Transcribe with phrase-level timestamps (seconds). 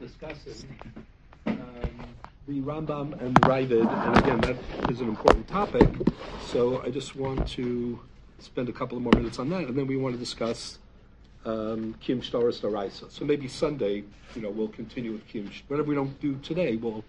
[0.00, 0.78] discussing
[1.46, 1.56] um,
[2.46, 5.88] the Rambam and the Ravid, and again, that is an important topic.
[6.46, 7.98] So I just want to
[8.38, 10.78] spend a couple of more minutes on that, and then we want to discuss
[11.44, 13.10] um, Kim Shtaris Daraisa.
[13.10, 14.04] So maybe Sunday,
[14.34, 15.50] you know, we'll continue with Kim.
[15.68, 17.04] Whatever we don't do today, we'll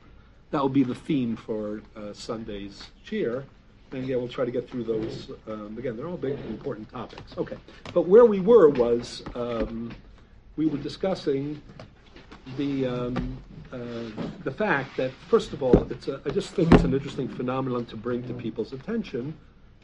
[0.51, 3.43] that will be the theme for uh, Sunday's shiur.
[3.91, 5.31] And yeah, we'll try to get through those.
[5.47, 7.35] Um, again, they're all big, important topics.
[7.37, 7.57] Okay,
[7.93, 9.91] but where we were was um,
[10.57, 11.61] we were discussing
[12.57, 13.37] the um,
[13.71, 13.77] uh,
[14.43, 17.85] the fact that first of all, it's a, I just think it's an interesting phenomenon
[17.87, 19.33] to bring to people's attention.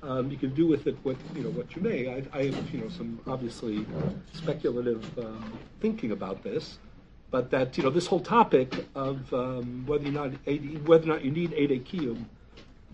[0.03, 2.07] Um, you can do with it what you know what you may.
[2.09, 3.85] I, I have you know some obviously
[4.33, 6.77] speculative um, thinking about this,
[7.31, 10.31] but that you know this whole topic of um, whether or not
[10.85, 12.25] whether or not you need Ede Kiyum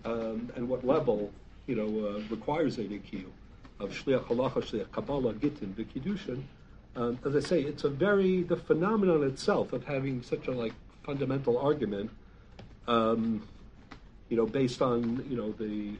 [0.04, 1.32] um, and what level
[1.66, 3.32] you know uh, requires Ede Kiyum
[3.80, 6.42] of Shliach Halacha, Shliach Kabbalah, Gittin, V'Kiddushin.
[6.94, 10.74] Um, as I say, it's a very the phenomenon itself of having such a like
[11.04, 12.10] fundamental argument,
[12.86, 13.46] um,
[14.28, 15.92] you know, based on you know the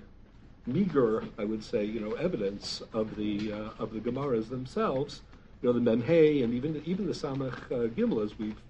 [0.66, 5.22] meager, I would say, you know, evidence of the uh, of the Gemaras themselves
[5.62, 8.60] you know, the Memhei and even even the Samach uh, Gimel, as we've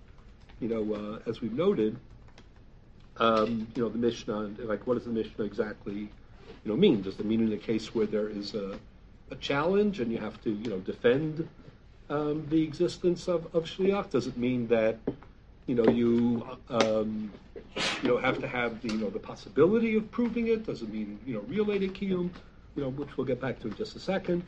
[0.61, 1.97] you know uh, as we've noted,
[3.17, 6.09] um, you know, the Mishnah, like what does the Mishnah exactly you
[6.67, 7.03] know mean?
[7.03, 8.79] Does it mean in a case where there is a,
[9.31, 11.49] a challenge and you have to you know defend
[12.13, 14.11] um, the existence of, of shliach?
[14.11, 14.99] Does it mean that
[15.67, 17.33] you know you um,
[18.03, 20.67] you know have to have the you know the possibility of proving it?
[20.67, 22.31] Does it mean you know real kiyum?
[22.77, 24.43] You know, which we'll get back to in just a second.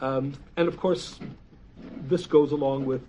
[0.00, 1.18] Um, and of course,
[2.02, 3.02] this goes along with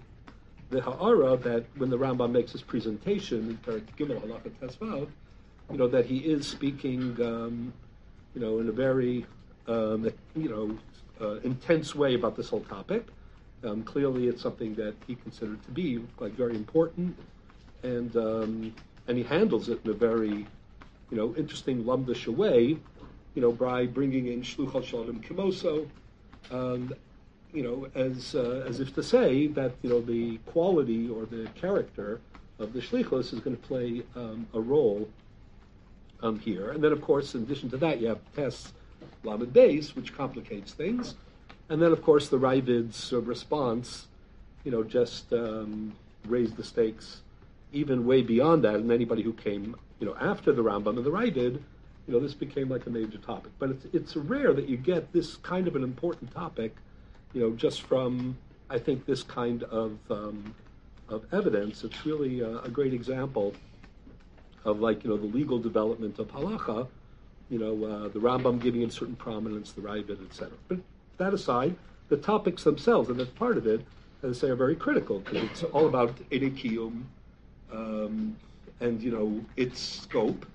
[0.70, 5.08] the ha'ara that when the Rambam makes his presentation in Perak Gimel Halacha Tesvav,
[5.72, 7.74] you know that he is speaking, um,
[8.34, 9.26] you know, in a very,
[9.68, 10.78] um, you know,
[11.22, 13.06] uh, intense way about this whole topic.
[13.64, 17.18] Um, clearly, it's something that he considered to be like very important,
[17.84, 18.76] and um,
[19.08, 20.46] and he handles it in a very,
[21.10, 22.78] you know, interesting lumdish way,
[23.36, 25.88] you know, by bringing in Shluchot Shalom Kimoso,
[26.52, 26.94] um,
[27.54, 31.48] you know, as uh, as if to say that you know the quality or the
[31.56, 32.20] character
[32.60, 35.08] of the shlichus is going to play um, a role
[36.22, 36.72] um, here.
[36.72, 38.74] And then, of course, in addition to that, you have Tes
[39.24, 41.16] Lamed Beis, which complicates things.
[41.70, 44.08] And then, of course, the Ravid's uh, response,
[44.64, 45.94] you know, just um,
[46.28, 47.22] raised the stakes
[47.72, 48.76] even way beyond that.
[48.76, 51.60] And anybody who came, you know, after the Rambam and the Ravid,
[52.08, 53.52] you know, this became like a major topic.
[53.60, 56.76] But it's, it's rare that you get this kind of an important topic
[57.34, 58.38] you know, just from
[58.70, 60.56] I think this kind of um,
[61.10, 63.54] of evidence, it's really a, a, great example
[64.64, 66.88] of like you know the legal development of halacha.
[67.50, 70.52] You know, uh, the Rambam giving it certain prominence, the Ravid, etc.
[70.68, 70.80] But
[71.18, 71.76] that aside,
[72.10, 73.82] the topics themselves, and that's part of it,
[74.22, 77.04] as I say, are very critical because it's all about edekiyum
[77.72, 78.36] um,
[78.80, 80.46] and you know its scope.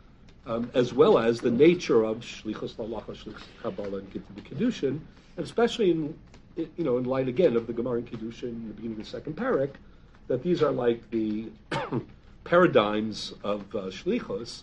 [0.46, 4.10] Um, as well as the nature of shlichus halacha, shlichus kabbalah, and
[4.44, 4.98] kiddushin,
[5.36, 6.14] and especially in
[6.58, 9.10] you know, in light again of the Gemara and Kiddushin in the beginning of the
[9.10, 9.70] second parak,
[10.26, 11.48] that these are like the
[12.44, 14.62] paradigms of uh, shlichus.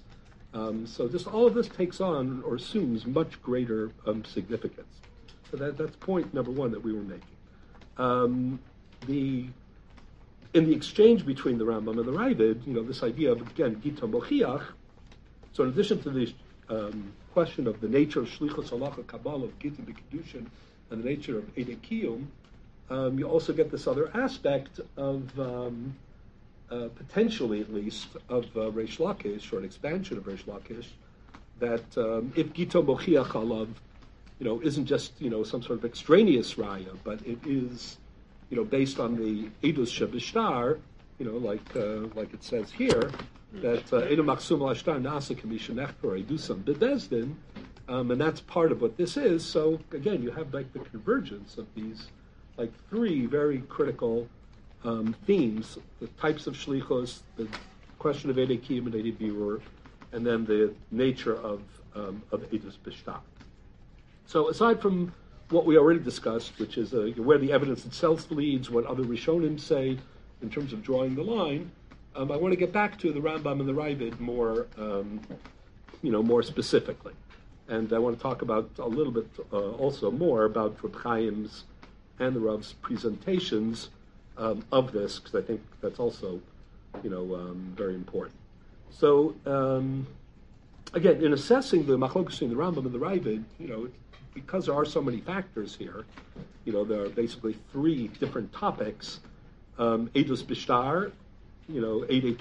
[0.53, 4.87] Um, so just all of this takes on or assumes much greater um, significance.
[5.51, 7.23] So that, that's point number one that we were making.
[7.97, 8.59] Um,
[9.07, 9.45] the
[10.53, 13.81] in the exchange between the Rambam and the Ravid, you know, this idea of again
[13.81, 14.63] Gita Mochiach.
[15.53, 16.33] So in addition to the
[16.69, 20.45] um, question of the nature of shlichus halacha kabbalah of Gita B'Kiddushin
[20.89, 22.25] and the nature of Edekiyum,
[22.89, 25.95] um, you also get this other aspect of, um,
[26.69, 30.87] uh, potentially at least, of uh, Reish Lakish, or an expansion of Reish Lakish,
[31.59, 33.69] that um, if Gito Mochiach Alav,
[34.39, 37.97] you know, isn't just, you know, some sort of extraneous raya, but it is,
[38.49, 40.79] you know, based on the Edus Shabishtar,
[41.19, 43.11] you know, like uh, like it says here,
[43.53, 47.35] that uh, Edu Maksum Lashtar Nasa Kamishanech Edusam Bebezdin,
[47.87, 49.45] um, and that's part of what this is.
[49.45, 52.07] So again, you have like the convergence of these
[52.57, 54.27] like three very critical
[54.83, 57.47] um, themes: the types of shlichos, the
[57.99, 59.61] question of edekim and edibur,
[60.11, 61.61] and then the nature of
[61.95, 63.21] um, of edus b'shtat.
[64.27, 65.13] So aside from
[65.49, 69.59] what we already discussed, which is uh, where the evidence itself leads, what other Rishonim
[69.59, 69.97] say
[70.41, 71.71] in terms of drawing the line,
[72.15, 75.21] um, I want to get back to the Rambam and the Ravid more, um,
[76.01, 77.13] you know, more specifically.
[77.67, 81.63] And I want to talk about a little bit uh, also more about Reb Chaim's
[82.19, 83.89] and the Rav's presentations
[84.37, 86.39] um, of this, because I think that's also,
[87.03, 88.35] you know, um, very important.
[88.91, 90.07] So, um,
[90.93, 93.89] again, in assessing the machlokas in the Rambam and the Ravid, you know,
[94.35, 96.05] because there are so many factors here,
[96.65, 99.21] you know, there are basically three different topics.
[99.79, 101.11] Um, Edus Bishtar,
[101.67, 102.37] you know, Ede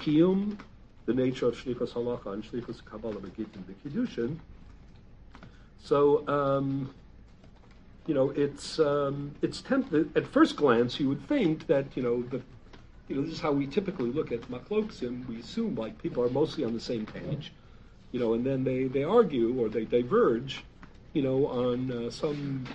[1.05, 4.37] the nature of Shlichus Halacha and Shlichus Kabbalah Begittin Bekiddushin.
[5.83, 6.93] So, um,
[8.07, 10.99] you know, it's um, it's tempted at first glance.
[10.99, 12.41] You would think that you know the,
[13.07, 15.27] you know, this is how we typically look at machloksim.
[15.27, 17.51] We assume like people are mostly on the same page,
[18.11, 20.63] you know, and then they they argue or they diverge,
[21.15, 22.65] you know, on uh, some,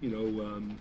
[0.00, 0.44] you know.
[0.44, 0.78] Um,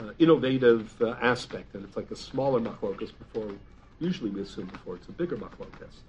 [0.00, 3.50] uh, innovative uh, aspect, and it's like a smaller machlokas before,
[3.98, 6.02] usually we assume before it's a bigger machlokas.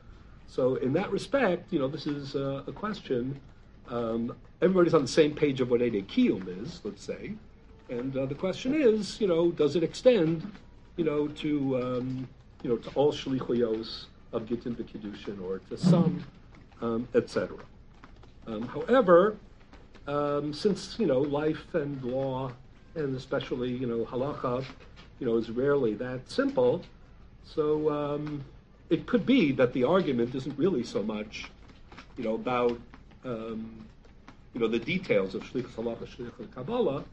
[0.46, 3.40] So in that respect, you know, this is a question.
[3.88, 7.34] Um, everybody's on the same page of what Ede Kiyum is, let's say,
[7.90, 10.52] and uh, the question is, you know, does it extend,
[10.96, 12.28] you know, to um,
[12.62, 16.24] you know to all shlichuyos of Gittin B'Kiddushin or to some,
[16.81, 17.58] um, etc.
[18.46, 19.38] Um, however,
[20.07, 22.51] um, since you know life and law
[22.96, 24.63] and especially you know halacha,
[25.19, 26.81] you know, is rarely that simple.
[27.44, 28.44] So um,
[28.90, 31.50] it could be that the argument isn't really so much,
[32.18, 32.80] you know, about
[33.25, 33.86] um,
[34.54, 37.04] you know the details of shlichus halacha, shlichus kabbalah,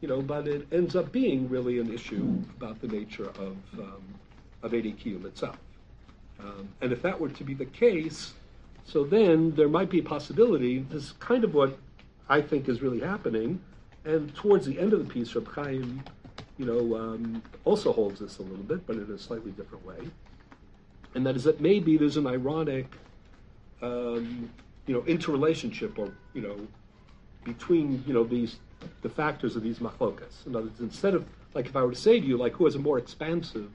[0.00, 4.02] you know, but it ends up being really an issue about the nature of um,
[4.62, 5.56] of Edi Kiyum itself.
[6.40, 8.34] Um, and if that were to be the case,
[8.84, 10.78] so then there might be a possibility.
[10.78, 11.76] This is kind of what
[12.28, 13.60] I think is really happening
[14.08, 16.02] and towards the end of the piece, Reb Chaim,
[16.56, 19.98] you know, um, also holds this a little bit, but in a slightly different way.
[21.14, 22.86] And that is that maybe there's an ironic,
[23.82, 24.50] um,
[24.86, 26.56] you know, interrelationship or, you know,
[27.44, 28.56] between, you know, these,
[29.02, 30.46] the factors of these machlokas.
[30.46, 32.64] In other words, instead of, like if I were to say to you, like who
[32.64, 33.70] has a more expansive,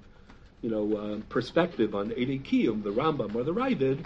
[0.61, 4.03] you know, uh, perspective on Ede Kiyum, the Rambam or the Ravid,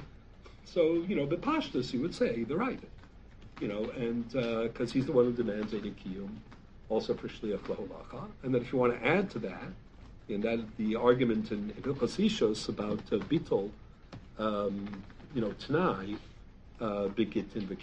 [0.65, 2.89] so, you know, Bepashtas, you would say the Ravid
[3.59, 6.29] you know, and because uh, he's the one who demands a kiyum,
[6.89, 8.25] also for shliach laholacha.
[8.43, 9.71] And then if you want to add to that,
[10.29, 12.15] and that the argument in Hilchas
[12.69, 13.19] about uh,
[14.39, 16.17] um, you know, Tanai,
[16.79, 17.75] uh, bigit in the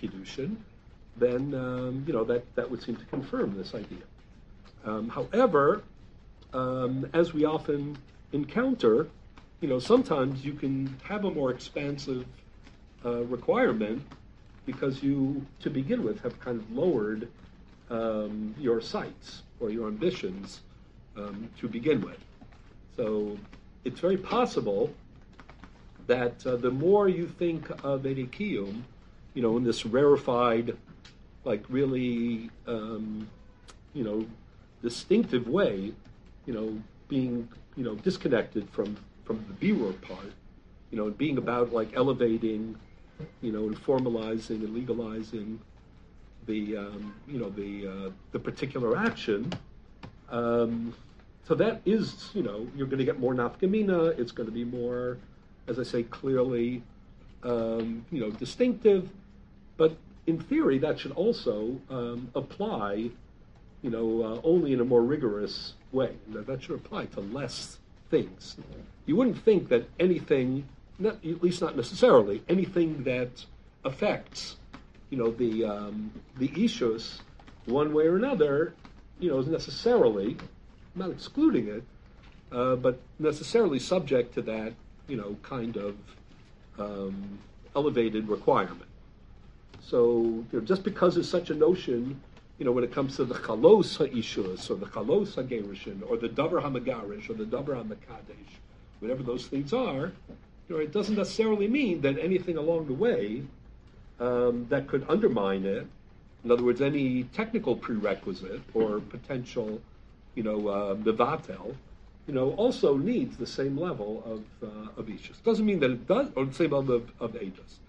[1.16, 4.04] then um, you know that that would seem to confirm this idea.
[4.84, 5.82] Um, however,
[6.52, 7.96] um, as we often
[8.32, 9.08] encounter,
[9.60, 12.26] you know, sometimes you can have a more expansive
[13.04, 14.02] uh, requirement
[14.66, 17.28] because you, to begin with, have kind of lowered
[17.90, 20.60] um, your sights or your ambitions
[21.16, 22.18] um, to begin with.
[22.96, 23.36] So
[23.84, 24.92] it's very possible
[26.06, 28.82] that uh, the more you think of Edikiyum,
[29.34, 30.76] you know, in this rarefied,
[31.44, 33.28] like really, um,
[33.92, 34.26] you know,
[34.82, 35.92] distinctive way,
[36.46, 36.78] you know,
[37.08, 40.32] being, you know, disconnected from from the birur part,
[40.90, 42.76] you know, being about like elevating
[43.40, 45.60] you know, and formalizing and legalizing
[46.46, 49.52] the, um, you know, the, uh, the particular action.
[50.30, 50.94] Um,
[51.46, 54.18] so that is, you know, you're going to get more nafkamina.
[54.18, 55.18] It's going to be more,
[55.68, 56.82] as I say, clearly,
[57.42, 59.10] um, you know, distinctive.
[59.76, 59.96] But
[60.26, 63.10] in theory, that should also um, apply,
[63.82, 66.14] you know, uh, only in a more rigorous way.
[66.28, 67.78] That should apply to less
[68.10, 68.56] things.
[69.06, 70.66] You wouldn't think that anything
[70.98, 73.44] not, at least not necessarily, anything that
[73.84, 74.56] affects,
[75.10, 77.20] you know, the um, the issues
[77.66, 78.74] one way or another,
[79.18, 80.36] you know, is necessarily,
[80.94, 81.82] not excluding it,
[82.52, 84.72] uh, but necessarily subject to that,
[85.08, 85.96] you know, kind of
[86.78, 87.38] um,
[87.74, 88.82] elevated requirement.
[89.80, 92.20] So, you know, just because there's such a notion,
[92.58, 96.28] you know, when it comes to the chalos ha'ishus or the chalos ha'gerushin or the
[96.28, 98.54] davar hamagarish or the davar hamakadesh,
[99.00, 100.12] whatever those things are,
[100.68, 103.42] you know, it doesn't necessarily mean that anything along the way
[104.20, 105.86] um, that could undermine it,
[106.44, 109.80] in other words, any technical prerequisite or potential,
[110.34, 110.94] you know, uh,
[112.26, 115.42] you know, also needs the same level of uh, of Ishus.
[115.42, 117.80] Doesn't mean that it does, or the same level of, of Aegis.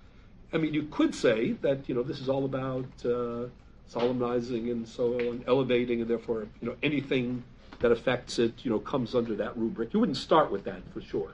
[0.54, 3.46] I mean, you could say that you know this is all about uh,
[3.88, 7.44] solemnizing and so on, elevating, and therefore you know anything
[7.80, 9.94] that affects it, you know, comes under that rubric.
[9.94, 11.32] You wouldn't start with that for sure.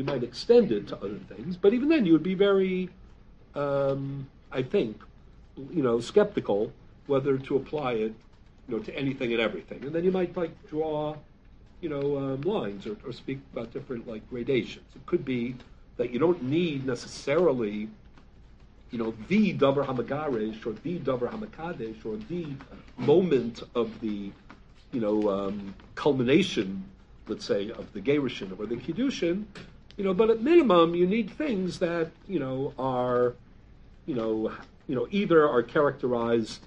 [0.00, 2.88] You might extend it to other things, but even then, you would be very,
[3.54, 4.98] um, I think,
[5.70, 6.72] you know, skeptical
[7.06, 8.14] whether to apply it,
[8.66, 9.84] you know, to anything and everything.
[9.84, 11.16] And then you might like draw,
[11.82, 14.86] you know, um, lines or, or speak about different like gradations.
[14.96, 15.54] It could be
[15.98, 17.86] that you don't need necessarily,
[18.90, 22.46] you know, the davar hamagaresh or the davar hamakadesh or the
[22.96, 24.32] moment of the,
[24.92, 26.84] you know, um, culmination,
[27.28, 29.44] let's say, of the gerushin or the kiddushin,
[30.00, 33.34] you know, but at minimum, you need things that you know are,
[34.06, 34.50] you know,
[34.86, 36.60] you know, either are characterized,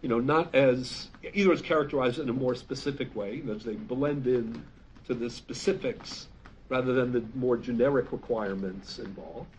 [0.00, 4.26] you know, not as either as characterized in a more specific way, as they blend
[4.26, 4.64] in
[5.06, 6.28] to the specifics
[6.70, 9.50] rather than the more generic requirements involved.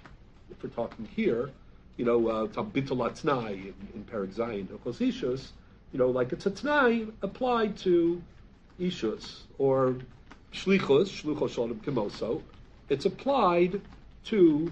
[0.49, 1.51] If we're talking here,
[1.97, 5.49] you know, uh, bittul in, in Perik Zayin, Ishus,
[5.93, 8.23] you know, like it's a tnai applied to
[8.79, 9.97] ishus or
[10.51, 12.41] shlichus, shluchos shalom kimoso.
[12.89, 13.81] It's applied
[14.25, 14.71] to,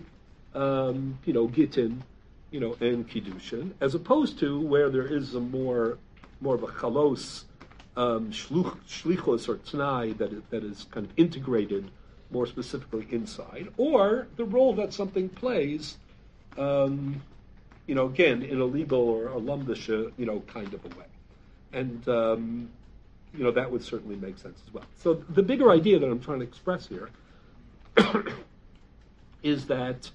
[0.54, 2.02] um, you know, gitin,
[2.52, 5.98] you know, and kiddushin, as opposed to where there is a more,
[6.42, 7.44] more of a chalos
[7.96, 11.90] um, shlichus or tnai that is, that is kind of integrated
[12.30, 15.98] more specifically inside, or the role that something plays,
[16.58, 17.22] um,
[17.86, 21.06] you know, again, in a legal or a lumdisha, you know, kind of a way.
[21.72, 22.70] And, um,
[23.34, 24.84] you know, that would certainly make sense as well.
[24.98, 27.10] So the bigger idea that I'm trying to express here
[29.44, 30.10] is that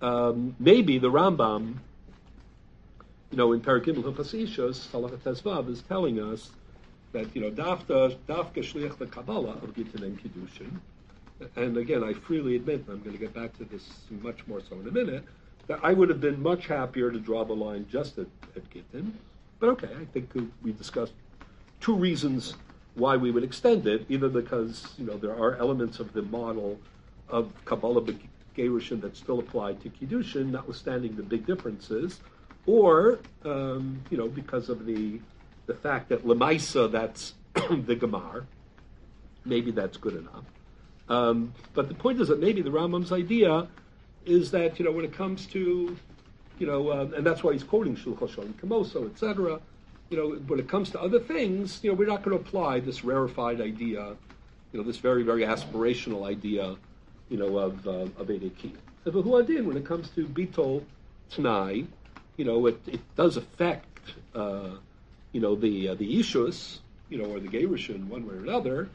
[0.00, 1.76] um, maybe the Rambam,
[3.30, 6.50] you know, in Paragimel Hilchas Salachat Tezvav, is telling us
[7.12, 10.80] that, you know, dafka, dafka the Kabbalah of and Kiddushin,
[11.56, 14.78] and again, I freely admit, I'm going to get back to this much more so
[14.80, 15.24] in a minute,
[15.66, 19.16] that I would have been much happier to draw the line just at, at Gittin.
[19.58, 20.30] But okay, I think
[20.62, 21.12] we discussed
[21.80, 22.54] two reasons
[22.94, 26.78] why we would extend it, either because you know there are elements of the model
[27.28, 28.02] of Kabbalah
[28.56, 32.20] Gerushin that still apply to Kiddushin, notwithstanding the big differences,
[32.66, 35.20] or um, you know because of the
[35.66, 38.44] the fact that Lemaisa that's the Gemar,
[39.44, 40.44] maybe that's good enough.
[41.08, 43.68] Um, but the point is that maybe the Rambam's idea
[44.24, 45.96] is that you know when it comes to
[46.58, 49.60] you know, um, and that's why he's quoting Shulchan Shalom Kamoso, etc.
[50.10, 52.80] You know, when it comes to other things, you know, we're not going to apply
[52.80, 54.14] this rarefied idea,
[54.72, 56.76] you know, this very very aspirational idea,
[57.32, 58.72] you know, of uh, of Edeki.
[59.04, 60.84] But Huadin, when it comes to Bitol
[61.30, 61.86] Tanai,
[62.36, 64.72] you know, it, it does affect, uh,
[65.32, 68.90] you know, the uh, the Ishus, you know, or the Gerushin one way or another.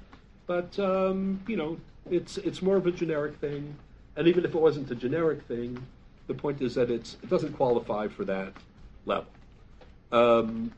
[0.46, 1.78] But um, you know,
[2.12, 3.76] it's it's more of a generic thing,
[4.16, 5.84] and even if it wasn't a generic thing,
[6.28, 8.54] the point is that it's it doesn't qualify for that
[9.08, 9.32] level.
[10.12, 10.72] Um,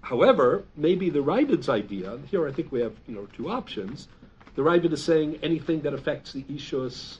[0.00, 2.48] however, maybe the Ravid's idea here.
[2.48, 4.08] I think we have you know two options.
[4.54, 7.18] The Ravid is saying anything that affects the ishus.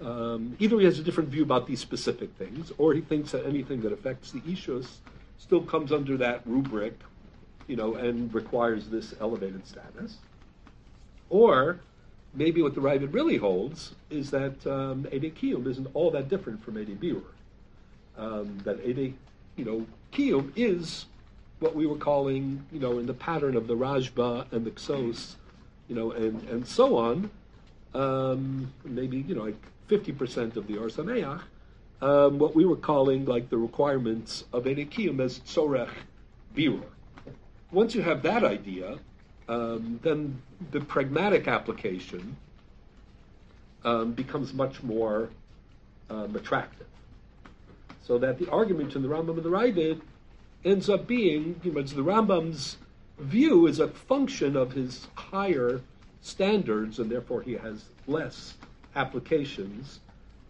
[0.00, 3.44] Um, either he has a different view about these specific things, or he thinks that
[3.46, 4.86] anything that affects the ishus
[5.38, 6.94] still comes under that rubric,
[7.66, 10.16] you know, and requires this elevated status.
[11.28, 11.80] Or
[12.34, 16.64] maybe what the Ravid really holds is that um, Ede Kiyum isn't all that different
[16.64, 17.22] from Ede Birur.
[18.16, 19.14] Um, that Ede,
[19.56, 21.06] you know, Kiyum is
[21.60, 25.34] what we were calling, you know, in the pattern of the Rajba and the Ksos,
[25.90, 27.28] you know, and, and so on,
[27.94, 31.42] um, maybe, you know, like 50% of the Or Sameach,
[32.00, 35.90] um, what we were calling like the requirements of Ede Kiyum as Tzorech
[36.54, 36.84] Birur.
[37.72, 38.98] Once you have that idea,
[39.48, 42.36] um, then the pragmatic application
[43.84, 45.28] um, becomes much more
[46.08, 46.86] um, attractive.
[48.04, 50.00] So that the argument in the Rambam and the Ravid
[50.64, 52.76] ends up being, you know, it's the Rambam's
[53.20, 55.80] view is a function of his higher
[56.20, 58.54] standards, and therefore he has less
[58.94, 60.00] applications.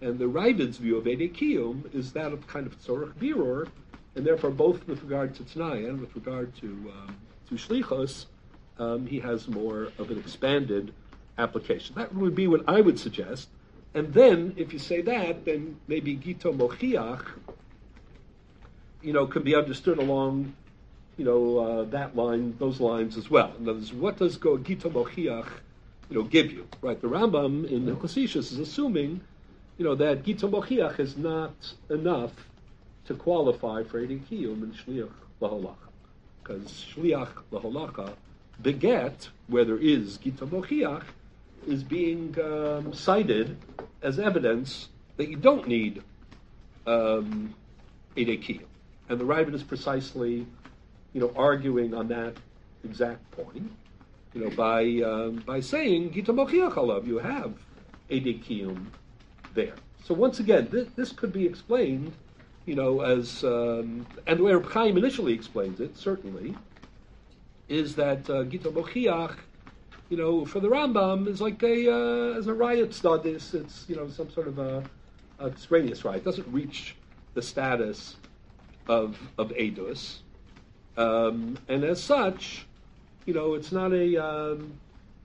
[0.00, 3.68] And the Ravid's view of Edekiyum is that of kind of Tzorach Birur,
[4.14, 7.16] and therefore both with regard to Tanai and with regard to, um,
[7.48, 8.26] to Shlichos,
[8.78, 10.92] um, he has more of an expanded
[11.38, 11.94] application.
[11.96, 13.48] That would be what I would suggest.
[13.94, 17.24] And then, if you say that, then maybe Gito Mochiach,
[19.02, 20.54] you know, can be understood along,
[21.20, 23.52] you know, uh, that line, those lines as well.
[23.58, 25.48] In other words, what does go Gito Mochiach,
[26.08, 26.66] you know, give you?
[26.80, 26.98] Right?
[26.98, 29.20] The Rambam in the Chasishus is assuming,
[29.76, 31.52] you know, that Gito Mochiach is not
[31.90, 32.32] enough
[33.04, 35.12] to qualify for Eddie Kiyum and Shliach
[35.42, 35.90] Laholacha.
[36.42, 38.14] Because Shliach Laholacha
[38.62, 41.04] beget, where there is Gita Mochiach,
[41.68, 43.58] is being um, cited
[44.00, 46.02] as evidence that you don't need
[46.86, 47.54] um,
[48.16, 48.64] Edekiyah.
[49.10, 50.46] And the Ravid is precisely,
[51.12, 52.34] you know, arguing on that
[52.84, 53.70] exact point,
[54.34, 57.54] you know, by um, by saying Gita Mochiach you have
[58.08, 58.86] a Edekiyum
[59.54, 59.74] there.
[60.04, 62.12] So once again, this, this could be explained,
[62.66, 66.54] you know, as um, and the way Reb Chaim initially explains it, certainly,
[67.68, 69.36] is that uh, Gita Mochiach,
[70.08, 73.54] you know, for the Rambam is like a uh, as a riot studies.
[73.54, 74.82] It's you know some sort of a,
[75.38, 76.22] a extraneous riot.
[76.22, 76.96] It doesn't reach
[77.34, 78.16] the status
[78.88, 80.18] of of Edus,
[80.96, 82.66] um, and as such,
[83.26, 84.72] you know, it's not a um,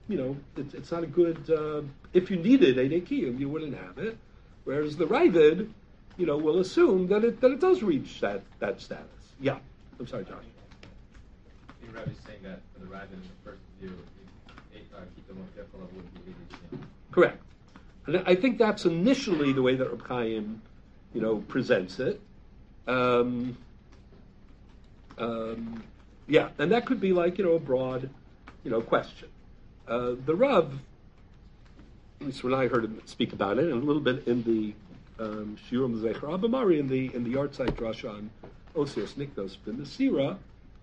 [0.08, 1.50] you know it's, it's not a good.
[1.50, 1.82] Uh,
[2.12, 4.16] if you needed a Kiyum, you wouldn't have it.
[4.64, 5.70] Whereas the Ravid,
[6.16, 9.06] you know, will assume that it that it does reach that that status.
[9.40, 9.58] Yeah,
[9.98, 10.44] I'm sorry, Josh.
[11.96, 13.92] Rabbi is saying that for the Ravid in the first view,
[14.94, 16.34] uh, would be
[17.10, 17.42] Correct.
[18.06, 20.62] And I think that's initially the way that Reb Chaim,
[21.14, 22.20] you know, presents it.
[22.86, 23.56] Um,
[25.18, 25.82] um,
[26.26, 28.10] yeah, and that could be like you know a broad,
[28.64, 29.28] you know, question.
[29.86, 30.72] Uh, the Rav,
[32.20, 34.74] at least when I heard him speak about it, and a little bit in the
[35.22, 38.30] um, Shiurim Zecher Abamari in the in the Yartzeit Drasha on
[38.74, 40.38] Osios Nikdos ben Sira,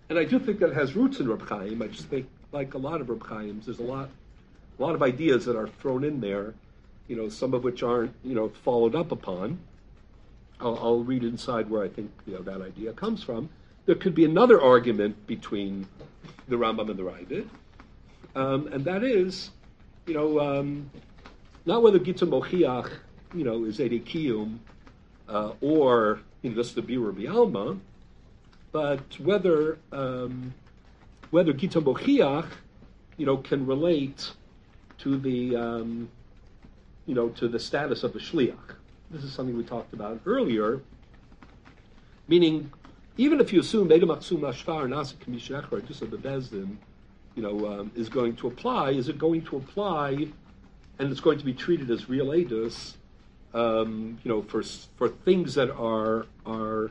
[0.08, 1.82] and I do think that it has roots in Reb Chaim.
[1.82, 4.08] I just think, like a lot of Reb Chaims, there's a lot,
[4.78, 6.54] a lot of ideas that are thrown in there,
[7.06, 9.58] you know, some of which aren't, you know, followed up upon.
[10.60, 13.50] I'll, I'll read inside where I think you know that idea comes from.
[13.86, 15.86] There could be another argument between
[16.48, 17.48] the Rambam and the Ravid,
[18.34, 19.50] um, and that is,
[20.06, 20.90] you know, um,
[21.66, 22.90] not whether Gita Mochiach,
[23.34, 24.58] you know, is Ede Kiyum,
[25.28, 27.76] uh, or you know, the Birur Alma,
[28.72, 30.54] but whether um,
[31.30, 32.48] whether Gita Mochiach,
[33.16, 34.30] you know, can relate
[34.98, 36.08] to the um,
[37.06, 38.76] you know to the status of the shliach.
[39.10, 40.80] This is something we talked about earlier.
[42.26, 42.72] Meaning,
[43.16, 46.76] even if you assume Eda Maksum Ashtar Nasa Kamishachar, just of the Bezdin,
[47.34, 50.28] you know, um, is going to apply, is it going to apply
[50.98, 52.94] and it's going to be treated as real edus,
[53.52, 54.62] um, you know, for
[54.96, 56.90] for things that are are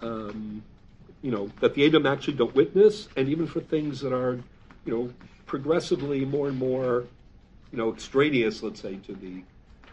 [0.00, 0.62] um,
[1.22, 4.40] you know that the Edom actually don't witness, and even for things that are
[4.84, 5.12] you know
[5.46, 7.04] progressively more and more
[7.70, 9.42] you know extraneous, let's say, to the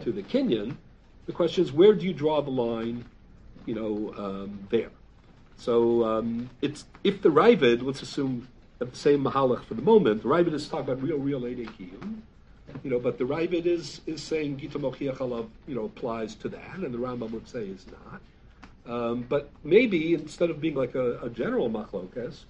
[0.04, 0.76] to the Kenyan.
[1.26, 3.04] The question is, where do you draw the line,
[3.66, 4.92] you know, um, there?
[5.58, 8.48] So um, it's if the Ravid, let's assume
[8.80, 12.22] the same Mahalach for the moment, the Ravid is talking about real, real Kiyum,
[12.84, 16.50] you know, but the Ravid is is saying Gita Mochiach Alav, you know, applies to
[16.50, 18.22] that, and the Rambam would say is not.
[18.86, 22.44] Um, but maybe instead of being like a, a general machlokas,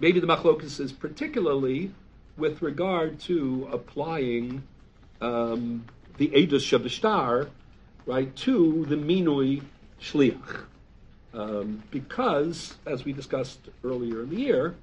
[0.00, 1.90] maybe the machlokas is particularly
[2.36, 4.62] with regard to applying
[5.20, 5.84] um,
[6.16, 7.48] the Edus Shabashtar,
[8.06, 9.62] right, to the Minui
[10.00, 10.64] Shliach.
[11.36, 14.74] Um, because, as we discussed earlier in the year,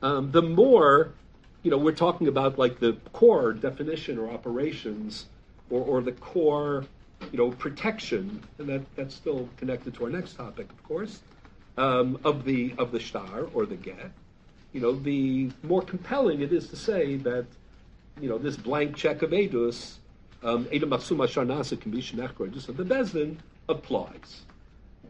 [0.00, 1.12] um, the more,
[1.64, 5.26] you know, we're talking about like the core definition or operations
[5.68, 6.84] or, or the core,
[7.32, 11.20] you know, protection, and that, that's still connected to our next topic, of course,
[11.76, 14.12] um, of the of the star or the get.
[14.72, 17.46] You know, the more compelling it is to say that,
[18.20, 19.94] you know, this blank check of Edus,
[20.44, 24.42] um, Edom Matsuma Sharnasa Kamishin just of the Bezdin applies.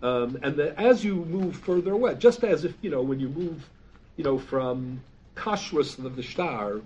[0.03, 3.29] Um, and that as you move further away, just as if, you know, when you
[3.29, 3.69] move,
[4.17, 5.01] you know, from
[5.35, 6.81] Kashrus of the Shtar,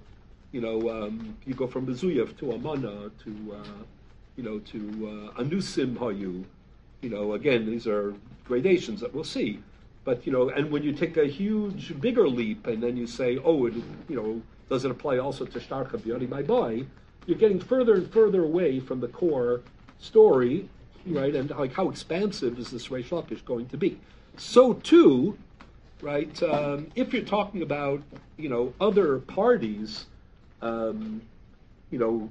[0.53, 3.83] you know, um, you go from Bezuyev to Amana to, uh,
[4.37, 4.79] you know, to
[5.39, 6.45] uh, Anusim Hayu.
[7.03, 9.61] You know, again, these are gradations that we'll see.
[10.05, 13.39] But, you know, and when you take a huge, bigger leap and then you say,
[13.45, 13.75] oh, it,
[14.09, 16.87] you know, does it apply also to Shtar Chavioni, my boy?
[17.27, 19.61] You're getting further and further away from the core
[19.99, 20.69] story
[21.07, 21.35] right?
[21.35, 23.99] And like how expansive is this Reish Lakish going to be?
[24.37, 25.39] So too,
[26.01, 26.43] right?
[26.43, 28.03] Um, if you're talking about
[28.37, 30.07] you know other parties,
[30.63, 31.23] um,
[31.91, 32.31] you know,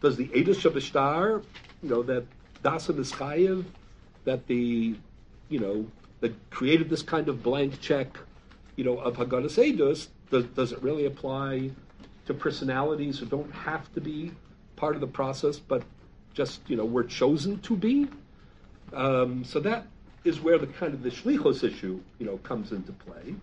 [0.00, 1.42] does the Edus Shabashtar,
[1.82, 2.24] you know, that
[2.62, 3.64] Dasan is
[4.24, 4.96] that the,
[5.48, 5.86] you know,
[6.20, 8.18] that created this kind of blank check,
[8.76, 11.70] you know, of Haggadah Edus, does, does it really apply
[12.26, 14.32] to personalities who don't have to be
[14.76, 15.82] part of the process, but
[16.34, 18.08] just you know were chosen to be.
[18.92, 19.86] Um, so that
[20.24, 23.34] is where the kind of the shlichos issue you know comes into play.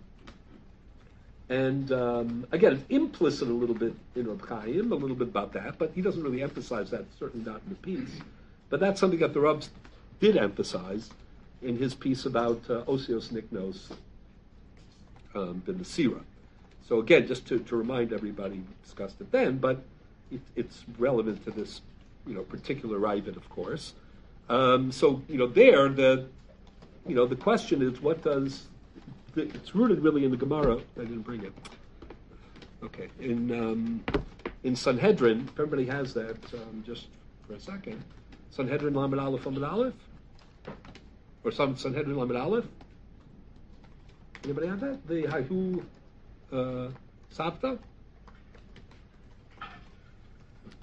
[1.48, 5.52] And um, again, it's implicit a little bit in Reb Chaim, a little bit about
[5.52, 8.20] that, but he doesn't really emphasize that, certainly not in the piece.
[8.70, 9.68] But that's something that the Rebs
[10.18, 11.10] did emphasize
[11.60, 13.94] in his piece about uh, Osios Niknos
[15.34, 16.20] um, ben Sira.
[16.88, 19.82] So again, just to, to remind everybody, we discussed it then, but
[20.30, 21.82] it, it's relevant to this
[22.26, 23.94] you know, particular Ravid, of course.
[24.48, 26.26] Um, so, you know, there, the,
[27.06, 28.66] you know, the question is, what does,
[29.36, 30.78] it's rooted really in the Gemara.
[30.96, 31.52] I didn't bring it.
[32.84, 34.04] Okay, in, um,
[34.64, 37.06] in Sanhedrin, if everybody has that, um, just
[37.46, 38.02] for a second.
[38.50, 39.94] Sanhedrin Lamed Aleph Lamed Aleph?
[41.44, 42.66] Or some Sanhedrin Lamed Aleph?
[44.44, 45.06] Anybody have that?
[45.06, 45.82] The Hahu
[46.52, 46.88] uh,
[47.32, 47.78] Sapta?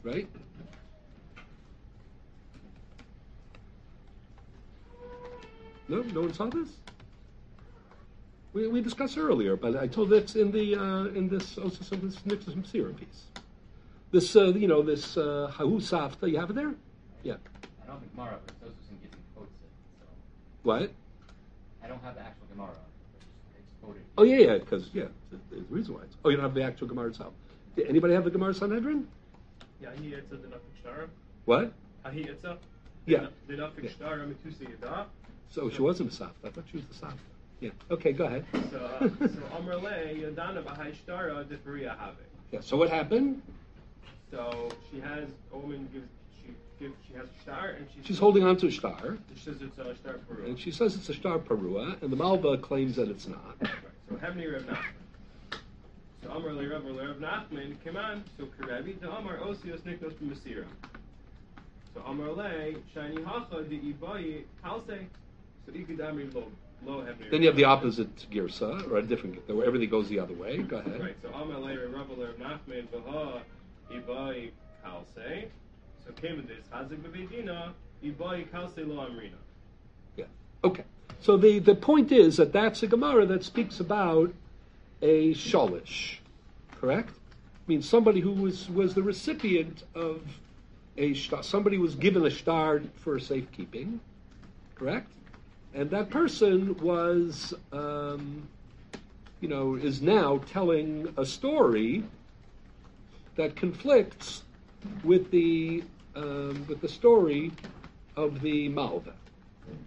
[0.04, 0.30] Right?
[5.90, 6.70] No, no one saw this.
[8.54, 12.02] We, we discussed earlier, but I told it's in the uh, in this also some
[12.02, 13.26] this Nixon Msira piece.
[14.12, 16.30] This uh, you know this uh, Hahu Safta.
[16.30, 16.74] You have it there?
[17.24, 17.34] Yeah.
[17.84, 19.70] I don't think the Gemara, but Tosusim gets quotes it.
[20.00, 20.06] So.
[20.64, 20.92] What?
[21.84, 22.70] I don't have the actual Gemara.
[23.58, 24.02] It's quoted.
[24.18, 26.02] Oh yeah, yeah, because yeah, there's a reason why.
[26.02, 27.34] It's, oh, you don't have the actual Gemara itself.
[27.76, 29.08] Did anybody have the Gemara Sanhedrin?
[29.82, 31.10] Ja, hier jetzt den auf Star.
[31.46, 31.72] What?
[32.04, 32.46] Ah, hier jetzt.
[33.06, 33.28] Yeah.
[33.48, 33.92] Den auf Yeah.
[33.92, 35.08] Star mit two see da.
[35.52, 36.46] So she wasn't a Safta.
[36.46, 37.18] I thought she was the Safta.
[37.60, 37.72] Yeah.
[37.92, 38.46] Okay, go ahead.
[38.72, 42.16] So uh, so Amrle Yadana Bahai Star de have.
[42.52, 42.62] Yeah.
[42.62, 43.42] So what happened?
[44.32, 46.08] So she has a woman gives
[46.42, 49.40] she gives she has a star and she's She's holding on to a star, She
[49.44, 50.46] says it's a star Peru.
[50.46, 53.56] and she says it's a star Perua, and the Malva claims that it's not.
[53.60, 53.72] Right.
[54.10, 55.60] So Hevni Rav Nachman.
[56.24, 58.24] So Amar Le Rav Le Rav Nachman came on.
[58.38, 60.66] So Karevi the Amar Osios Nikos Masira.
[61.94, 65.08] So Amar Le Shiny Hacha the Ibai Kalse.
[65.72, 66.44] So Ikadami Lo
[66.86, 67.30] Lo Hevni.
[67.32, 70.58] Then you have the opposite girsa, or a different, where everything goes the other way.
[70.58, 71.00] Go ahead.
[71.00, 71.16] Right.
[71.22, 73.42] So Amar Le Rav Le Rav Nachman Vaha
[73.92, 74.52] Ibai
[74.84, 75.46] Kalse.
[76.06, 77.72] So came in this Hazik Bebedina
[78.04, 79.32] Ibai Kalse Lo Amrina.
[80.16, 80.26] Yeah.
[80.64, 80.84] Okay.
[81.22, 84.34] So the, the point is that that's a Gemara that speaks about
[85.02, 86.18] a sholish,
[86.80, 87.10] correct?
[87.10, 90.22] I mean, somebody who was, was the recipient of
[90.98, 91.44] a shtar.
[91.44, 94.00] Somebody was given a star for safekeeping,
[94.76, 95.12] correct?
[95.74, 98.48] And that person was, um,
[99.40, 102.04] you know, is now telling a story
[103.36, 104.44] that conflicts
[105.04, 105.84] with the
[106.16, 107.52] um, with the story
[108.16, 109.14] of the Malva.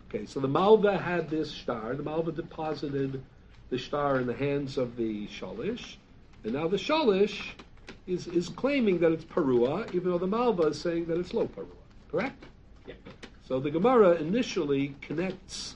[0.09, 1.95] Okay, so the Malva had this star.
[1.95, 3.23] The Malva deposited
[3.71, 5.97] the star in the hands of the Shalish,
[6.45, 7.53] and now the Shalish
[8.07, 11.47] is, is claiming that it's Perua, even though the Malva is saying that it's low
[11.47, 11.67] Perua.
[12.11, 12.45] Correct?
[12.87, 12.95] Yeah.
[13.49, 15.75] So the Gemara initially connects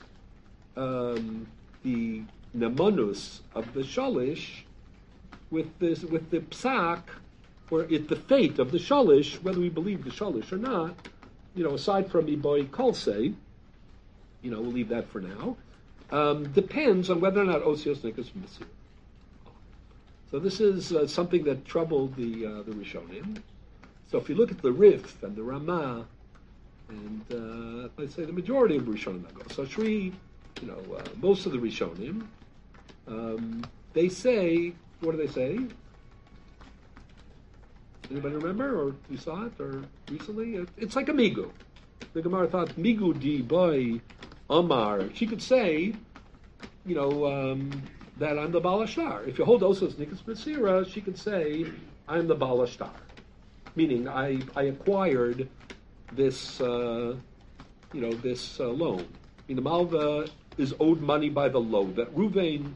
[0.75, 1.47] um,
[1.83, 2.23] the
[2.55, 4.61] Nemanus of the Shalish
[5.51, 7.01] with this with the Psak,
[7.69, 10.95] or it the fate of the Shalish, whether we believe the Shalish or not.
[11.55, 13.33] You know, aside from Iboy Kolse,
[14.41, 15.57] you know, we'll leave that for now.
[16.11, 18.67] Um, depends on whether or not Osios Nikas Masir.
[20.31, 23.41] So this is uh, something that troubled the uh, the Rishonim.
[24.09, 26.05] So if you look at the Rif and the Ramah,
[26.89, 29.43] and uh, let's say the majority of Rishonim go.
[29.49, 30.13] So Shri,
[30.61, 32.27] you know, uh, most of the Rishonim,
[33.07, 35.59] um, they say, what do they say?
[38.09, 40.55] Anybody remember, or you saw it, or recently?
[40.55, 41.49] It, it's like a migu.
[42.13, 43.99] The Gemara thought migu di boy
[44.49, 45.09] Amar.
[45.13, 45.93] She could say,
[46.85, 47.83] you know, um,
[48.17, 49.27] that I'm the Balashtar.
[49.27, 51.65] If you hold Osos Nikas Masira, she could say,
[52.07, 52.89] I'm the Balashtar.
[53.75, 55.49] Meaning, I, I acquired
[56.11, 57.15] this, uh,
[57.93, 58.99] you know, this uh, loan.
[58.99, 61.95] I mean, the Malva is owed money by the loan.
[61.95, 62.73] That Ruvain,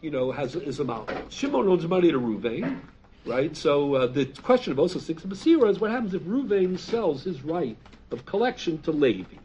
[0.00, 1.22] you know, has is a Malva.
[1.28, 2.80] Shimon owes money to Ruvain,
[3.24, 3.56] right?
[3.56, 7.42] So uh, the question of Osos Nikas Masira is what happens if Ruvain sells his
[7.42, 7.76] right
[8.10, 9.36] of collection to Levi,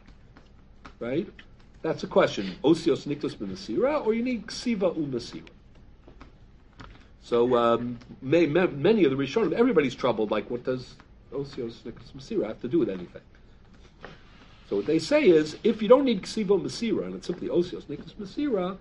[0.98, 1.28] right?
[1.82, 2.56] That's a question.
[2.64, 5.48] Osios Nikos Masira, or you need Ksiva Umasira.
[7.22, 10.30] So um, may, ma- many of the Rishonim, everybody's troubled.
[10.30, 10.94] Like, what does
[11.32, 13.22] Osios Nikos Masira have to do with anything?
[14.68, 17.84] So what they say is, if you don't need Ksiva Masira, and it's simply Osios
[17.84, 18.76] Nikos Masira,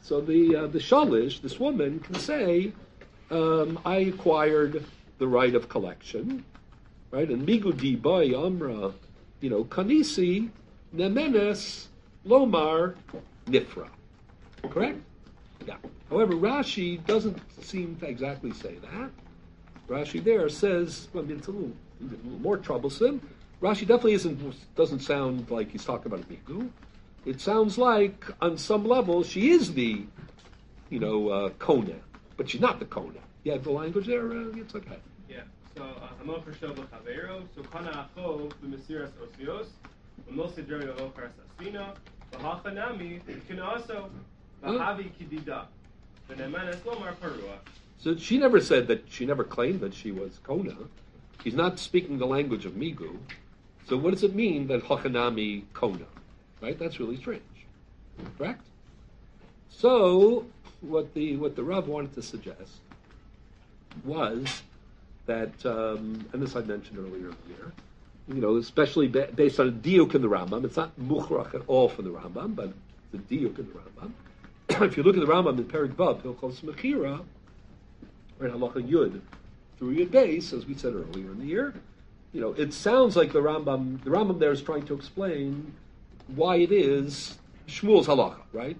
[0.00, 2.72] so the uh, the Shalish, this woman, can say,
[3.30, 4.84] um, I acquired
[5.18, 6.44] the right of collection,
[7.10, 7.28] right?
[7.28, 8.92] And Migudi Bay Amra,
[9.40, 10.50] you know, Kanisi,
[10.94, 11.86] Nemenes,
[12.26, 12.94] Lomar,
[13.46, 13.88] Nifra.
[14.70, 15.00] Correct?
[15.66, 15.76] Yeah.
[16.08, 19.10] However, Rashi doesn't seem to exactly say that.
[19.88, 23.20] Rashi there says, well, I mean, it's a little, a little more troublesome.
[23.62, 26.68] Rashi definitely isn't doesn't sound like he's talking about a migu.
[27.26, 30.04] It sounds like, on some level, she is the,
[30.90, 31.96] you know, uh, Kona,
[32.36, 33.18] but she's not the Kona.
[33.44, 34.30] You have the language there.
[34.30, 34.98] Uh, it's okay.
[35.28, 35.40] Yeah.
[35.76, 35.84] So
[36.18, 37.42] Hamon Khashov Chavero.
[37.54, 39.66] So Kana Acho b'Mesiras Osios.
[40.30, 41.94] V'Mosei Deri Ochar Sasvina.
[42.32, 44.10] V'Hachanami can also
[44.62, 45.66] V'Havi Kidida.
[46.30, 47.58] V'Nemenes Lomar Parua.
[47.98, 50.76] So she never said that she never claimed that she was Kona.
[51.42, 53.16] She's not speaking the language of Migu.
[53.88, 56.06] So what does it mean that Hachanami Kona?
[56.60, 56.78] Right?
[56.78, 57.42] That's really strange.
[58.36, 58.62] Correct?
[59.68, 60.46] So
[60.80, 62.80] what the what the Rav wanted to suggest
[64.04, 64.62] was
[65.26, 67.72] that, um, and this I mentioned earlier in the year,
[68.28, 70.64] you know, especially ba- based on a diuk in the Rambam.
[70.64, 72.72] It's not muchrach at all from the Rambam, but
[73.12, 74.12] the diuk in the Rambam.
[74.86, 77.24] if you look at the Rambam in Perik he'll call Mechira,
[78.38, 79.20] right, halacha yud
[79.78, 81.74] through yud base, as we said earlier in the year.
[82.32, 84.02] You know, it sounds like the Rambam.
[84.04, 85.72] The Rambam there is trying to explain
[86.34, 88.76] why it is Shmuel's halacha, right?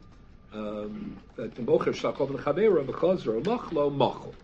[0.52, 4.34] Um, that the mocher shakov lechavera b'chazro machlo machol.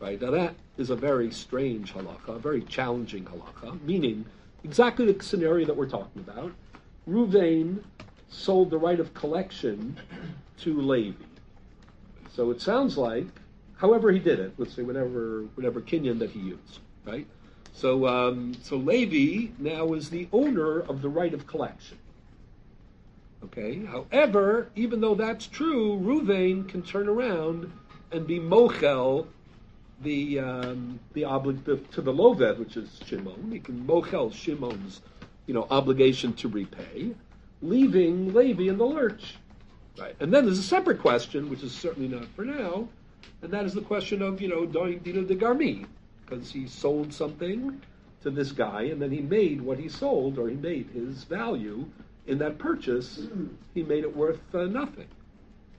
[0.00, 3.80] Right now, that is a very strange halacha, a very challenging halacha.
[3.82, 4.24] Meaning,
[4.64, 6.52] exactly the scenario that we're talking about.
[7.08, 7.82] Ruvain
[8.28, 9.98] sold the right of collection
[10.58, 11.24] to Levi.
[12.32, 13.26] So it sounds like,
[13.80, 17.26] however he did it, let's say whatever whatever kinyan that he used, right?
[17.72, 21.98] So, um, so Levi now is the owner of the right of collection.
[23.44, 23.84] Okay.
[23.86, 27.72] However, even though that's true, Ruvain can turn around
[28.12, 29.26] and be mochel
[30.02, 33.50] the um, the oblig to the loved, which is Shimon.
[33.50, 35.00] He can mochel Shimon's
[35.46, 37.14] you know obligation to repay,
[37.62, 39.36] leaving Levi in the lurch.
[39.98, 40.14] Right.
[40.20, 42.88] And then there's a separate question, which is certainly not for now,
[43.42, 45.86] and that is the question of you know doing dino de garmi,
[46.24, 47.80] because he sold something
[48.22, 51.86] to this guy, and then he made what he sold, or he made his value
[52.26, 53.20] in that purchase.
[53.74, 55.08] He made it worth uh, nothing.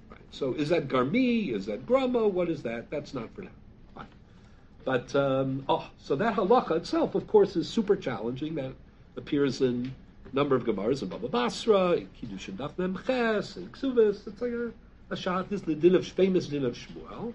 [0.10, 0.20] Right.
[0.32, 1.54] So is that garmi?
[1.54, 2.28] Is that grama?
[2.28, 2.90] What is that?
[2.90, 3.52] That's not for now.
[3.96, 4.08] Fine.
[4.84, 8.56] But um, oh, so that halacha itself, of course, is super challenging.
[8.56, 8.74] That
[9.18, 9.94] appears in
[10.32, 14.28] a number of Gemaras in Baba Basra, in Kiddushin Daf Mem Ches, in Ksubis.
[14.28, 14.72] It's like a,
[15.12, 17.34] This is the din of famous din of Shmuel.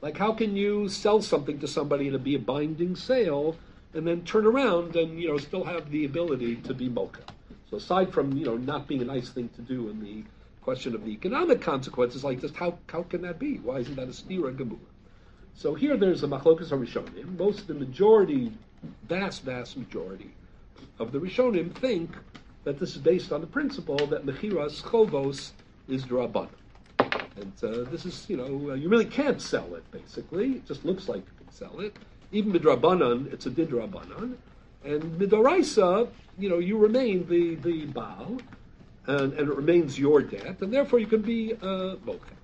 [0.00, 3.56] Like, how can you sell something to somebody and it be a binding sale,
[3.94, 7.22] and then turn around and you know still have the ability to be mocha?
[7.70, 10.24] So aside from you know not being a nice thing to do in the
[10.62, 13.58] question of the economic consequences, like just how how can that be?
[13.58, 14.80] Why isn't that a stira gemur?
[15.54, 17.38] So here there's a machlokas harishonim.
[17.38, 18.52] Most of the majority,
[19.08, 20.32] vast vast majority
[20.98, 22.10] of the rishonim think
[22.64, 25.52] that this is based on the principle that mechiras chovos
[25.88, 26.48] is drabban.
[27.36, 30.52] And uh, this is, you know, uh, you really can't sell it, basically.
[30.52, 31.96] It just looks like you can sell it.
[32.30, 34.36] Even midrabanan, it's a didrabanan.
[34.84, 38.38] And midoraisa, you know, you remain the, the Baal,
[39.06, 42.34] and, and it remains your debt, and therefore you can be uh, mocha.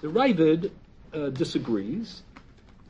[0.00, 0.70] The Ravid
[1.14, 2.22] uh, disagrees,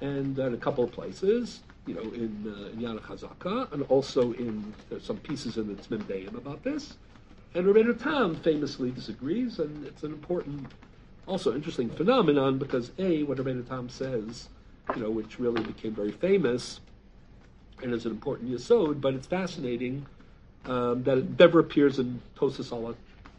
[0.01, 4.33] and in a couple of places, you know, in, uh, in Yana Chazaka, and also
[4.33, 6.97] in uh, some pieces in the Tzmim Deim about this.
[7.55, 10.73] And Rabbeinu Tam famously disagrees, and it's an important
[11.27, 14.49] also interesting phenomenon because a what Rabbeinu Tam says,
[14.95, 16.81] you know, which really became very famous
[17.83, 20.07] and is an important yisod, but it's fascinating
[20.65, 22.95] um, that it never appears in Tosas ala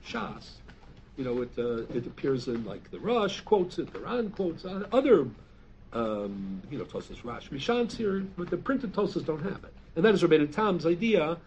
[0.05, 0.49] Shas.
[1.17, 4.63] You know, it uh, it appears in like the Rush quotes it, the Ran quotes
[4.65, 5.27] other,
[5.91, 10.05] um, you know, Tosas Rash Mishans here, but the printed Tosas don't have it, and
[10.05, 11.37] that is Rabbeinu Tam's idea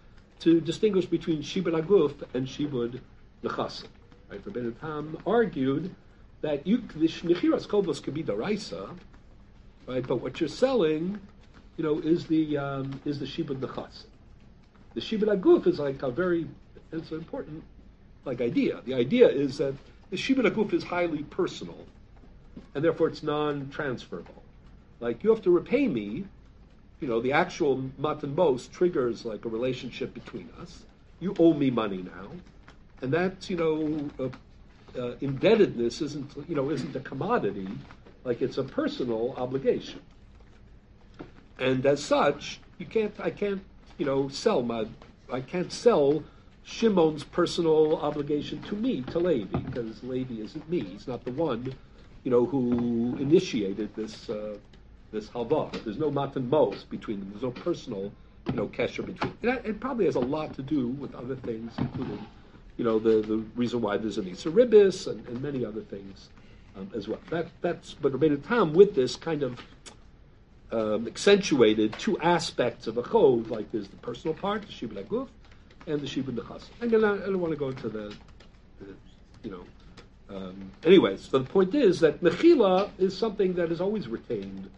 [0.40, 3.00] to distinguish between Shibud Aguf and Shibud
[3.42, 3.88] Nechasim.
[4.30, 4.44] Right?
[4.44, 5.94] Rabbeinu Tam argued
[6.42, 8.96] that you the shnichiras kolbos could be daraisa,
[9.86, 10.06] right?
[10.06, 11.18] But what you're selling,
[11.76, 14.04] you know, is the um, is the shibud nechas.
[14.94, 16.46] The shibud aguf is like a very
[16.92, 17.62] it's an important
[18.24, 18.80] like idea.
[18.84, 19.74] The idea is that
[20.10, 21.78] the shibud aguf is highly personal,
[22.74, 24.42] and therefore it's non-transferable.
[25.00, 26.24] Like you have to repay me.
[27.00, 30.84] You know, the actual matan mos triggers like a relationship between us.
[31.20, 32.30] You owe me money now,
[33.02, 34.30] and that's you know a
[34.98, 37.68] uh, indebtedness isn't you know isn't a commodity,
[38.24, 40.00] like it's a personal obligation.
[41.58, 43.62] And as such, you can't I can't
[43.98, 44.86] you know sell my
[45.30, 46.22] I can't sell
[46.64, 50.80] Shimon's personal obligation to me to Levi because Levi isn't me.
[50.80, 51.74] He's not the one
[52.24, 54.56] you know who initiated this uh,
[55.16, 55.72] this halva.
[55.84, 57.30] There's no matan mos between them.
[57.30, 58.12] There's no personal
[58.46, 59.32] you know kesher between.
[59.42, 62.24] It, it probably has a lot to do with other things, including
[62.76, 66.28] you know, the, the reason why there's an Isaribis and, and many other things
[66.76, 67.20] um, as well.
[67.30, 69.60] That, that's, but Rabbeinu Tam with this kind of
[70.72, 75.28] um, accentuated two aspects of a chov, like there's the personal part, the shibud aguf,
[75.86, 76.64] and the shibud nechas.
[76.82, 78.14] I don't want to go into the,
[78.80, 78.94] the
[79.42, 79.64] you know,
[80.28, 84.68] um, anyways, so the point is that mechila is something that is always retained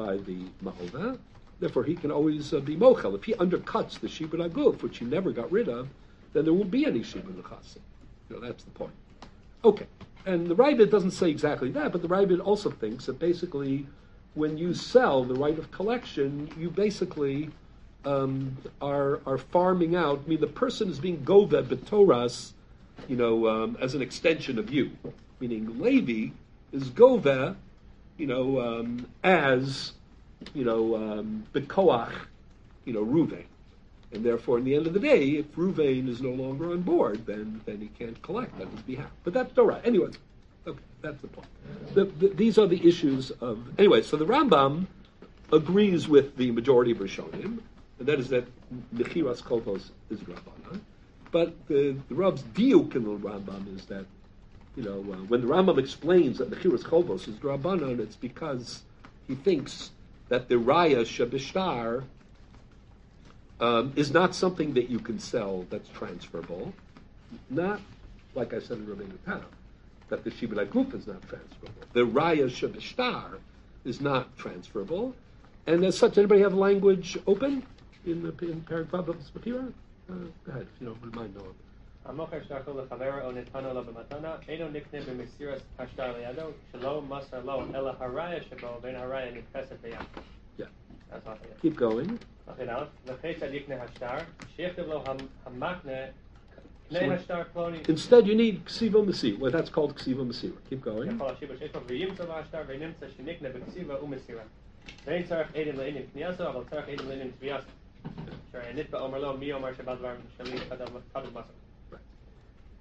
[0.00, 1.18] by the malva.
[1.60, 3.14] Therefore, he can always uh, be mochel.
[3.14, 5.88] If he undercuts the shibud aguf, which he never got rid of,
[6.32, 7.82] then there won't be any shibud nechasim.
[8.28, 8.92] You know, that's the point.
[9.62, 9.86] Okay,
[10.24, 13.86] and the Ravid doesn't say exactly that, but the Ravid also thinks that basically,
[14.34, 17.50] when you sell the right of collection, you basically
[18.06, 20.22] um, are are farming out.
[20.24, 22.52] I mean, the person is being gove betoras,
[23.06, 24.92] you know, um, as an extension of you.
[25.40, 26.32] Meaning, Levi
[26.72, 27.56] is gove,
[28.20, 29.92] you know, um, as
[30.54, 32.12] you know, um, bekoach,
[32.84, 33.44] you know, Ruvain.
[34.12, 37.24] And therefore, in the end of the day, if Ruvain is no longer on board,
[37.26, 39.10] then, then he can't collect on his behalf.
[39.24, 39.80] But that's all right.
[39.84, 40.10] Anyway,
[40.66, 41.46] okay, that's the point.
[41.94, 43.58] The, the, these are the issues of.
[43.78, 44.86] Anyway, so the Rambam
[45.52, 47.60] agrees with the majority of Rishonim,
[47.98, 48.44] and that is that
[48.94, 50.80] Mechiras Koltos is Rabbanan.
[51.30, 54.04] But the, the Rab's diuk in the Rambam is that,
[54.80, 58.82] you know, uh, when the Rambam explains that Mechiras Koltos is Rabbanan, it's because
[59.28, 59.90] he thinks
[60.28, 62.04] that the Raya Shabishtar
[63.60, 66.72] um, is not something that you can sell that's transferable.
[67.50, 67.80] Not,
[68.34, 69.44] like I said in Rabbeinu Tam,
[70.08, 71.82] that the Shibud Aguf is not transferable.
[71.92, 73.38] The Raya Shabishtar
[73.84, 75.14] is not transferable.
[75.66, 77.64] And as such, anybody have language open
[78.06, 79.72] in the in paragraph of Spapira?
[80.08, 80.14] Uh,
[80.44, 81.69] go ahead, if you don't mind, Noah.
[82.05, 87.61] המוכר שטחו לחברו או נתנו לו במתנה, אינו נקנה במסירת השטר לידו, שלא מסר לו,
[87.75, 89.95] אלא הראיה שבו, ואין הראיה נתפסת ביד.
[90.59, 90.63] Yeah.
[91.11, 91.65] That's all, yeah.
[91.65, 92.09] Keep going.
[92.49, 94.17] Okay, now, וכיצד יקנה השטר,
[94.55, 95.91] שיכתב לו המ- המקנה,
[96.91, 99.39] So- קנה השטר פלוני, Instead, you need ksiva masira.
[99.39, 100.57] Well, that's called ksiva masira.
[100.69, 101.19] Keep going.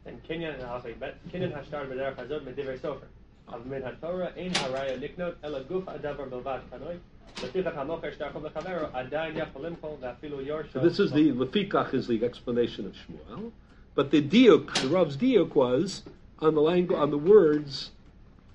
[0.09, 3.07] and Kenyan and Asay Bet Kenyan Hashtar Bidar Hazod Mediver Sofer.
[3.47, 6.99] Of Min HaTorah Ein Haraya Liknot Ela Guf Adavar Bilvad Kanoi.
[7.39, 7.47] So
[10.81, 13.51] this is the lefikach is the explanation of Shmuel,
[13.95, 16.03] but the diuk, the Rav's diuk was
[16.39, 17.91] on the langu- on the words,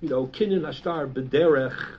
[0.01, 1.97] you know, kinyan hashtar b'derech,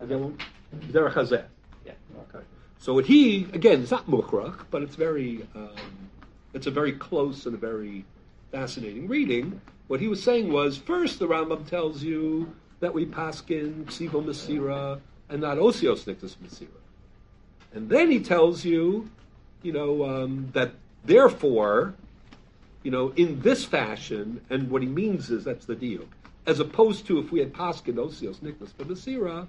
[0.00, 1.44] b'derech hazeh.
[1.84, 1.92] Yeah.
[2.28, 2.44] Okay.
[2.78, 5.70] So he again, it's not mukrach, but it's very, um,
[6.54, 8.04] it's a very close and a very
[8.56, 9.60] fascinating reading.
[9.86, 14.98] What he was saying was first the Rambam tells you that we paskin ksivo masira
[15.28, 16.80] and not osios nictus masira,
[17.74, 19.10] and then he tells you,
[19.62, 20.72] you know, um, that
[21.04, 21.92] therefore,
[22.82, 26.04] you know, in this fashion, and what he means is that's the deal,
[26.46, 29.46] as opposed to if we had paskin osios nictus masira,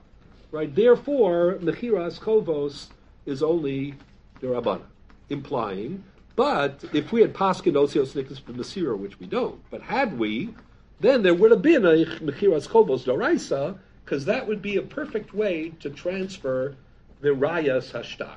[0.51, 0.75] right?
[0.75, 2.87] Therefore, mechiras chovos
[3.25, 3.93] is only
[4.41, 4.87] the Rabbana,
[5.29, 6.03] implying.
[6.37, 10.53] But if we had paskin osios nikus b'masira, which we don't, but had we,
[10.99, 15.33] then there would have been a mechiras chovos doraisa, because that would be a perfect
[15.33, 16.75] way to transfer
[17.21, 18.35] the rayas hashtar.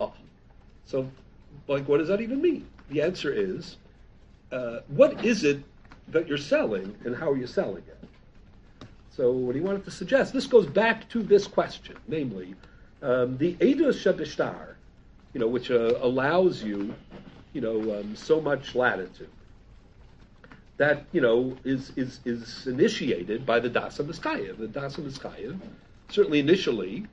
[0.00, 0.14] Oh,
[0.86, 1.10] so,
[1.68, 2.66] like, what does that even mean?
[2.88, 3.76] The answer is,
[4.50, 5.62] uh, what is it
[6.08, 8.88] that you're selling, and how are you selling it?
[9.10, 12.54] So what he wanted to suggest, this goes back to this question, namely,
[13.02, 14.75] um, the Edus Shabishtar,
[15.36, 16.94] you know, which uh, allows you,
[17.52, 19.28] you know, um, so much latitude.
[20.78, 24.56] That you know is is is initiated by the Das Miskayev.
[24.56, 25.60] The Das Miskayev,
[26.08, 27.04] certainly initially,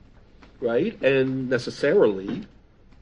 [0.58, 2.46] right, and necessarily,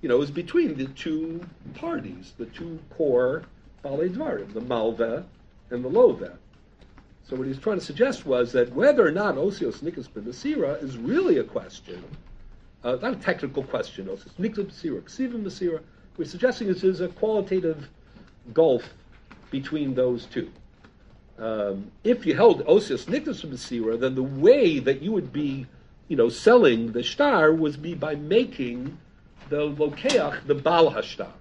[0.01, 3.45] you know, is between the two parties, the two core
[3.85, 5.25] Balei Dvarim, the Malva
[5.71, 6.37] and the Lova.
[7.29, 10.99] So what he's trying to suggest was that whether or not Osios Nikas B'Masira is
[10.99, 12.03] really a question,
[12.85, 15.81] uh, not a technical question, Masira,
[16.17, 17.89] we're suggesting this is a qualitative
[18.53, 18.83] gulf
[19.51, 20.51] between those two.
[21.39, 25.67] Um, if you held Osios Nikas B'Masira, then the way that you would be,
[26.09, 28.99] you know, selling the star was be by making
[29.49, 31.33] the Lokeach the Bal Hashtar.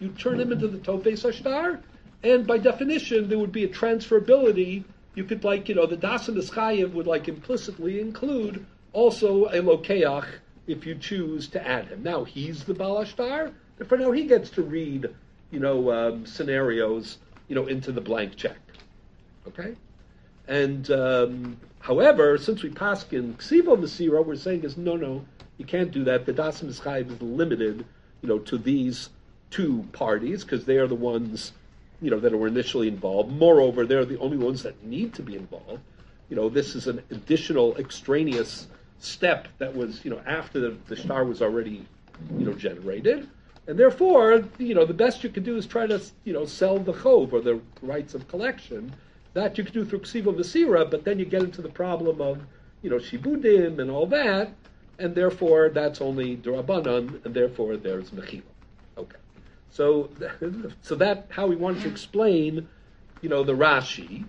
[0.00, 1.80] You turn him into the Tofes Hashtar,
[2.22, 4.84] and by definition, there would be a transferability
[5.18, 9.46] you could like you know the das and the chayiv would like implicitly include also
[9.46, 10.26] a lokeach
[10.68, 12.02] if you choose to add him.
[12.02, 13.52] Now he's the balashtar,
[13.86, 15.08] for now he gets to read
[15.50, 18.58] you know um, scenarios you know into the blank check.
[19.48, 19.74] Okay,
[20.46, 25.24] and um, however, since we pass in ksivo masira, we're saying is no, no,
[25.56, 26.26] you can't do that.
[26.26, 27.84] The das chayiv is limited
[28.22, 29.08] you know to these
[29.50, 31.52] two parties because they are the ones
[32.00, 33.32] you know, that were initially involved.
[33.32, 35.80] Moreover, they're the only ones that need to be involved.
[36.28, 40.96] You know, this is an additional extraneous step that was, you know, after the, the
[40.96, 41.86] star was already,
[42.38, 43.28] you know, generated.
[43.66, 46.78] And therefore, you know, the best you can do is try to, you know, sell
[46.78, 48.94] the chov or the rights of collection.
[49.34, 52.40] That you can do through ksiva masira, but then you get into the problem of,
[52.82, 54.52] you know, shibudim and all that,
[54.98, 58.42] and therefore that's only derabanan, and therefore there's mechila.
[58.96, 59.18] Okay.
[59.70, 60.08] So,
[60.82, 62.68] so that how we wanted to explain,
[63.20, 64.24] you know, the Rashi.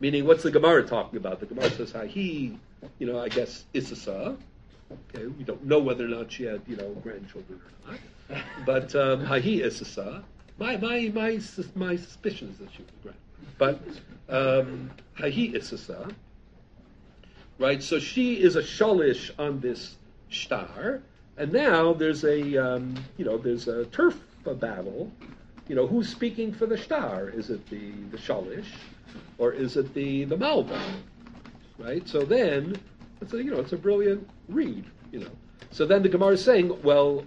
[0.00, 1.38] Meaning, what's the Gemara talking about?
[1.38, 2.58] The Gemara says, "He,
[2.98, 4.36] you know, I guess Issasa."
[5.14, 8.94] Okay, we don't know whether or not she had, you know, grandchildren or not, but
[8.94, 10.22] um, Hahi Issasa.
[10.58, 11.40] My my my
[11.74, 13.18] my suspicion is that she was grand,
[13.58, 13.80] but
[14.28, 16.12] um, Hahi Issasa.
[17.58, 19.94] Right, so she is a shalish on this
[20.28, 21.00] star,
[21.36, 24.18] and now there's a, um, you know, there's a turf
[24.52, 25.10] battle.
[25.68, 27.30] You know, who's speaking for the star?
[27.30, 28.66] Is it the, the Shalish
[29.38, 30.80] or is it the, the Malva?
[31.78, 32.06] Right?
[32.08, 32.76] So then,
[33.20, 35.30] it's a, you know, it's a brilliant read, you know.
[35.70, 37.24] So then the Gemara is saying, well,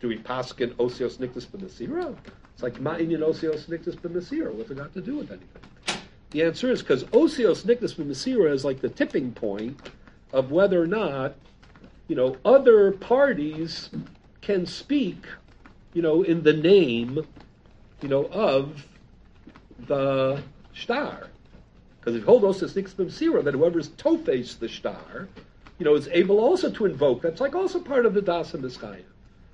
[0.00, 2.16] do we paskin osios nictus b'nesira?
[2.52, 4.52] It's like ma'inyan osios nictus b'nesira.
[4.52, 6.02] What's it got to do with anything?
[6.30, 9.80] The answer is because osios nictus b'nesira is like the tipping point
[10.32, 11.34] of whether or not
[12.08, 13.90] you know, other parties
[14.40, 15.26] can speak,
[15.92, 17.24] you know, in the name,
[18.00, 18.84] you know, of
[19.86, 20.42] the
[20.74, 21.28] star.
[22.08, 25.28] Because if you hold Osis Nixbim Sira, that whoever's tofes the star,
[25.78, 27.20] you know, is able also to invoke.
[27.20, 29.02] That's like also part of the Das and Miskaya.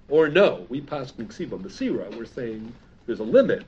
[0.09, 2.17] Or no, we pass Ksiva Masira.
[2.17, 2.73] We're saying
[3.07, 3.65] there's a limit.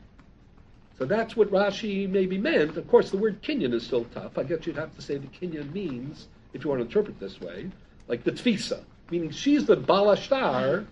[0.98, 2.76] So that's what Rashi maybe meant.
[2.76, 4.38] Of course, the word Kenyan is still tough.
[4.38, 7.40] I guess you'd have to say the Kenyan means, if you want to interpret this
[7.40, 7.68] way,
[8.06, 10.86] like the Tfisa, meaning she's the Balashtar,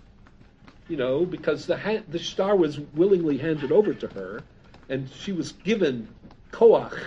[0.88, 4.42] you know, because the ha- the star was willingly handed over to her,
[4.88, 6.08] and she was given
[6.50, 6.98] koach,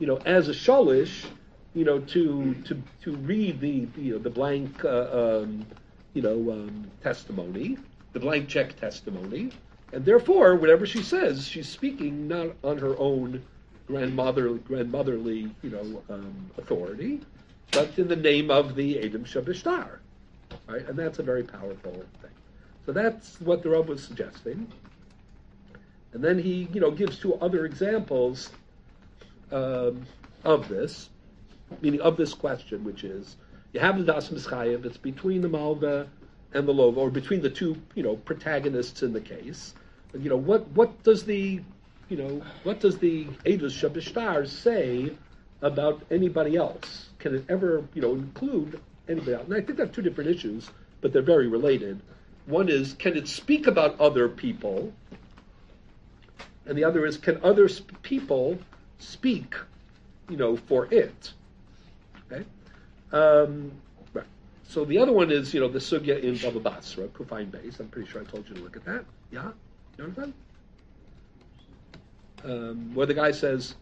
[0.00, 1.26] you know, as a shalish,
[1.74, 5.64] you know, to to to read the you know the blank uh, um,
[6.14, 7.76] you know um, testimony,
[8.14, 9.52] the blank check testimony,
[9.92, 13.44] and therefore whatever she says, she's speaking not on her own
[13.86, 17.20] grandmother grandmotherly you know um, authority,
[17.70, 19.98] but in the name of the Adam Shabishtar,
[20.66, 20.88] right?
[20.88, 22.30] And that's a very powerful thing.
[22.86, 24.66] So that's what the Rub was suggesting.
[26.12, 28.50] And then he, you know, gives two other examples
[29.52, 30.06] um,
[30.44, 31.08] of this,
[31.80, 33.36] meaning of this question, which is
[33.72, 36.08] you have the Das Mischayev, it's between the Malva
[36.52, 39.74] and the Lova, or between the two, you know, protagonists in the case.
[40.18, 41.60] You know, what what does the,
[42.08, 45.12] you know, what does the Edus Shabishtar say
[45.62, 47.10] about anybody else?
[47.18, 49.44] Can it ever, you know, include anybody else?
[49.44, 50.70] And I think that's two different issues,
[51.00, 52.00] but they're very related.
[52.46, 54.92] One is, can it speak about other people?
[56.66, 57.68] And the other is, can other
[58.02, 58.58] people
[59.00, 59.54] speak,
[60.28, 61.32] you know, for it?
[62.30, 62.44] Okay.
[63.12, 63.72] Um,
[64.12, 64.26] right.
[64.64, 67.80] So the other one is, you know, the sugya in Baba Basra, Kufain base.
[67.80, 69.04] I'm pretty sure I told you to look at that.
[69.32, 69.50] Yeah,
[69.98, 70.32] you understand?
[72.44, 73.74] Um, where the guy says,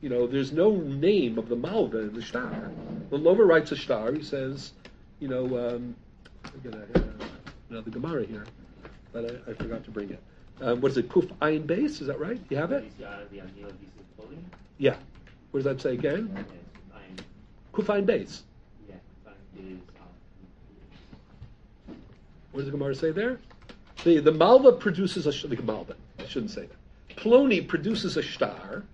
[0.00, 2.70] you know, there's no name of the Malva in the star.
[3.10, 4.12] The Lover writes a star.
[4.12, 4.72] He says,
[5.18, 5.96] you know, um,
[6.44, 7.24] I'm gonna uh,
[7.70, 8.46] another Gemara here,
[9.12, 10.22] but I, I forgot to bring it.
[10.60, 11.08] Um, what is it?
[11.08, 12.00] Kuf Ayin base?
[12.00, 12.40] Is that right?
[12.50, 12.84] You have it?
[14.78, 14.96] These are the ideal pieces of clothing.
[14.96, 14.96] Yeah.
[15.50, 16.30] What does that say again?
[16.34, 16.44] Yes,
[16.94, 17.16] I'm,
[17.72, 18.42] Kuf Ayin base.
[18.88, 18.94] yeah,
[19.58, 19.78] is,
[21.88, 21.96] um,
[22.52, 23.38] What does the Gemara say there?
[24.04, 25.94] The the Malva produces a the Malva.
[26.18, 27.16] I shouldn't say that.
[27.16, 28.84] Ploni produces a star,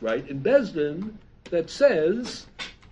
[0.00, 0.26] right?
[0.28, 1.14] In Besdin
[1.50, 2.46] that says,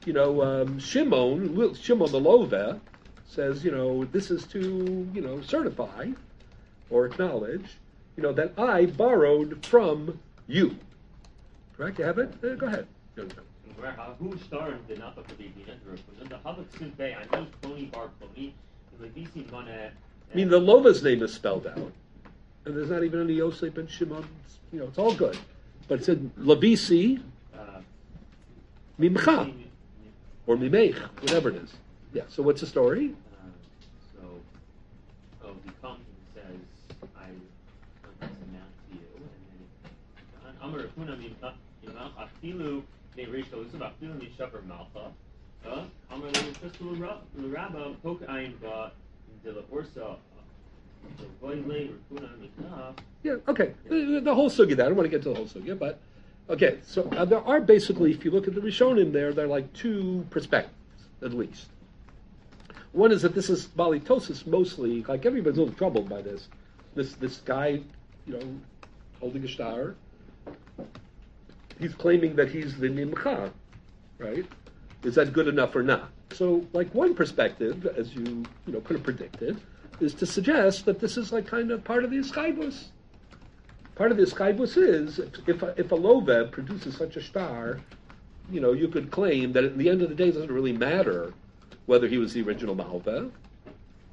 [0.06, 2.80] you know, um, Shimon Shimon the Love
[3.26, 6.10] says, you know, this is to you know certify
[6.90, 7.78] or acknowledge,
[8.16, 10.76] you know, that I borrowed from you.
[11.76, 11.98] Correct?
[11.98, 12.32] You have it?
[12.42, 12.86] Uh, go ahead.
[14.18, 15.76] who started the the Padidian
[16.20, 18.52] and the Havak Sinpe, I need Plony Bar Plony,
[18.92, 19.90] and the DC Mana.
[20.32, 21.92] I mean, the Lova's name is spelled out,
[22.64, 24.24] and there's not even any Yosef and Shimon.
[24.72, 25.36] You know, it's all good,
[25.88, 27.20] but it said Labisi
[27.54, 27.80] Uh,
[29.00, 29.52] Mimcha
[30.46, 31.74] or Mimech, whatever it is.
[32.12, 32.22] Yeah.
[32.28, 33.10] So what's the story?
[33.10, 33.46] Uh,
[34.12, 34.28] so,
[35.44, 39.08] oh, he comes and says, I want this amount to you,
[40.16, 41.54] and then Amar Kuna Mimach
[42.18, 42.82] Afilu
[43.16, 45.12] Ne Rishto Lusav Afilu Nishaper Malcha.
[46.10, 48.92] Amar Crystal Luraba Poke Ayin Ba
[49.42, 49.62] De La
[52.20, 52.94] Mikna.
[53.22, 53.36] Yeah.
[53.48, 53.74] Okay.
[53.88, 54.72] The, the whole sugya.
[54.72, 56.00] I don't want to get to the whole sugya, but
[56.48, 56.78] okay.
[56.86, 59.72] So uh, there are basically, if you look at the Rishonim, there there are like
[59.72, 60.74] two perspectives
[61.22, 61.66] at least.
[62.92, 66.48] One is that this is Balitosis mostly, like everybody's a little troubled by this.
[66.94, 67.80] This this guy,
[68.26, 68.60] you know,
[69.20, 69.96] holding a star.
[71.78, 73.50] He's claiming that he's the Nimcha,
[74.18, 74.46] right?
[75.02, 76.10] Is that good enough or not?
[76.32, 79.60] So, like one perspective, as you you know could have predicted,
[80.00, 82.86] is to suggest that this is like kind of part of the Eschaibus.
[83.94, 87.80] Part of the Eschaibus is if a, if a Lovev produces such a star,
[88.50, 90.72] you know, you could claim that at the end of the day, it doesn't really
[90.72, 91.32] matter
[91.86, 93.30] whether he was the original Malvev,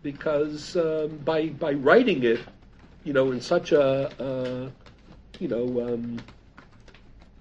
[0.04, 2.40] because um, by by writing it,
[3.04, 4.70] you know, in such a, uh,
[5.40, 6.20] you know, um,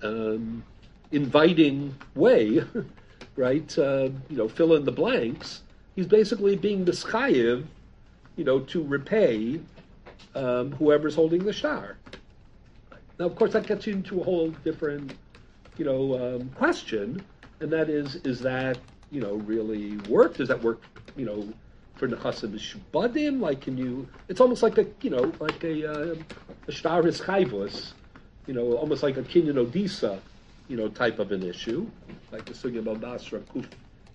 [0.02, 0.64] um,
[1.12, 2.62] inviting way,
[3.36, 3.78] right?
[3.78, 5.62] Uh, you know, fill in the blanks.
[5.96, 7.64] He's basically being the mischayiv,
[8.36, 9.60] you know, to repay
[10.34, 11.96] um, whoever's holding the star.
[13.18, 15.14] Now, of course, that gets you into a whole different,
[15.76, 17.22] you know, um, question,
[17.60, 18.78] and that is, is that
[19.10, 20.36] you know really work?
[20.36, 20.82] Does that work,
[21.16, 21.46] you know,
[21.96, 23.40] for nechasim shbadim?
[23.40, 24.08] Like, can you?
[24.28, 26.14] It's almost like a, you know, like a, uh,
[26.66, 27.92] a star is chayvus,
[28.50, 30.18] you know, almost like a Kenyan odisa,
[30.66, 31.88] you know, type of an issue,
[32.32, 33.64] like the sugya Basra Kuf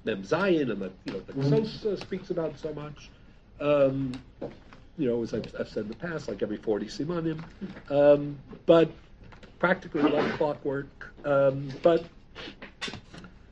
[0.04, 3.10] Mem Zion, and the you know the Ksos uh, speaks about so much.
[3.62, 4.12] Um,
[4.98, 7.42] you know, as I've, I've said in the past, like every 40 simanim.
[7.90, 8.92] Um, but
[9.58, 11.14] practically like clockwork.
[11.24, 12.04] Um, but,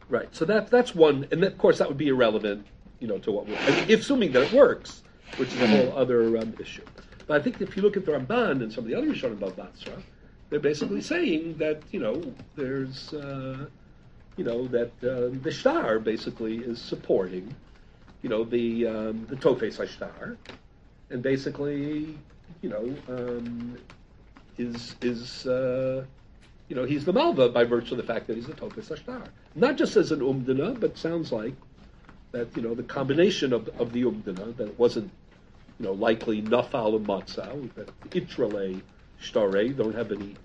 [0.10, 2.66] right, so that, that's one, and of course that would be irrelevant,
[3.00, 5.02] you know, to what we're, I mean, assuming that it works,
[5.38, 6.84] which is a whole other um, issue.
[7.26, 9.34] But I think if you look at the Ramban and some of the other Rishonim
[9.34, 10.02] about Basra,
[10.54, 12.22] they're basically saying that, you know,
[12.56, 13.66] there's, uh,
[14.38, 17.56] you know, that uh, the star basically is supporting,
[18.22, 20.38] you know, the um, the Tofes Hashtar,
[21.10, 22.16] and basically,
[22.62, 23.80] you know, um,
[24.60, 26.06] is is uh,
[26.68, 29.26] you know he's the Malva by virtue of the fact that he's the Tofes Hashtar,
[29.56, 31.56] not just as an Umdana, but sounds like
[32.32, 35.10] that you know the combination of of the Umdana that it wasn't
[35.80, 38.84] you know likely Nafal and Matzah that Itrale
[39.24, 40.36] Shtare don't have any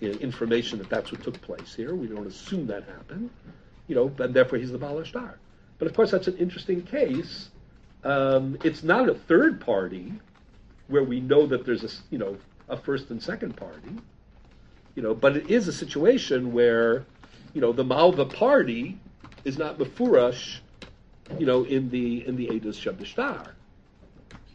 [0.00, 1.94] you know, information that that's what took place here.
[1.94, 3.30] We don't assume that happened,
[3.86, 5.38] you know, and therefore he's the Baal Star.
[5.78, 7.50] But of course, that's an interesting case.
[8.02, 10.12] Um, it's not a third party
[10.88, 12.36] where we know that there's a you know
[12.68, 13.96] a first and second party,
[14.94, 17.04] you know, but it is a situation where
[17.54, 18.98] you know the Malva party
[19.44, 20.58] is not mefurash,
[21.38, 23.53] you know, in the in the Eidos Shabdishtar.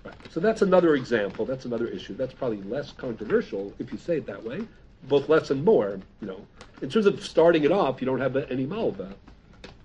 [0.04, 0.16] Right.
[0.32, 1.46] So that's another example.
[1.46, 2.16] That's another issue.
[2.16, 4.66] That's probably less controversial if you say it that way
[5.04, 6.00] both less and more.
[6.22, 6.46] You know,
[6.82, 9.14] in terms of starting it off, you don't have any malva,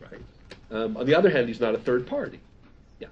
[0.00, 0.20] right?
[0.70, 2.40] Um, on the other hand, he's not a third party.
[2.98, 3.08] Yeah,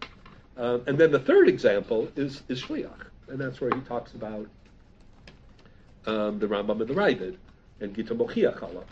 [0.57, 4.49] um, and then the third example is is shliach, and that's where he talks about
[6.07, 7.37] um, the Rambam and the Ravid
[7.81, 8.85] and Gita Mochiach Allah.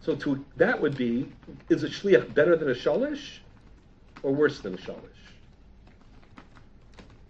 [0.00, 1.30] So to that would be
[1.68, 3.38] is a shliach better than a shalish
[4.22, 5.11] or worse than a shalish?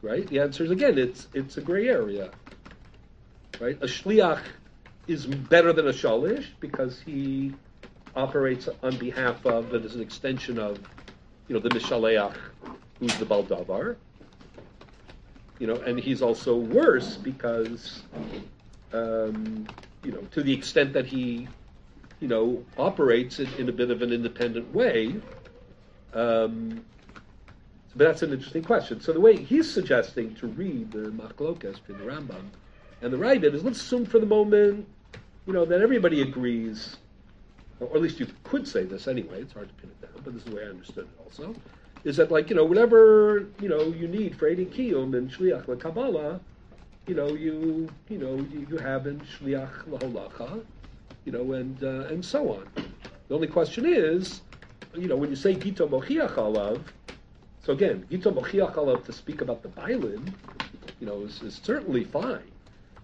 [0.03, 0.26] Right?
[0.26, 2.30] The answer is again, it's it's a gray area.
[3.61, 3.76] Right?
[3.80, 4.42] A shliach
[5.07, 7.55] is better than a shalish because he
[8.14, 10.78] operates on behalf of and is an extension of,
[11.48, 12.36] you know, the mishaleach,
[12.98, 13.96] who's the baldavar.
[15.59, 18.03] You know, and he's also worse because,
[18.92, 19.66] um,
[20.03, 21.46] you know, to the extent that he,
[22.20, 25.14] you know, operates in, in a bit of an independent way.
[26.14, 26.84] Um,
[27.95, 29.01] but that's an interesting question.
[29.01, 32.49] So the way he's suggesting to read the Machlokas in the Rambam
[33.03, 34.86] and the Ravid is let's assume for the moment,
[35.47, 36.97] you know, that everybody agrees,
[37.80, 40.32] or at least you could say this anyway, it's hard to pin it down, but
[40.32, 41.55] this is the way I understood it also,
[42.05, 45.66] is that like, you know, whatever, you know, you need for Eddie Kiyum and Shliach
[45.66, 46.40] LaKabbalah,
[47.07, 50.64] you know, you, you know, you, have in Shliach LaHolacha,
[51.24, 52.68] you know, and, uh, and so on.
[53.28, 54.43] The only question is,
[54.95, 56.80] you know, when you say Gito Mochiach Alav,
[57.62, 60.32] so again, Gito Mochiach to speak about the Bailin,
[61.00, 62.50] you know, is, is certainly fine.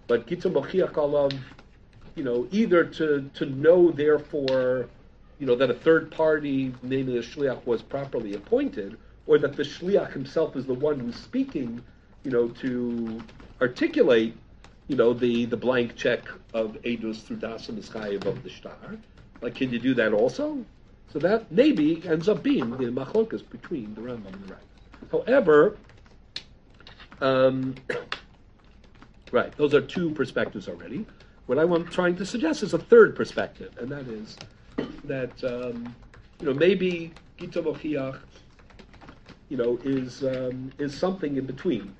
[0.07, 1.39] But Gita Mochiach
[2.15, 4.89] you know, either to, to know, therefore,
[5.39, 8.97] you know, that a third party, namely the Shliach, was properly appointed,
[9.27, 11.81] or that the Shliach himself is the one who's speaking,
[12.23, 13.21] you know, to
[13.61, 14.35] articulate,
[14.89, 18.97] you know, the, the blank check of Eidos through Das Dasa Mischayev of the Shtar.
[19.41, 20.65] Like, can you do that also?
[21.11, 25.25] So that maybe ends up being the machlokas between the Rambam and the Rav.
[25.25, 25.77] However,
[27.21, 27.75] um,
[29.31, 29.55] Right.
[29.57, 31.05] Those are two perspectives already.
[31.45, 34.37] What I'm trying to suggest is a third perspective, and that is
[35.03, 35.95] that um,
[36.39, 38.19] you know maybe Gita Mochiach,
[39.49, 41.95] you know, is um, is something in between.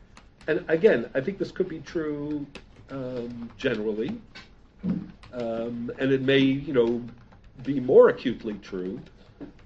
[0.47, 2.45] And again, I think this could be true
[2.89, 4.19] um, generally,
[5.33, 7.03] um, and it may you know
[7.63, 8.99] be more acutely true,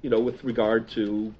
[0.02, 1.34] you know, with regard to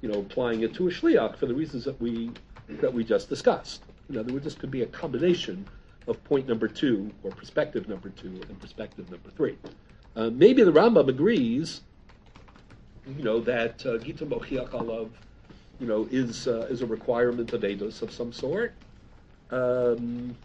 [0.00, 2.30] you know applying it to a shliach for the reasons that we
[2.68, 3.82] that we just discussed.
[4.08, 5.66] In other words, this could be a combination
[6.08, 9.56] of point number two, or perspective number two, and perspective number three.
[10.16, 11.80] Uh, maybe the Rambam agrees,
[13.16, 15.08] you know, that uh, Gita Mochiach Alav,
[15.80, 18.74] you know, is uh, is a requirement of Eidos of some sort.
[19.50, 20.36] Um,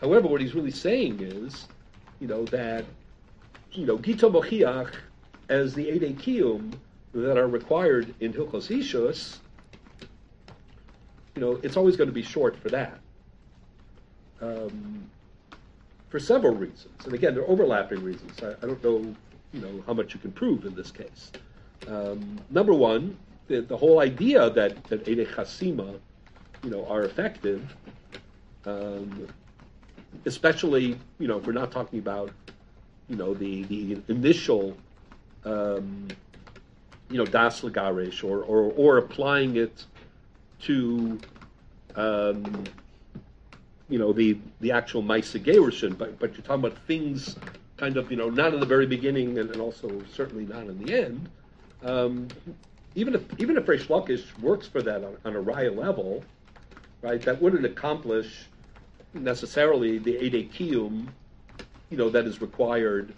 [0.00, 1.68] however, what he's really saying is,
[2.20, 2.84] you know, that,
[3.76, 4.92] you know, Gita Mochiach
[5.48, 6.72] as the Eidei Kiyum
[7.14, 9.36] that are required in Hilchos Ishus,
[11.34, 12.98] you know, it's always going to be short for that.
[14.40, 15.08] Um,
[16.08, 18.42] for several reasons, and again, they're overlapping reasons.
[18.42, 19.14] I, I, don't know,
[19.52, 21.32] you know, how much you can prove in this case.
[21.88, 23.16] Um, number one,
[23.48, 25.98] the, the, whole idea that that Eidei Chasima,
[26.62, 27.74] you know, are effective,
[28.66, 29.26] um,
[30.26, 32.30] especially, you know, if we're not talking about,
[33.08, 34.76] you know, the the initial,
[35.44, 36.08] um,
[37.10, 39.84] you know, das lagarish or, or or applying it
[40.62, 41.18] to,
[41.94, 42.64] um,
[43.88, 47.36] you know, the the actual Maisa Gerushin, but but you're talking about things
[47.76, 50.82] kind of, you know, not in the very beginning and, and also certainly not in
[50.84, 51.28] the end.
[51.82, 52.28] Um,
[52.94, 56.24] even if even if Reish Lakish works for that on, on a raya level,
[57.02, 58.46] right, that wouldn't accomplish
[59.14, 61.08] necessarily the Eidei Kiyum,
[61.90, 63.14] you know, that is required,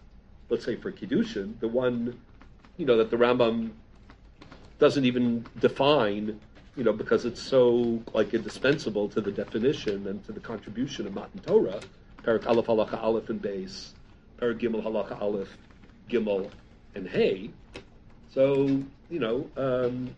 [0.48, 2.20] let's say for Kiddushin, the one,
[2.76, 3.70] you know, that the Rambam
[4.78, 6.38] doesn't even define
[6.78, 11.12] you know, because it's so like indispensable to the definition and to the contribution of
[11.12, 11.80] Matan Torah,
[12.22, 13.94] Parak Aleph Halacha Aleph and Base,
[14.40, 15.48] Parak Gimel Halacha Aleph,
[16.08, 16.48] Gimel,
[16.94, 17.50] and Hey,
[18.32, 20.14] So, you know, um,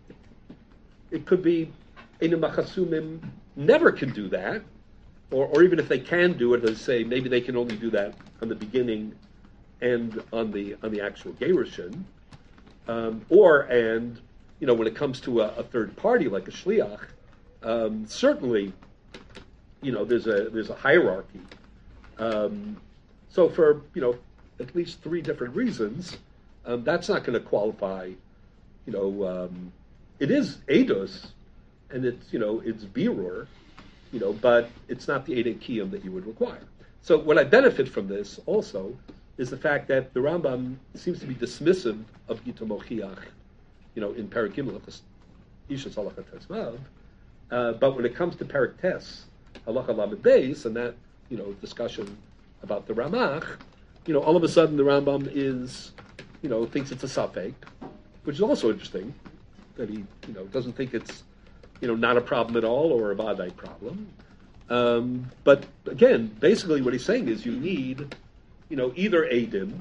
[1.11, 1.73] it could be
[2.21, 3.21] Enim Machasumim
[3.57, 4.61] never can do that,
[5.31, 7.91] or, or even if they can do it, let's say maybe they can only do
[7.91, 9.15] that on the beginning
[9.81, 12.05] and on the on the actual Gerushin,
[12.89, 14.21] um, or and
[14.59, 17.01] you know when it comes to a, a third party like a shliach,
[17.63, 18.73] um, certainly,
[19.81, 21.41] you know there's a there's a hierarchy.
[22.19, 22.77] Um,
[23.31, 24.17] so for you know
[24.59, 26.19] at least three different reasons,
[26.67, 28.11] um, that's not going to qualify.
[28.87, 29.73] You know, um,
[30.19, 31.29] it is edus,
[31.91, 33.47] and it's you know it's birur,
[34.13, 36.63] you know, but it's not the Ede Kiyum that you would require.
[37.03, 38.97] So what I benefit from this also
[39.39, 41.99] is the fact that the Rambam seems to be dismissive
[42.29, 43.23] of Gita Mochiach,
[43.95, 46.79] you know, in Perik Halacha Tesvav,
[47.51, 49.25] uh, but when it comes to Perik Tes,
[49.67, 50.95] Halacha Lamed Beis, and that,
[51.29, 52.17] you know, discussion
[52.63, 53.57] about the Ramach,
[54.07, 55.93] you know, all of a sudden the Rambam is,
[56.43, 57.55] you know, thinks it's a Safek,
[58.25, 59.15] which is also interesting,
[59.77, 61.23] that he, you know, doesn't think it's,
[61.81, 64.09] you know, not a problem at all or a Vadai problem.
[64.69, 68.15] Um, but again, basically what he's saying is you need
[68.71, 69.73] you know, either Adim,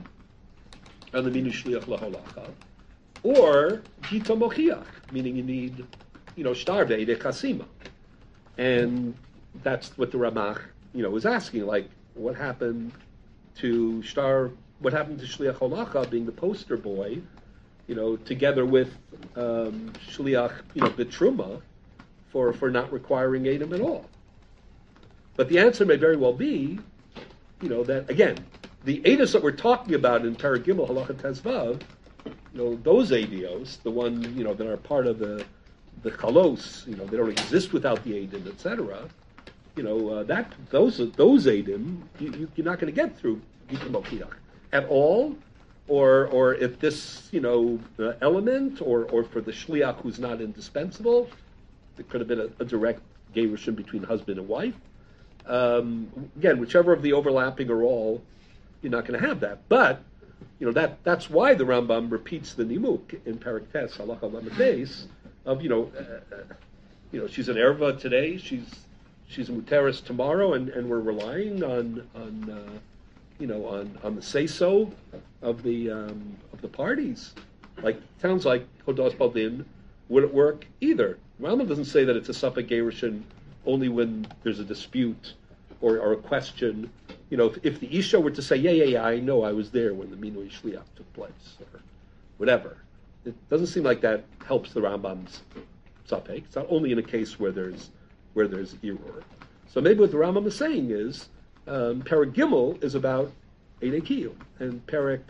[1.14, 2.50] and the Minu Shliach Laholacha,
[3.24, 5.86] or Gita Mochiach, meaning you need,
[6.36, 7.66] you know, Shtar Ve'ede kasima.
[8.58, 9.16] And
[9.64, 10.62] that's what the Ramach,
[10.93, 12.91] you know, was asking, like, what happened
[13.58, 17.20] to Shtar, what happened to Shliach Holacha being the poster boy,
[17.88, 18.91] you know, together with
[19.36, 21.62] um, Shliach, you know, Bitruma,
[22.30, 24.05] for, for not requiring Adam at all.
[25.36, 26.80] But the answer may very well be,
[27.61, 28.38] you know, that again,
[28.84, 31.82] the Adas that we're talking about in Paragimel Halacha Tezvav,
[32.25, 35.43] you know, those Adios, the one, you know, that are part of the
[36.01, 39.09] the Chalos, you know, they don't exist without the Adim, etc.
[39.75, 44.27] You know, uh, that those those Adim, you, are not going to get through Gita
[44.71, 45.36] at all,
[45.88, 50.41] or or if this, you know, uh, element, or or for the Shliach who's not
[50.41, 51.30] indispensable,
[52.00, 53.02] it could have been a, a direct
[53.36, 54.76] Gerushin between husband and wife.
[55.45, 58.22] Um, again, whichever of the overlapping or all
[58.82, 59.68] you're not going to have that.
[59.68, 60.02] But
[60.60, 65.08] you know that that's why the Rambam repeats the nimuk in Parak Tes Halacha
[65.45, 66.43] of you know uh, uh,
[67.12, 68.68] you know she's an erva today, she's
[69.28, 72.80] she's a muteris tomorrow, and, and we're relying on on uh,
[73.39, 74.91] you know on on the say so
[75.41, 77.34] of the um, of the parties.
[77.82, 79.66] Like sounds like Hodos Baldin
[80.10, 81.18] wouldn't work either.
[81.41, 83.23] Rambam doesn't say that it's a Safek Gerushin
[83.65, 85.33] only when there's a dispute
[85.81, 86.89] or, or a question
[87.29, 89.51] you know, if, if, the Isha were to say, yeah, yeah, yeah, I know I
[89.51, 91.79] was there when the Minui Shliach took place, or
[92.37, 92.77] whatever,
[93.23, 95.41] it doesn't seem like that helps the Rambam's
[96.07, 96.43] Sapek.
[96.45, 97.91] It's not only in a case where there's
[98.33, 99.23] where there's error.
[99.67, 101.29] So maybe what the Rambam is saying is,
[101.67, 102.03] um,
[102.81, 103.31] is about
[103.81, 105.21] Eidei and Perik,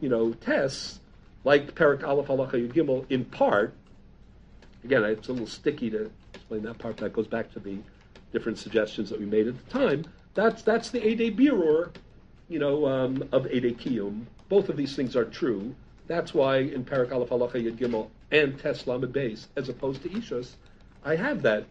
[0.00, 1.00] you know, Tes,
[1.44, 3.74] like Perik Aleph Halacha Yud Gimel, in part,
[4.84, 7.78] again, it's a little sticky to explain that part, that goes back to the
[8.32, 10.04] different suggestions that we made at the time,
[10.34, 11.90] that's that's the Ede Birur,
[12.48, 14.24] you know, um, of Ede Kiyum.
[14.48, 15.74] Both of these things are true.
[16.06, 20.52] That's why in Parak Aleph Halacha Yud Gimel and Tesla Base, as opposed to Ishus,
[21.04, 21.64] I have that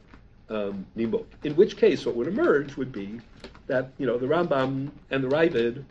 [0.50, 1.26] um, nimuk.
[1.44, 3.20] In which case, what would emerge would be
[3.68, 5.84] that you know the Rambam and the Ravid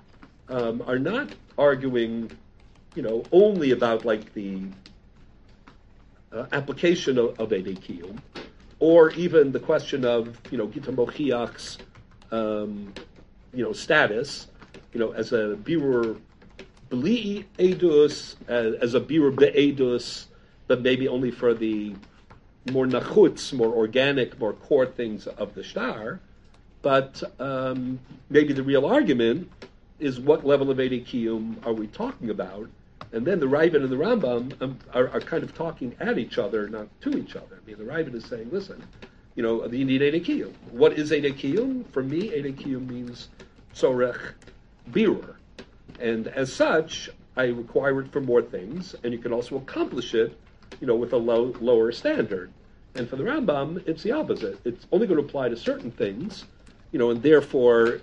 [0.49, 2.31] um, are not arguing,
[2.95, 4.63] you know, only about like the
[6.33, 7.53] uh, application of, of
[8.81, 11.79] or even the question of you know Gita Mochiach's
[12.31, 12.93] um,
[13.53, 14.49] you know, status,
[14.93, 16.21] you know, as a birur
[16.91, 20.27] bli edus, as, a birur be'edus,
[20.67, 21.95] but maybe only for the
[22.71, 26.21] more nachutz, more organic, more core things of the star.
[26.83, 27.99] But um,
[28.31, 29.51] maybe the real argument
[29.99, 32.69] is what level of Kiyum are we talking about?
[33.13, 36.39] And then the Ravid and the Rambam um, are, are, kind of talking at each
[36.39, 37.61] other, not to each other.
[37.63, 38.83] I mean, the Ravid is saying, listen,
[39.35, 40.53] you know, you need Ede Kiyum.
[40.71, 41.89] What is Ede Kiyum?
[41.91, 43.29] For me, Ede Kiyum means
[43.75, 44.35] Tzorech
[44.91, 45.37] Birur.
[46.01, 50.37] And as such, I require it for more things, and you can also accomplish it,
[50.81, 52.53] you know, with a low, lower standard.
[52.95, 54.59] And for the Rambam, it's the opposite.
[54.65, 56.45] It's only going to apply to certain things,
[56.91, 58.01] you know, and therefore,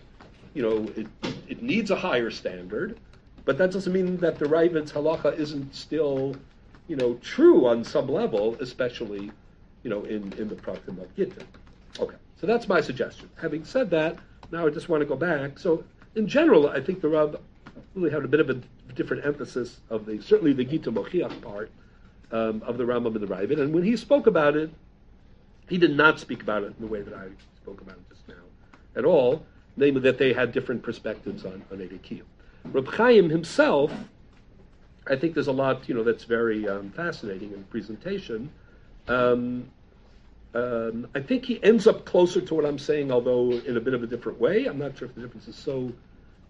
[0.53, 1.07] you know, it,
[1.49, 2.97] it needs a higher standard.
[3.45, 6.35] But that doesn't mean that the Ravid's halacha isn't still,
[6.87, 9.31] you know, true on some level, especially
[9.85, 11.45] you know, in, in the Pratim of Gittin.
[11.99, 13.29] Okay, so that's my suggestion.
[13.39, 14.17] Having said that,
[14.51, 15.59] now I just want to go back.
[15.59, 15.83] So,
[16.15, 17.39] in general, I think the Rab
[17.93, 18.59] really had a bit of a
[18.95, 21.69] different emphasis of the certainly the Gita Mochiach part
[22.31, 23.61] um, of the Rambam and the Ravid.
[23.61, 24.71] And when he spoke about it,
[25.69, 27.27] he did not speak about it in the way that I
[27.57, 28.33] spoke about it just now
[28.95, 29.45] at all,
[29.77, 32.23] namely that they had different perspectives on, on Ede Kiyum.
[32.73, 33.91] Reb Chaim himself
[35.07, 38.49] I think there's a lot, you know, that's very um, fascinating in presentation.
[39.07, 39.69] Um,
[40.53, 43.93] um, I think he ends up closer to what I'm saying, although in a bit
[43.93, 44.65] of a different way.
[44.65, 45.91] I'm not sure if the difference is so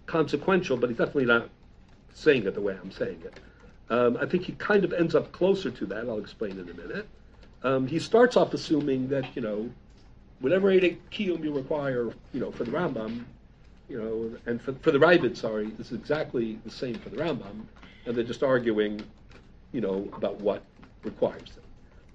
[0.05, 1.49] consequential, but he's definitely not
[2.13, 3.39] saying it the way I'm saying it.
[3.89, 6.07] Um, I think he kind of ends up closer to that.
[6.07, 7.07] I'll explain in a minute.
[7.63, 9.69] Um, he starts off assuming that you know,
[10.39, 13.25] whatever Eidei Kiyum you require, you know, for the Rambam,
[13.89, 17.65] you know, and for, for the Ravid, sorry, is exactly the same for the Rambam,
[18.05, 19.01] and they're just arguing,
[19.71, 20.63] you know, about what
[21.03, 21.63] requires it.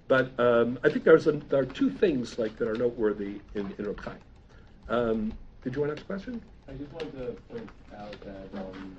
[0.08, 3.72] But um, I think there's a, there are two things like that are noteworthy in
[3.78, 4.16] in Chaim.
[4.88, 6.42] Um, did you want to ask a question?
[6.68, 8.96] I just wanted to point out that um,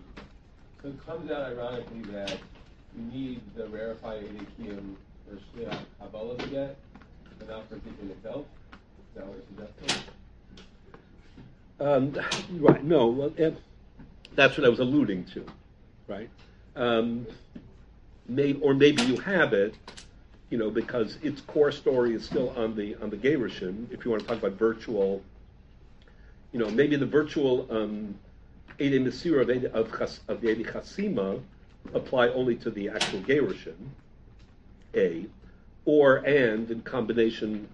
[0.82, 2.38] so it comes out ironically that
[2.98, 4.96] you need the rarefied Edekium
[5.28, 6.78] for Shliach Kabbalah to get,
[7.38, 8.46] but not for Tikkun itself.
[8.74, 10.04] Is that what you're suggesting?
[11.82, 12.14] Um,
[12.52, 12.84] right.
[12.84, 13.08] No.
[13.08, 13.34] Well,
[14.36, 15.46] that's what I was alluding to.
[16.08, 16.30] Right.
[16.76, 17.26] Um,
[18.28, 19.74] may, or maybe you have it,
[20.52, 23.92] you know, because its core story is still on the on the Gerushin.
[23.92, 25.24] If you want to talk about virtual,
[26.52, 28.14] you know, maybe the virtual um,
[28.80, 29.42] Ede Mesira
[29.74, 31.42] of, of, of the Ede Chasima
[31.96, 33.90] apply only to the actual Gerushin,
[34.94, 35.26] A,
[35.86, 37.68] or and in combination,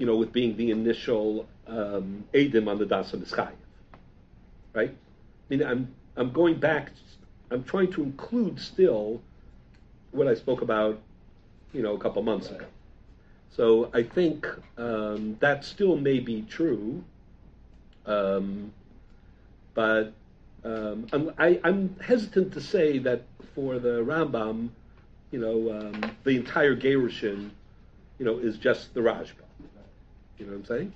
[0.00, 3.52] you know, with being the initial um, Edim on the Dasa Mischayev.
[4.72, 4.88] Right?
[4.90, 6.90] I mean, I'm, I'm going back,
[7.50, 9.20] I'm trying to include still
[10.12, 10.98] what I spoke about,
[11.74, 12.64] you know, a couple months ago.
[13.54, 14.46] So I think
[14.78, 17.04] um, that still may be true,
[18.06, 18.72] um,
[19.74, 20.14] but
[20.64, 23.24] um, I'm, I, I'm hesitant to say that
[23.54, 24.70] for the Rambam,
[25.30, 27.50] you know, um, the entire Gerushin,
[28.18, 29.49] you know, is just the Rajba.
[30.40, 30.92] You know what I'm saying?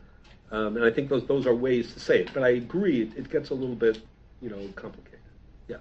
[0.50, 2.30] Um, and I think those those are ways to say it.
[2.32, 4.00] But I agree, it, it gets a little bit,
[4.40, 5.20] you know, complicated.
[5.68, 5.76] Yeah.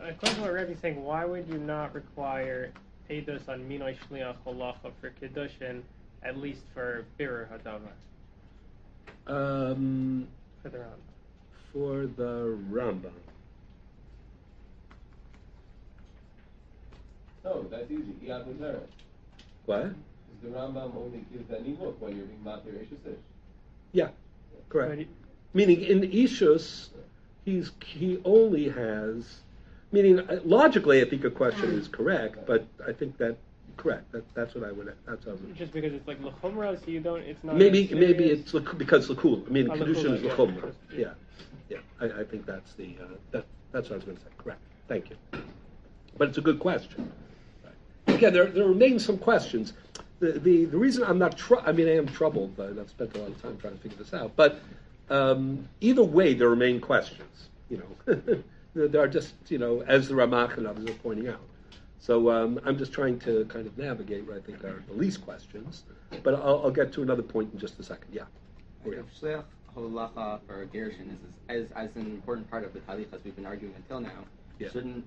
[0.00, 2.70] According to what Rebbe's saying, why would you not require
[3.10, 5.82] Eidos on Minoi Shliach Holacha for Kiddushin,
[6.22, 7.90] at least for Birur Hadavar,
[9.26, 10.28] Um,
[10.62, 10.98] for the Rambam?
[11.72, 13.10] for the Rambam.
[17.44, 18.12] No, that's easy.
[18.24, 18.86] Iyad Muteret.
[19.66, 19.92] What?
[20.42, 23.16] The Rambam only gives that nivuk when you're being matir Eshesish.
[23.92, 24.08] Yeah,
[24.68, 24.90] correct.
[24.90, 25.08] But he-
[25.52, 26.90] Meaning in Ishus,
[27.44, 29.40] he's he only has.
[29.90, 33.36] Meaning uh, logically, I think your question is correct, but I think that
[33.76, 34.12] correct.
[34.12, 34.94] That, that's what I would.
[35.06, 35.56] That's what I would.
[35.56, 37.56] Just because it's like Lechumra, so you don't, it's not.
[37.56, 39.44] Maybe maybe it's lak- because lakul.
[39.44, 40.72] I mean, Oh, kedushin is lakula, lakum.
[40.92, 40.98] yeah.
[40.98, 41.12] Yeah,
[41.68, 41.78] yeah.
[42.00, 44.28] I, I think that's the uh, that that's what I was going to say.
[44.38, 44.60] Correct.
[44.86, 45.16] Thank you.
[46.16, 47.10] But it's a good question.
[48.06, 49.72] Again, there there remain some questions.
[50.20, 51.36] The the, the reason I'm not.
[51.36, 52.56] Tr- I mean, I am troubled.
[52.56, 54.32] But I've spent a lot of time trying to figure this out.
[54.36, 54.60] But
[55.08, 57.48] um, either way, there remain questions.
[57.68, 58.42] You know,
[58.74, 61.40] there are just you know as the Ramach and others are pointing out.
[61.98, 65.22] So um, I'm just trying to kind of navigate what I think are the least
[65.24, 65.82] questions.
[66.22, 68.08] But I'll, I'll get to another point in just a second.
[68.12, 68.24] Yeah.
[69.76, 73.46] Holacha for Gershon is as, as an important part of the Talich as we've been
[73.46, 74.24] arguing until now,
[74.58, 74.70] Yeah.
[74.70, 75.04] shouldn't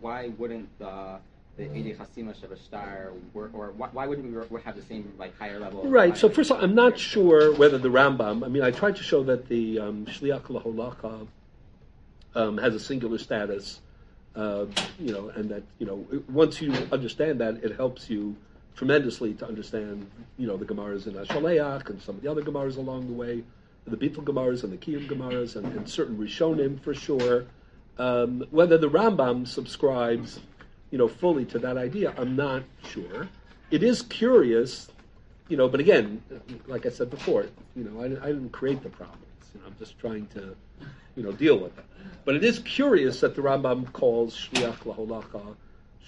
[0.00, 1.18] why wouldn't the
[1.56, 5.86] the Edi Hasima Shabashtar work, or why, wouldn't we have the same like higher level?
[5.86, 6.16] Right.
[6.16, 8.44] So first of all, I'm not sure whether the Rambam.
[8.44, 11.26] I mean, I tried to show that the um, Shliach Laholacha
[12.34, 13.80] um, has a singular status.
[14.34, 14.66] Uh,
[15.00, 18.36] you know, and that you know, once you understand that, it helps you
[18.74, 22.76] tremendously to understand, you know, the Gemaras in Ashaleach and some of the other Gemaras
[22.76, 23.42] along the way,
[23.86, 27.46] the Beetle Gemaras and the Kiyum Gemaras and, and certain Rishonim for sure.
[27.98, 30.38] Um, whether the Rambam subscribes,
[30.90, 33.28] you know, fully to that idea, I'm not sure.
[33.70, 34.88] It is curious,
[35.48, 36.22] you know, but again,
[36.66, 39.22] like I said before, you know, I, I didn't create the problems.
[39.54, 40.54] You know, I'm just trying to,
[41.16, 41.84] you know, deal with it.
[42.24, 45.56] But it is curious that the Rambam calls Shliach Laholacha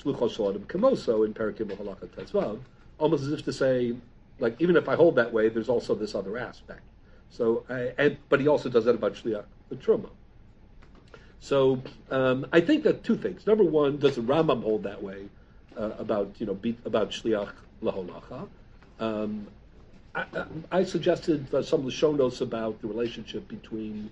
[0.01, 2.61] Shluchos Shaladim Kemoso in Perikim Laholacha Tezvav,
[2.99, 3.95] almost as if to say,
[4.39, 6.83] like, even if I hold that way, there's also this other aspect.
[7.31, 10.09] So, I, and but he also does that about Shliach the Truma.
[11.41, 11.80] So
[12.11, 13.47] um, I think that two things.
[13.47, 15.26] Number one, does the Rambam hold that way
[15.76, 18.49] uh, about you know be, about Shliach Laholacha?
[18.99, 19.47] Um,
[20.14, 20.24] I,
[20.72, 24.11] I- suggested uh, some of the show notes about the relationship between,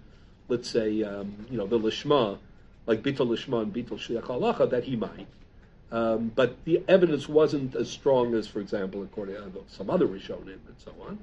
[0.48, 2.38] let's say, um, you know, the Lishma,
[2.86, 5.26] like Bitul Lishma and Bitul Shliach Halacha, that he might.
[5.90, 10.46] Um, but the evidence wasn't as strong as, for example, according to some other Rishonim
[10.66, 11.18] and so on.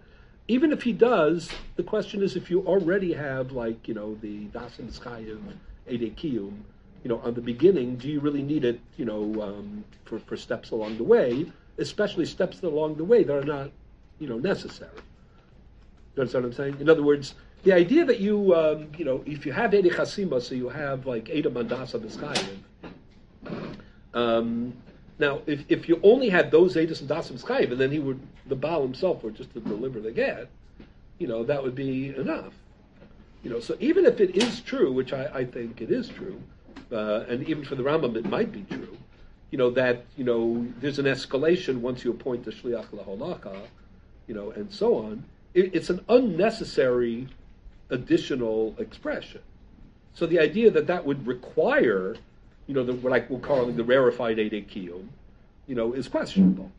[0.48, 4.48] Even if he does, the question is if you already have, like, you know, the
[4.48, 5.40] Dasim Chayiv,
[5.88, 6.58] Ede Kiyum,
[7.04, 10.38] you know, on the beginning, do you really need it, you know, um, for, for
[10.38, 13.72] steps along the way, especially steps along the way that are not,
[14.20, 14.92] you know, necessary?
[16.16, 16.78] You understand what I'm saying?
[16.80, 20.42] In other words, the idea that you, um, you know, if you have Ede Chasima,
[20.42, 22.58] so you have like Ede Mandasa B'Schayiv,
[24.14, 24.74] Um,
[25.20, 28.56] now, if, if you only had those Adis and Dasim and then he would, the
[28.56, 30.50] Baal himself were just to deliver the get,
[31.20, 32.54] you know, that would be enough.
[33.44, 36.42] You know, so even if it is true, which I, I think it is true,
[36.92, 38.98] uh, and even for the Rambam it might be true,
[39.52, 43.68] you know, that, you know, there's an escalation once you appoint the Shliach Laholaka,
[44.28, 45.24] you know, and so on.
[45.54, 47.28] It, it's an unnecessary
[47.90, 49.42] additional expression.
[50.14, 52.16] So the idea that that would require,
[52.68, 55.08] you know, the, what I will call the rarefied Ede Kiyum,
[55.68, 56.72] you know, is questionable.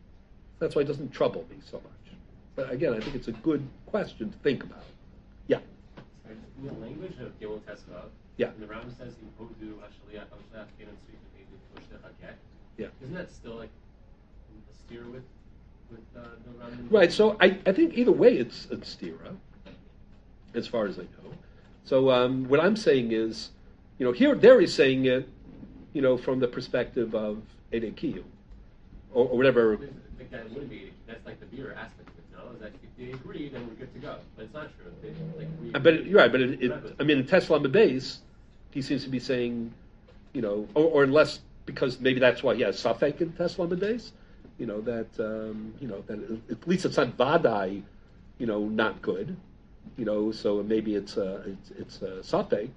[0.59, 2.13] That's why it doesn't trouble me so much.
[2.55, 4.83] But again, I think it's a good question to think about.
[6.63, 8.47] The language of Gimel Tesvav, Yeah.
[8.47, 11.19] and the Ram says in Hodu Hashaliach Hashach Kenan Sweet
[12.01, 12.33] Haget.
[12.77, 12.87] Yeah.
[13.03, 13.69] Isn't that still like
[14.69, 15.23] a steer with
[15.91, 16.87] with uh, the Ram?
[16.89, 17.11] Right.
[17.11, 19.35] So I, I think either way it's a stira,
[20.53, 21.33] as far as I know.
[21.83, 23.51] So um, what I'm saying is,
[23.99, 25.27] you know, here there he's saying it,
[25.93, 27.41] you know, from the perspective of
[27.73, 28.23] Ede Kiyum,
[29.13, 29.73] or, or whatever.
[29.75, 30.91] I think that wouldn't be.
[31.05, 32.09] That's like the beer aspect
[32.59, 34.15] That if they agree, then we're good to go.
[34.35, 34.91] But it's not true.
[35.01, 36.31] They, like, But you're right.
[36.31, 38.19] But it, it, I mean, in Tesla base,
[38.71, 39.73] he seems to be saying,
[40.33, 44.11] you know, or, or unless because maybe that's why he has Safek in Tesla base,
[44.57, 47.81] you know that um, you know that at least it's not Vadai,
[48.37, 49.35] you know, not good,
[49.97, 50.31] you know.
[50.31, 52.69] So maybe it's uh, it's it's uh, Safek.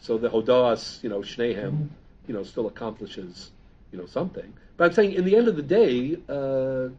[0.00, 1.88] So the Hodas, you know, Shnehem,
[2.26, 3.50] you know, still accomplishes,
[3.90, 4.52] you know, something.
[4.76, 6.90] But I'm saying, in the end of the day, uh,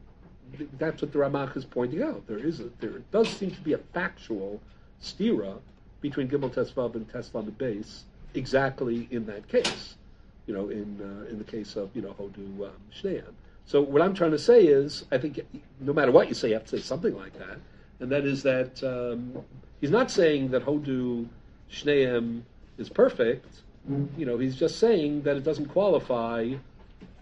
[0.58, 2.28] th- that's what the Ramach is pointing out.
[2.28, 4.62] There is a, there does seem to be a factual
[5.02, 5.58] stira
[6.02, 9.96] between Gimel Tesvav and Tesvav the base exactly in that case.
[10.46, 13.34] You know, in uh, in the case of you know Hodu um, Shneim.
[13.66, 15.42] So what I'm trying to say is, I think
[15.82, 17.60] no matter what you say, you have to say something like that,
[18.00, 19.44] and that is that um,
[19.82, 21.28] he's not saying that Hodu
[21.70, 22.44] Shneim
[22.78, 23.64] is perfect.
[24.18, 26.54] You know, he's just saying that it doesn't qualify,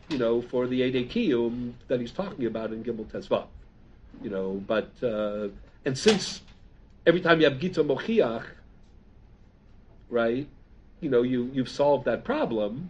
[0.10, 1.10] you know, for the Ede
[1.88, 3.48] that he's talking about in Gimel Tesvav.
[4.22, 5.50] You know, but uh,
[5.84, 6.42] and since
[7.06, 8.46] every time you have Gita Mochiach,
[10.10, 10.48] right,
[11.02, 12.90] you know, you you've solved that problem,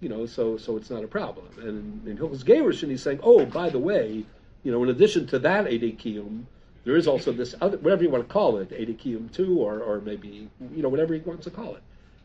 [0.00, 1.46] you know, so so it's not a problem.
[1.60, 4.24] And in, Hilchos Gerushin, he's saying, oh, by the way,
[4.62, 6.44] you know, in addition to that Ede Kiyum,
[6.84, 9.80] there is also this other, whatever you want to call it, Ede Kiyum two, or
[9.80, 11.82] or maybe you know whatever he wants to call it.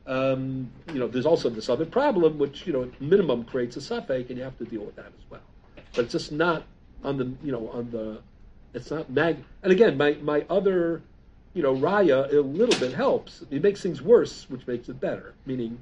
[0.07, 3.79] Um, you know, there's also this other problem, which you know, at minimum creates a
[3.79, 5.41] safek, and you have to deal with that as well.
[5.95, 6.63] But it's just not
[7.03, 8.19] on the you know on the
[8.73, 9.37] it's not mag.
[9.63, 11.01] And again, my my other
[11.53, 13.43] you know raya a little bit helps.
[13.49, 15.33] It makes things worse, which makes it better.
[15.45, 15.79] Meaning,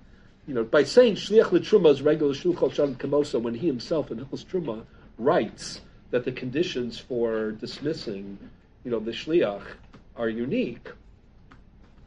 [0.48, 4.20] you know, by saying shliach l'truma is regular shulchal shalom kamosa, when he himself in
[4.20, 4.84] Hilchos Truma
[5.18, 8.38] writes that the conditions for dismissing,
[8.84, 9.64] you know, the shliach
[10.16, 10.90] are unique.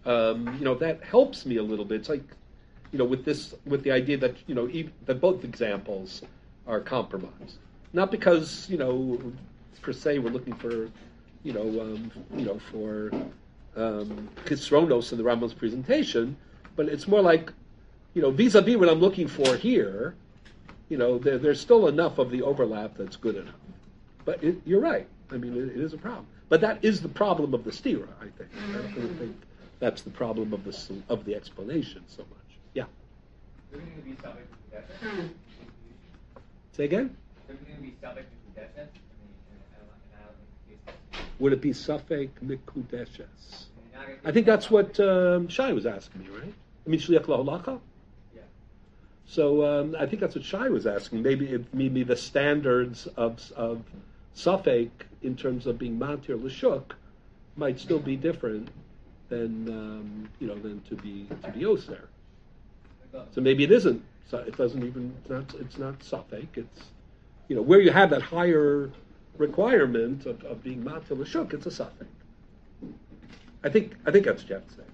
[0.06, 2.00] Um, you know, that helps me a little bit.
[2.00, 2.24] It's like,
[2.92, 6.22] you know, with this, with the idea that you know, ev that both examples
[6.66, 7.58] are compromised,
[7.92, 9.20] not because you know,
[9.82, 10.88] per se, we're looking for,
[11.42, 13.10] you know, um, you know, for
[13.76, 16.36] um, Kisronos in the Rambam's presentation,
[16.74, 17.52] but it's more like,
[18.14, 20.14] you know, vis-a-vis what I'm looking for here,
[20.88, 23.54] you know, there, there's still enough of the overlap that's good enough.
[24.24, 25.06] But it, you're right.
[25.30, 26.26] I mean, it, it is a problem.
[26.48, 28.50] But that is the problem of the stira, I think.
[28.68, 29.36] I don't think
[29.78, 32.58] that's the problem of the of the explanation so much.
[32.74, 32.84] Yeah.
[33.72, 35.34] Will be subject to possession.
[36.72, 37.16] Say again.
[41.38, 43.66] Would it be Safek Mikudeshes?
[44.24, 46.52] I think that's what um, Shai was asking me, right?
[46.86, 47.78] I mean, Shliach Laholaka?
[48.34, 48.42] Yeah.
[49.26, 51.22] So um, I think that's what Shai was asking.
[51.22, 53.82] Maybe it, maybe the standards of of
[54.34, 54.90] Safek
[55.22, 56.92] in terms of being Mantir Lashuk
[57.56, 58.68] might still be different
[59.28, 62.08] than um, you know than to be to be Oser.
[63.32, 64.02] So maybe it isn't.
[64.30, 65.14] So it doesn't even.
[65.20, 65.54] It's not.
[65.60, 66.48] It's not Safek.
[66.54, 66.84] It's
[67.48, 68.90] you know where you have that higher
[69.38, 71.54] requirement of, of being Mantir Lashuk.
[71.54, 72.06] It's a Safek.
[73.64, 74.88] I think I think that's Jeff saying.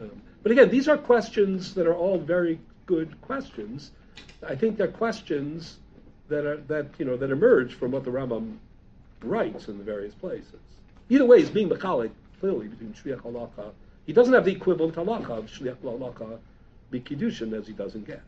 [0.00, 3.92] Um, but again, these are questions that are all very good questions.
[4.46, 5.78] I think they're questions
[6.28, 8.56] that are that you know that emerge from what the Rambam
[9.22, 10.60] writes in the various places.
[11.08, 12.10] Either way, he's being mechalik
[12.40, 13.72] clearly between shliach halacha.
[14.06, 16.38] He doesn't have the equivalent halacha of shliach halacha
[16.92, 18.22] b'kiddushin as he does in get.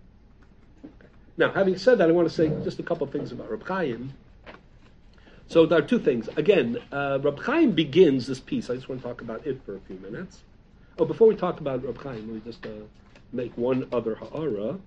[0.85, 1.09] Okay.
[1.37, 3.67] Now, having said that, I want to say just a couple of things about Reb
[3.67, 4.13] Chaim.
[5.47, 6.29] So there are two things.
[6.37, 8.69] Again, uh, Reb Chaim begins this piece.
[8.69, 10.43] I just want to talk about it for a few minutes.
[10.99, 12.71] Oh, before we talk about Reb Chaim, let me just uh,
[13.33, 14.79] make one other ha'ara,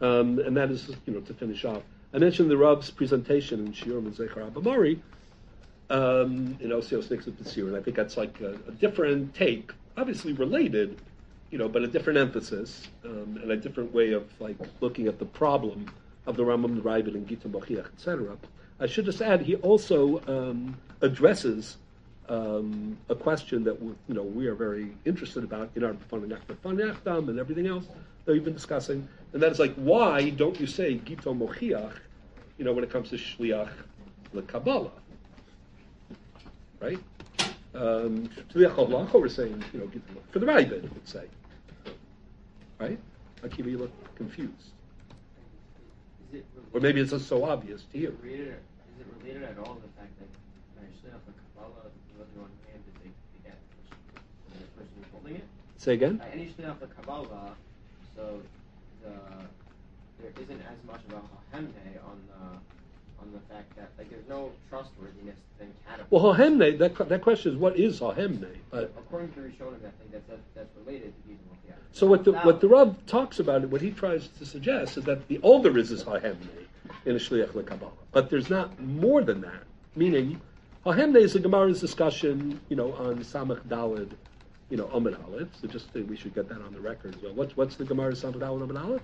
[0.00, 1.82] um, and that is, you know, to finish off.
[2.12, 5.00] I mentioned the Rav's presentation in Shiur and Zechar Abamari,
[5.90, 10.32] um, in Osios Nixon Pesir, and I think that's like a, a different take, obviously
[10.32, 10.98] related,
[11.50, 15.18] you know, but a different emphasis um, and a different way of like looking at
[15.18, 15.90] the problem
[16.26, 18.36] of the Rambam, the Ravid, and Gita Mochiach, etc.
[18.80, 21.78] I should just add he also um, addresses
[22.28, 27.28] um, a question that we, you know we are very interested about in our Fanachtam
[27.28, 27.86] and everything else
[28.26, 31.94] that we've been discussing, and that is like why don't you say Gita Mochiach,
[32.58, 33.70] you know, when it comes to Shliach
[34.34, 34.90] the Kabbalah,
[36.80, 36.98] right?
[37.74, 40.32] Um, Shliach Halacha, we're saying, you know, Gita Mochiach.
[40.32, 41.24] for the Ravid, would say,
[42.78, 42.98] right?
[43.42, 44.72] Akiva, you look confused.
[46.32, 48.16] Is it Or maybe it's just so obvious to you.
[48.22, 48.48] related?
[48.48, 50.28] Is it related at all to the fact that
[50.74, 51.84] when I shliach the Kabbalah,
[52.18, 53.14] the one hand to take
[53.44, 53.50] the
[54.58, 55.44] the person who's holding it?
[55.76, 56.20] Say again?
[56.22, 57.54] Uh, any shliach the Kabbalah,
[58.16, 58.40] so
[59.04, 59.12] the
[60.20, 61.70] there isn't as much of a hahemne
[62.04, 62.58] on the
[63.20, 66.10] on the fact that like there's no trustworthiness then catapult.
[66.10, 68.48] Well, Hahemne, that, that question is what is Hahemne?
[68.70, 71.74] But according to Rishonim, I think that's that, that's related to Mochiach.
[71.92, 75.04] so what the Now- what the Rav talks about, what he tries to suggest is
[75.04, 76.36] that the there is is Hahemne
[77.04, 79.62] in a Shliach LeKabbalah, but there's not more than that.
[79.96, 80.40] Meaning,
[80.86, 84.10] Hahemne is the Gemara's discussion, you know, on Samach Dalid,
[84.70, 85.48] you know, Amid Aleph.
[85.60, 87.16] So just think we should get that on the record.
[87.20, 89.02] So what's what's the Gemara's Amid Aleph?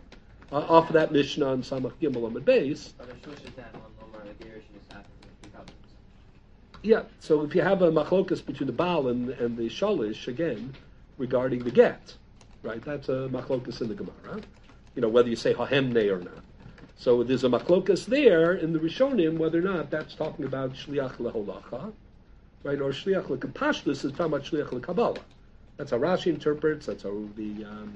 [0.52, 2.92] Uh, off of that Mishnah on Samach Gimel Amid Beis.
[2.96, 5.74] But the shush is that on Omar the Gerish is happening with the couples.
[6.84, 10.74] Yeah, so if you have a machlokas between the Baal and, and the Shalish, again,
[11.16, 12.14] regarding the get,
[12.62, 14.42] right, that's a machlokas in the Gemara,
[14.94, 16.44] you know, whether you say hahemne or not.
[16.98, 21.16] So there's a machlokas there in the Rishonim, whether or not that's talking about shliach
[21.16, 21.90] leholacha,
[22.64, 25.22] right, or shliach lekapashlis is talking about shliach lekabbalah.
[25.78, 27.94] That's how Rashi interprets, that's how the, um,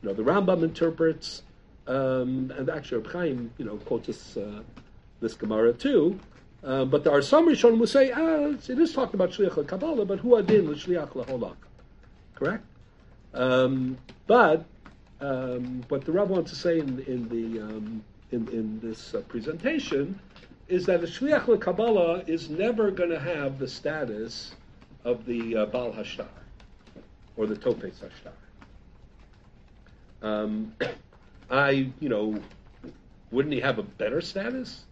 [0.00, 1.42] you know, the Rambam interprets,
[1.86, 4.62] um, and actually Reb Chaim, you know, quotes this, uh,
[5.20, 6.18] this Gemara too,
[6.62, 10.04] uh, but there are some Rishonim who say, ah, it is talking about Shliach Kabbalah,
[10.04, 11.56] but who adin l'Shliach Laholach.
[12.34, 12.64] Correct?
[13.32, 13.96] Um,
[14.26, 14.64] but
[15.20, 19.20] um, what the Rav wants to say in, in, the, um, in, in this uh,
[19.22, 20.18] presentation
[20.68, 24.52] is that the Shliach Kabbalah is never going to have the status
[25.04, 26.28] of the uh, Baal Hashtar
[27.36, 28.32] or the Topes Hashtar.
[30.22, 30.74] Um,
[31.50, 32.38] I, you know,
[33.30, 34.84] wouldn't he have a better status?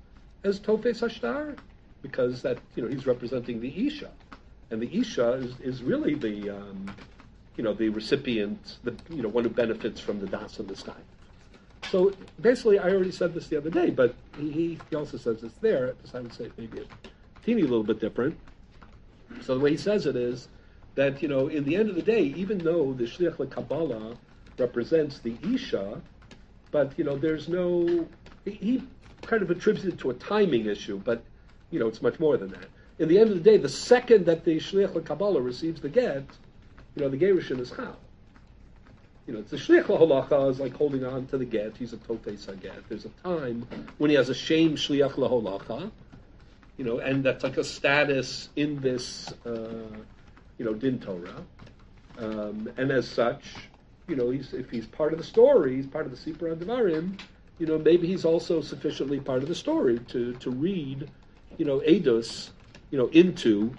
[0.45, 1.57] As Tofes Hashtar
[2.03, 4.11] because that you know he's representing the Isha,
[4.71, 6.95] and the Isha is, is really the um,
[7.57, 10.77] you know the recipient, the you know one who benefits from the das of the
[10.77, 11.01] sky.
[11.91, 15.57] So basically, I already said this the other day, but he, he also says it's
[15.59, 15.95] there.
[16.05, 18.37] So I would say maybe a teeny little bit different.
[19.43, 20.49] So the way he says it is
[20.95, 24.17] that you know in the end of the day, even though the Shliach Kabbalah
[24.59, 26.01] represents the Isha,
[26.71, 28.07] but you know there's no
[28.45, 28.83] he
[29.23, 31.23] kind of attributes it to a timing issue, but
[31.71, 32.67] you know it's much more than that.
[32.99, 36.25] In the end of the day, the second that the shliach Kabbalah receives the get,
[36.95, 37.97] you know the gerushin is chal.
[39.27, 41.77] You know, the shliach laholacha is like holding on to the get.
[41.77, 42.89] He's a tofes get.
[42.89, 45.91] There's a time when he has a shame shliach laholacha,
[46.79, 49.85] you know, and that's like a status in this, uh,
[50.57, 51.45] you know, din Torah,
[52.19, 53.45] um, and as such,
[54.09, 57.19] you know, he's, if he's part of the story, he's part of the Sipur Devarim
[57.59, 61.09] you know, maybe he's also sufficiently part of the story to, to read,
[61.57, 62.51] you know, Eidos,
[62.91, 63.73] you know, into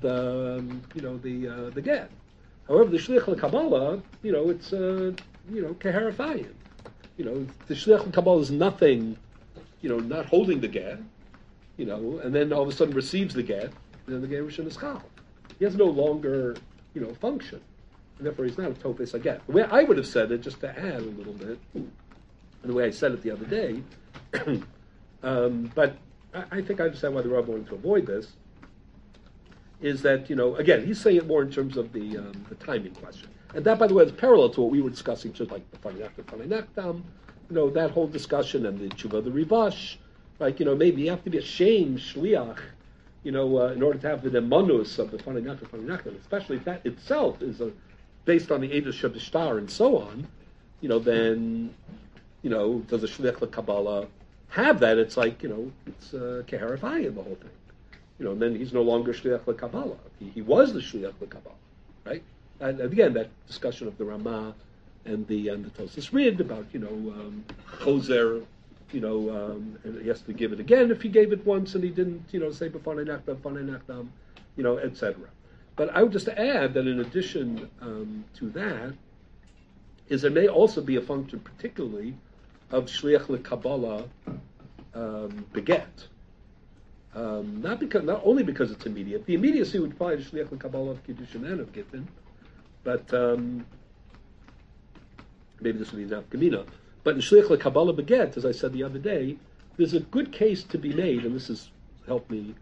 [0.00, 2.10] the, um, you know, the uh, the get.
[2.66, 5.12] However, the Shlich Kabbalah, you know, it's, uh,
[5.52, 6.52] you know, Keharafayim.
[7.16, 9.18] You know, the Shlich Kabbalah is nothing,
[9.82, 10.98] you know, not holding the get,
[11.76, 13.72] you know, and then all of a sudden receives the get,
[14.06, 15.02] and then the Gerushin is Chal.
[15.58, 16.56] He has no longer,
[16.94, 17.60] you know, function.
[18.18, 19.46] And therefore, he's not a Topes get.
[19.46, 21.58] The way I would have said it, just to add a little bit,
[22.62, 23.82] the way I said it the other day.
[25.22, 25.96] um, but
[26.34, 28.28] I, I, think I understand why the Rav wanted to avoid this.
[29.80, 32.54] Is that you know again he's saying it more in terms of the um, the
[32.56, 35.50] timing question, and that by the way is parallel to what we were discussing, just
[35.50, 37.02] like the Farinakta Farinaktam,
[37.48, 39.96] you know that whole discussion and the Tshuva the Rivash,
[40.38, 42.58] like you know maybe you have to be a shame shliach,
[43.22, 46.64] you know uh, in order to have the demonus of the Farinakta Farinaktam, especially if
[46.64, 47.72] that itself is a,
[48.26, 50.28] based on the Eidos Shabishtar and so on,
[50.82, 51.74] you know then
[52.42, 54.06] you know, does a shliach Kabbalah
[54.48, 54.98] have that?
[54.98, 57.50] It's like, you know, it's uh, keharafayim, the whole thing.
[58.18, 59.96] You know, and then he's no longer shliach Kabbalah.
[60.18, 61.54] He, he was the shliach Kabbalah,
[62.04, 62.22] right?
[62.60, 64.54] And, again, that discussion of the Ramah
[65.06, 67.44] and the and the Tosis Rid about, you know, um,
[67.78, 68.44] Choser,
[68.92, 71.74] you know, um, and he has to give it again if he gave it once
[71.74, 74.08] and he didn't, you know, say b'fanei nachdam, fanei nachdam,
[74.56, 75.16] you know, etc.
[75.76, 78.92] But I would just add that in addition um, to that,
[80.08, 82.14] is there may also be a function, particularly
[82.70, 84.08] of shliach lekabbalah
[84.94, 86.06] um, beget.
[87.14, 89.26] Um, not because, not only because it's immediate.
[89.26, 92.06] The immediacy would apply to shliach lekabbalah of kiddushin and of gittin,
[92.84, 93.66] but um,
[95.60, 96.66] maybe this would be enough Gemina.
[97.02, 99.36] But in Shliach Kabbalah Beget, as I said the other day,
[99.76, 101.70] there's a good case to be made, and this has
[102.06, 102.54] helped me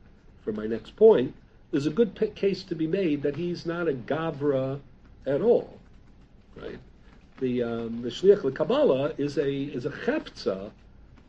[0.44, 1.34] for my next point.
[1.70, 4.80] There's a good case to be made that he's not a Gavra
[5.26, 5.78] at all,
[6.56, 6.78] right?
[7.40, 10.70] The um, the Shliach Kabbalah is a is a cheptza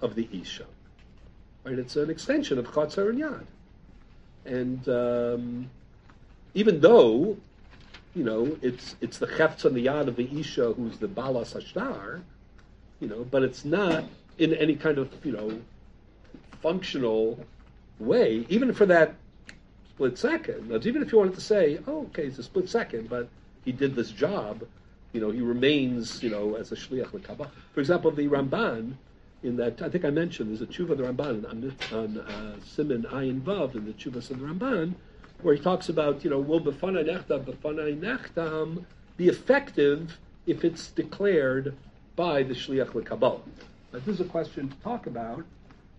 [0.02, 0.66] of the Isha,
[1.64, 1.78] right?
[1.78, 3.46] It's an extension of Chatzar and Yad,
[4.46, 5.70] and um,
[6.54, 7.38] even though
[8.16, 11.46] you know, it's it's the chefts on the yad of the isha who's the bala
[11.46, 12.22] sashtar,
[13.00, 14.04] you know, but it's not
[14.38, 15.62] in any kind of you know
[16.62, 17.40] functional
[18.00, 19.16] way, even for that
[19.90, 20.70] split second.
[20.70, 23.30] Now, even if you wanted to say, oh, okay, it's a split second, but
[23.64, 24.64] he did this job,
[25.14, 27.50] you know, he remains, you know, as a shliach l'kabah.
[27.74, 28.94] For example, the Ramban
[29.44, 32.60] in that I think I mentioned there's a tshuva of the Ramban on, on uh,
[32.66, 34.96] Simon Ayin in the tshuvas of the Ramban
[35.42, 38.84] where he talks about, you know, will b'fanai nechtam, b'fanai nechtam
[39.16, 41.76] be effective if it's declared
[42.16, 43.42] by the shliach l'kabbalah?
[43.92, 45.46] But this is a question to talk about.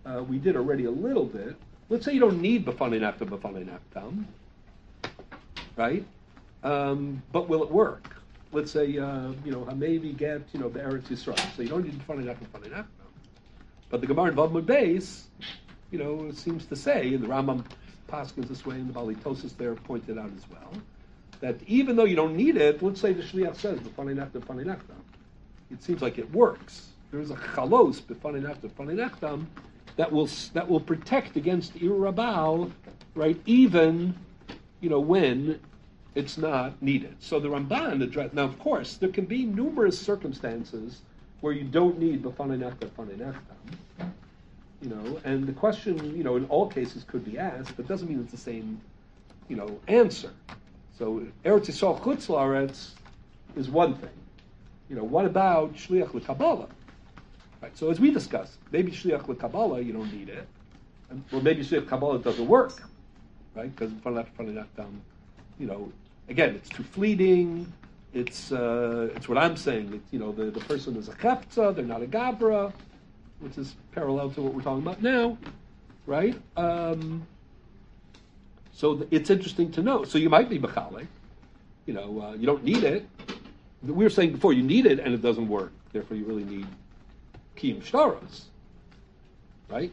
[0.05, 1.55] Uh, we did already a little bit.
[1.89, 4.25] Let's say you don't need b'fanai nechtam, b'fanai nechtam,
[5.75, 6.05] right?
[6.63, 8.20] Um, but will it work?
[8.53, 11.55] Let's say, uh, you know, maybe get, you know, the Eretz Yisrael.
[11.55, 12.85] So you don't need b'fanai nechtam, b'fanai nechtam.
[13.89, 15.23] But the Gemara in Vav Beis,
[15.89, 17.63] you know, seems to say, and the Rambam
[18.09, 20.73] Paskins this way, and the Balitosis there pointed out as well,
[21.39, 24.79] that even though you don't need it, let's say the Shliach says, b'fanei nechtam,
[25.71, 26.87] it seems like it works.
[27.11, 29.45] There is a chalos, b'fanei nechtam,
[29.95, 32.71] that will, that will protect against irabal,
[33.15, 34.13] right, even,
[34.81, 35.59] you know, when
[36.15, 37.15] it's not needed.
[37.19, 41.01] So the Ramban address, now of course, there can be numerous circumstances
[41.41, 44.11] where you don't need b'fanei nechtam, b'fanei nechtam,
[44.81, 48.09] you know, and the question, you know, in all cases could be asked, but doesn't
[48.09, 48.81] mean it's the same,
[49.47, 50.31] you know, answer.
[50.97, 52.91] So Eretz Yisrael Chutz
[53.55, 54.09] is one thing.
[54.89, 56.69] You know, what about Shliach L'Kabbalah?
[57.61, 60.47] Right, so as we discussed, maybe Shliach L'Kabbalah, you don't need it.
[61.31, 62.83] Or maybe Shliach Kabbalah doesn't work,
[63.55, 63.73] right?
[63.75, 63.91] Because
[65.59, 65.91] you know,
[66.31, 67.71] again, it's too fleeting.
[68.13, 69.93] It's uh, it's what I'm saying.
[69.93, 72.73] It's, you know, the, the person is a chepta, they're not a gabra
[73.41, 75.37] which is parallel to what we're talking about now,
[76.05, 76.39] right?
[76.55, 77.25] Um,
[78.71, 80.03] so th- it's interesting to know.
[80.03, 81.07] So you might be mechalik,
[81.85, 83.05] you know, uh, you don't need it.
[83.83, 85.73] We were saying before you need it and it doesn't work.
[85.91, 86.67] Therefore, you really need
[87.57, 88.43] kiyum shtaros,
[89.69, 89.91] right?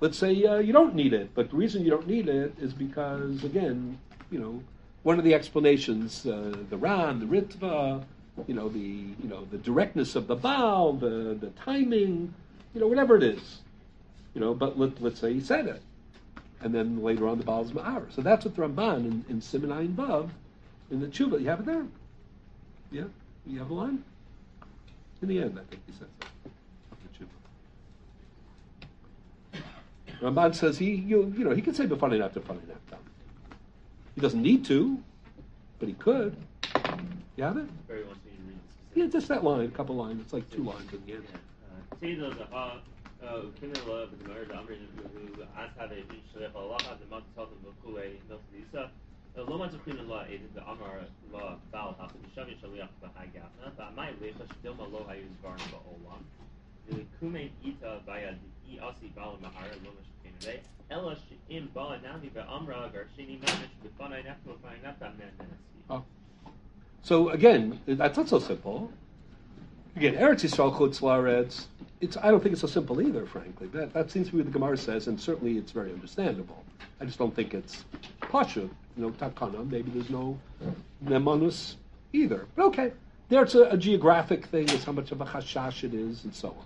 [0.00, 2.72] Let's say uh, you don't need it, but the reason you don't need it is
[2.72, 3.98] because, again,
[4.30, 4.62] you know,
[5.02, 8.04] one of the explanations, uh, the Ran, the Ritva,
[8.46, 12.34] you know, the you know the directness of the bow, the the timing,
[12.74, 13.60] you know, whatever it is,
[14.34, 15.82] you know, but let, let's say he said it.
[16.62, 18.12] And then later on the bow Baal's Ma'ar.
[18.14, 20.28] So that's what the Ramban in, in Simon Ayin Vav,
[20.90, 21.86] in the Tshuva, you have it there.
[22.92, 23.04] Yeah?
[23.46, 24.04] You have a line?
[25.22, 26.28] In the end, I think he says that.
[30.20, 32.98] Ramban says he, you, you know, he can say b'fanei after b'fanei naftam.
[34.20, 35.02] He doesn't need to,
[35.78, 36.36] but he could.
[37.36, 37.88] You have it?
[37.88, 38.58] Barry wants me to read
[38.94, 40.20] Yeah, just that line, a couple lines.
[40.20, 41.24] It's like two lines at the end.
[42.02, 42.30] Teido
[65.88, 66.04] Oh.
[67.02, 68.92] So again, that's not so simple.
[69.96, 71.66] Again, Eretz Yisrael Chutz La'aretz,
[72.00, 73.66] it's, I don't think it's so simple either, frankly.
[73.68, 76.64] That, that seems to be what the Gemara says, and certainly it's very understandable.
[77.00, 77.84] I just don't think it's
[78.20, 79.68] Pasha, you know, Takana.
[79.68, 80.38] Maybe there's no
[81.04, 81.74] Nemanus
[82.12, 82.46] either.
[82.54, 82.92] But okay,
[83.28, 86.48] there's a, a geographic thing, it's how much of a chashash it is, and so
[86.48, 86.64] on.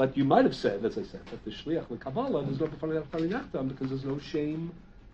[0.00, 2.68] But you might have said, as I said, that the Shliach, the Kabbalah, there's no
[2.68, 4.72] B'fanei because there's no shame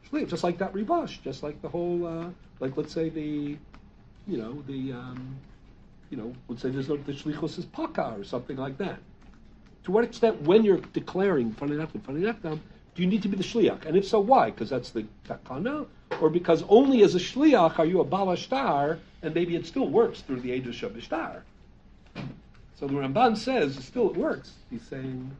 [0.09, 2.29] Shliach, just like that Rivash, just like the whole, uh,
[2.61, 3.57] like let's say the,
[4.29, 5.39] you know, the, um,
[6.09, 9.01] you know, let's say there's no, the Shlichus is Paka or something like that.
[9.87, 12.61] To what extent, when you're declaring B'fanei Nechtam,
[12.95, 13.87] do you need to be the Shliach?
[13.87, 14.53] And if so, why?
[14.53, 15.89] Because that's the Takana?
[16.21, 20.21] Or because only as a Shliach are you a Balashtar, and maybe it still works
[20.21, 21.43] through the age of Shabashtar?
[22.79, 24.53] So the Ramban says, still it works.
[24.71, 25.31] He's saying,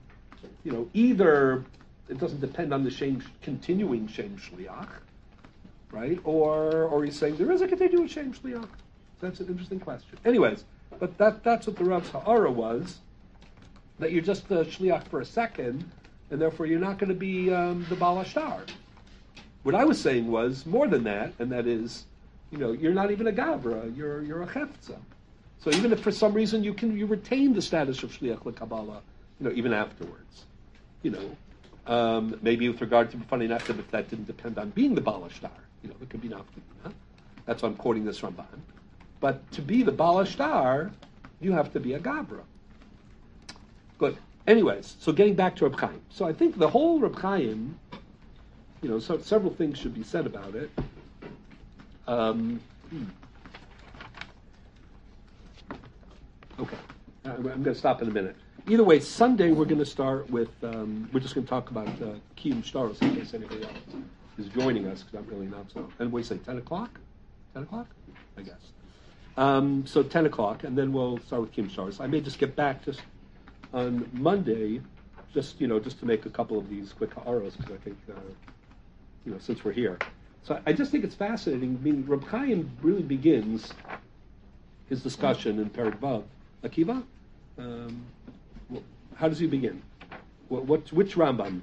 [0.65, 1.65] you know, either
[2.09, 4.89] it doesn't depend on the shame, continuing shame shliach,
[5.91, 6.19] right?
[6.25, 8.69] Or, or he's saying there is a continuing shame shliach.
[9.21, 10.19] That's an interesting question.
[10.25, 10.65] Anyways,
[10.99, 12.99] but that, that's what the Rav Ha'ara was,
[13.99, 15.91] that you're just the shliach for a second,
[16.31, 18.61] and therefore you're not going to be um, the balashtar.
[19.63, 22.05] What I was saying was more than that, and that is,
[22.51, 24.97] you know, you're not even a gavra, you're, you're a cheftza.
[25.59, 29.01] So even if for some reason you can you retain the status of shliach lekabbalah,
[29.41, 30.45] you know, even afterwards,
[31.03, 31.37] you know,
[31.87, 35.51] um, maybe with regard to funny enough, if that didn't depend on being the balashtar,
[35.83, 36.93] you know, it could be nafkamina.
[37.47, 38.61] That's why I'm quoting this Ramban.
[39.21, 40.91] But to be the balashtar,
[41.41, 42.43] you have to be a gabra.
[43.99, 44.17] Good.
[44.47, 46.01] Anyways, so getting back to Reb Chaim.
[46.11, 47.79] So I think the whole Reb Chaim,
[48.83, 50.71] you know, so several things should be said about it.
[52.07, 52.61] Um,
[56.59, 56.77] Okay,
[57.27, 58.35] Uh, I'm going to stop in a minute.
[58.69, 60.49] Either way, Sunday we're going to start with.
[60.65, 63.77] Um, we're just going to talk about uh, Kiyum Shtaros in case anybody else
[64.39, 65.89] is joining us because I'm really not so.
[65.99, 66.99] And we say ten o'clock.
[67.53, 67.89] Ten o'clock,
[68.39, 68.73] I guess.
[69.37, 72.01] Um, so ten o'clock, and then we'll start with Kiyum Shtaros.
[72.01, 73.03] I may just get back just
[73.75, 74.81] on Monday,
[75.35, 77.99] just you know, just to make a couple of these quick arrows because I think,
[78.09, 78.19] uh,
[79.27, 79.99] you know, since we're here.
[80.43, 81.77] So I just think it's fascinating.
[81.81, 83.75] I mean, Reb Chaim really begins
[84.89, 86.25] his discussion in Perik Vav.
[86.65, 87.03] Akiva,
[87.59, 88.07] um,
[89.15, 89.83] how does he begin?
[90.49, 91.61] What, what, which Rambam?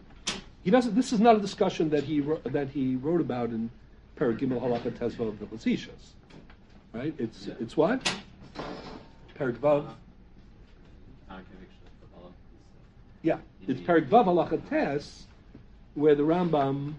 [0.63, 0.95] He doesn't.
[0.95, 3.69] This is not a discussion that he wrote, that he wrote about in
[4.17, 6.13] Perik Gimel Halacha Tezvav of the Facetious,
[6.93, 7.13] right?
[7.17, 8.01] It's it's what?
[9.37, 9.93] Perik Vav.
[13.21, 13.37] Yeah,
[13.67, 15.25] it's Perik Vav Halacha Tes,
[15.95, 16.93] where the Rambam,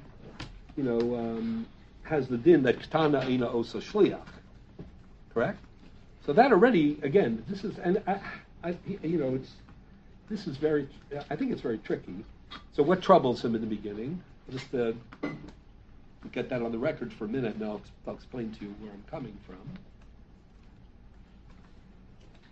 [0.77, 1.67] you know, um,
[2.03, 4.21] has the din that Ktana Ina Osa Shliach.
[5.33, 5.59] Correct.
[6.25, 8.19] So that already, again, this is, and I,
[8.63, 9.51] I, you know, it's,
[10.31, 10.89] this is very,
[11.31, 12.25] I think it's very tricky.
[12.73, 14.23] So what troubles him in the beginning?
[14.51, 14.97] Just to
[16.33, 18.93] get that on the record for a minute, and I'll, I'll explain to you where
[18.93, 19.59] I'm coming from.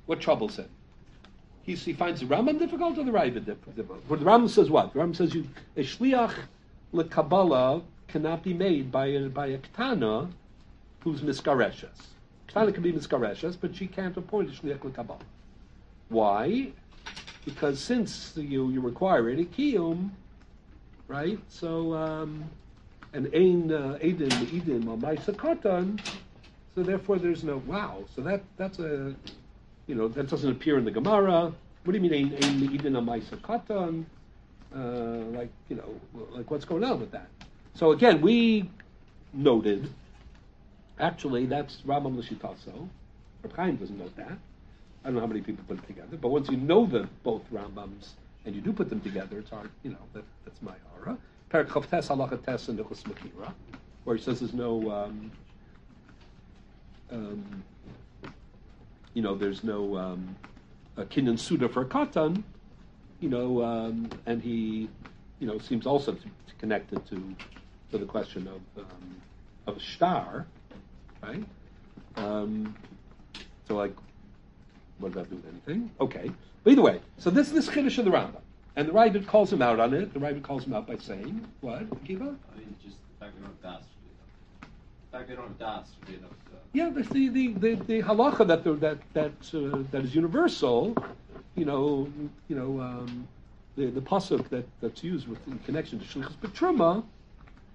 [0.07, 0.69] What troubles him?
[1.63, 4.03] He's, he finds the Rambam difficult or the Ravid difficult?
[4.09, 4.93] Well, the Rambam says what?
[4.93, 5.47] The Rambam says you,
[5.77, 6.35] a shliach
[6.93, 10.31] lekabbalah cannot be made by a, by a ktana
[11.01, 12.12] who's miskareshes.
[12.53, 15.21] Ktana can be miskareshes, but she can't appoint a shliach lekabbalah.
[16.09, 16.73] Why?
[17.45, 20.11] Because since you, you require any kiyum,
[21.09, 21.39] right?
[21.49, 22.45] So, um,
[23.15, 25.99] and ein edim al ma'isa katan,
[26.75, 28.05] so therefore there's no wow.
[28.15, 29.15] So that that's a,
[29.87, 31.53] you know, that doesn't appear in the Gemara.
[31.85, 34.05] What do you mean ein al ma'isa katan?
[34.75, 36.01] Uh, like you know,
[36.31, 37.29] like what's going on with that?
[37.75, 38.71] So again, we
[39.33, 39.89] noted.
[40.99, 42.89] Actually, that's Rambam Lishitaso.
[43.43, 44.39] Reb Chaim doesn't note that.
[45.05, 47.43] I don't know how many people put it together, but once you know the both
[47.53, 48.11] Rambams
[48.45, 49.71] and you do put them together, it's hard.
[49.83, 51.19] You know, that, that's my aura.
[51.49, 53.53] Perak Chavtes Halacha Tes and Nichus Makira,
[54.05, 55.33] where he says there's no, um,
[57.11, 57.65] um,
[59.15, 60.37] you know, there's no um,
[60.97, 62.43] a kinyan suda for katan,
[63.21, 64.89] you know, um, and he,
[65.41, 67.35] you know, seems also to, to connect it to
[67.91, 69.17] to the question of um,
[69.67, 70.47] of star,
[71.23, 71.45] right?
[72.17, 72.75] Um,
[73.67, 73.95] so like
[75.03, 75.91] what does that do with anything?
[76.01, 76.31] Okay.
[76.63, 78.41] But either way, so this is this Kiddush of the Rambam.
[78.77, 80.15] And the Ravid calls him out on it.
[80.15, 82.25] The Ravid calls him out by saying, what, Kiva?
[82.25, 83.85] I mean, just the fact they don't have das.
[84.61, 86.31] The fact they don't have das should be enough.
[86.31, 90.15] To, Yeah, that's the, the, the, the halacha that, the, that, that, uh, that is
[90.15, 90.97] universal,
[91.55, 92.11] you know,
[92.49, 93.29] you know, um,
[93.77, 97.05] the, the pasuk that, that's used with, in connection to Shlichus Betruma,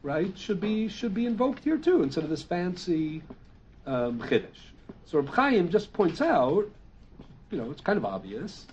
[0.04, 3.22] right, should be, should be invoked here too, instead of this fancy
[3.86, 4.46] um, Chiddush.
[5.06, 6.70] So Reb Chaim just points out,
[7.52, 8.66] you know, it's kind of obvious,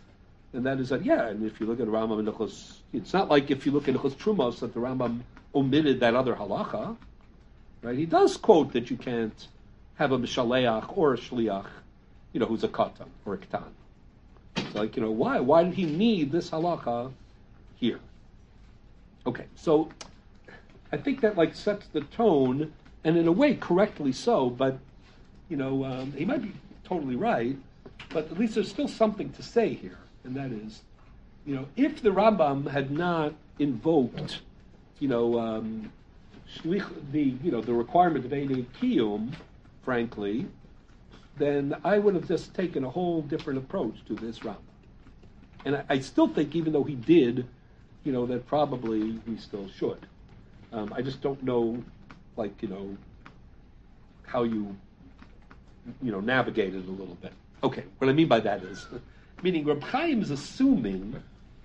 [0.53, 3.29] and that is that, yeah, and if you look at Rambam and Nichos, it's not
[3.29, 5.21] like if you look at Nichos Trumos that the Rambam
[5.55, 6.97] omitted that other halacha,
[7.83, 7.97] right?
[7.97, 9.47] He does quote that you can't
[9.97, 11.67] have a mishaleach or a shliach,
[12.33, 13.71] you know, who's a katan or a katan.
[14.57, 15.41] It's like, you know, why?
[15.41, 17.13] Why did he need this halacha
[17.77, 18.01] here?
[19.27, 19.89] Okay, so
[20.95, 22.73] I think that like sets the tone,
[23.03, 24.79] and in a way correctly so, but
[25.49, 26.53] you know, um, he might be
[26.85, 27.57] totally right,
[28.11, 30.83] but at least there's still something to say here, and that is,
[31.45, 34.43] you know, if the Rambam had not invoked,
[35.01, 35.91] you know, um,
[36.63, 39.33] the you know the requirement of Eidei Kiyum,
[39.83, 40.47] frankly,
[41.39, 44.59] then I would have just taken a whole different approach to this Rambam.
[45.65, 47.49] And I, I still think, even though he did,
[48.05, 50.07] you know, that probably we still should.
[50.75, 51.83] Um, I just don't know,
[52.37, 52.97] like you know,
[54.27, 54.77] how you,
[56.03, 57.33] you know, navigate it a little bit.
[57.63, 58.87] Okay, what I mean by that is,
[59.43, 61.23] meaning Reb Chaim is assuming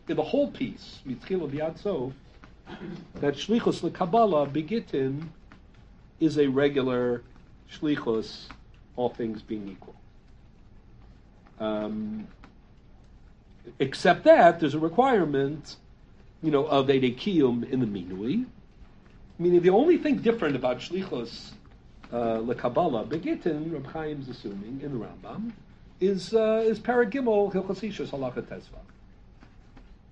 [0.08, 2.14] in the whole piece, Mitzchil Sof,
[3.16, 5.30] that Shlichus LeKabbalah Begitin
[6.20, 7.24] is a regular
[7.72, 8.46] Shlichus,
[8.96, 9.96] all things being equal.
[11.60, 12.28] Um,
[13.80, 15.78] except that there's a requirement,
[16.44, 18.46] you know, of a in the Minui.
[19.40, 21.52] Meaning the only thing different about Shlichus
[22.12, 25.54] uh, LeKabbalah Begitin, Reb Chaim's assuming in the Rambam,
[26.02, 28.82] is uh, is Paragimel Hilchos Ishus Halacha Tesva.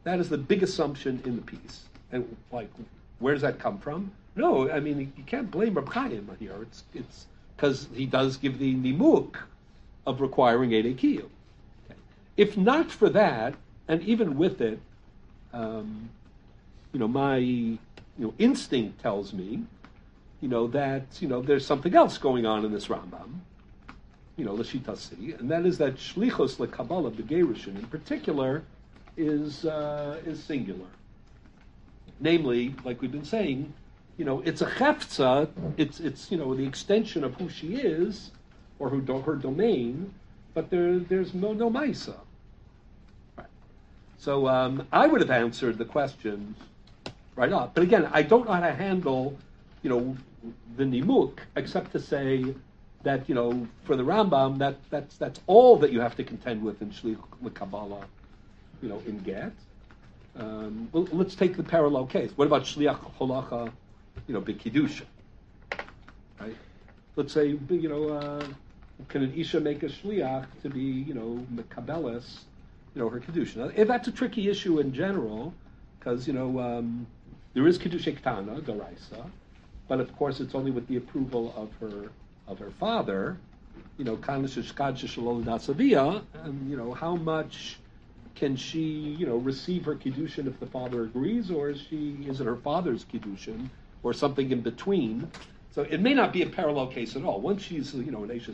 [0.04, 1.84] That is the big assumption in the piece.
[2.12, 2.70] And like,
[3.20, 4.12] where does that come from?
[4.38, 6.56] No, I mean you can't blame Reb Chaim here.
[6.62, 7.26] It's it's
[7.56, 9.36] because he does give the nimuk
[10.06, 11.30] of requiring Eidei Kiyum.
[12.38, 13.56] If not for that,
[13.88, 14.80] and even with it,
[15.54, 16.10] um,
[16.94, 17.78] you know, my
[18.18, 19.64] you know instinct tells me,
[20.42, 23.40] you know, that you know there's something else going on in this Rambam,
[24.36, 28.64] you know, Lashitasi, and that is that Shlichos lekabbalah begerushin in particular
[29.16, 30.88] is uh, is singular.
[32.20, 33.74] Namely, like we've been saying,
[34.18, 35.50] you know, it's a cheftza.
[35.78, 38.32] It's it's you know the extension of who she is,
[38.80, 40.14] or her her domain,
[40.54, 42.16] but there there's no no ma'isa.
[43.36, 43.48] Right.
[44.18, 46.56] So um, I would have answered the question
[47.38, 47.74] right off.
[47.74, 49.38] But again, I don't know how to handle,
[49.84, 50.18] you know,
[50.76, 52.54] the nimuk except to say
[53.04, 56.62] that you know for the Rambam that that's that's all that you have to contend
[56.62, 57.22] with in Shlich
[57.54, 58.06] Kabbalah,
[58.82, 59.54] you know, in Get.
[60.36, 62.32] Um, well, let's take the parallel case.
[62.36, 63.72] What about Shliach Holacha,
[64.28, 65.06] you know, B'Kiddusha?
[66.40, 66.56] Right?
[67.16, 68.46] Let's say, you know, uh,
[69.10, 72.42] can an Isha make a Shliach to be, you know, Mekabelis,
[72.94, 73.56] you know, her Kiddusha?
[73.56, 75.56] Now, if that's a tricky issue in general,
[75.98, 77.08] because, you know, um,
[77.58, 79.28] there is Kiddusha Ktana, Daraisa,
[79.88, 82.12] but of course it's only with the approval of her
[82.48, 83.36] of her father,
[83.98, 84.14] you know,
[86.44, 87.80] and you know, how much
[88.36, 88.82] can she,
[89.18, 92.58] you know, receive her kiddushin if the father agrees, or is she is it her
[92.58, 93.70] father's kiddushin,
[94.04, 95.28] or something in between?
[95.74, 97.42] So it may not be a parallel case at all.
[97.42, 98.48] Once she's, you know, an Ish,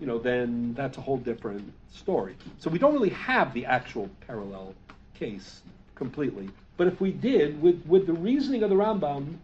[0.00, 2.34] you know, then that's a whole different story.
[2.60, 4.74] So we don't really have the actual parallel
[5.12, 5.60] case
[5.94, 6.48] completely.
[6.80, 9.34] But if we did, with with the reasoning of the Rambam,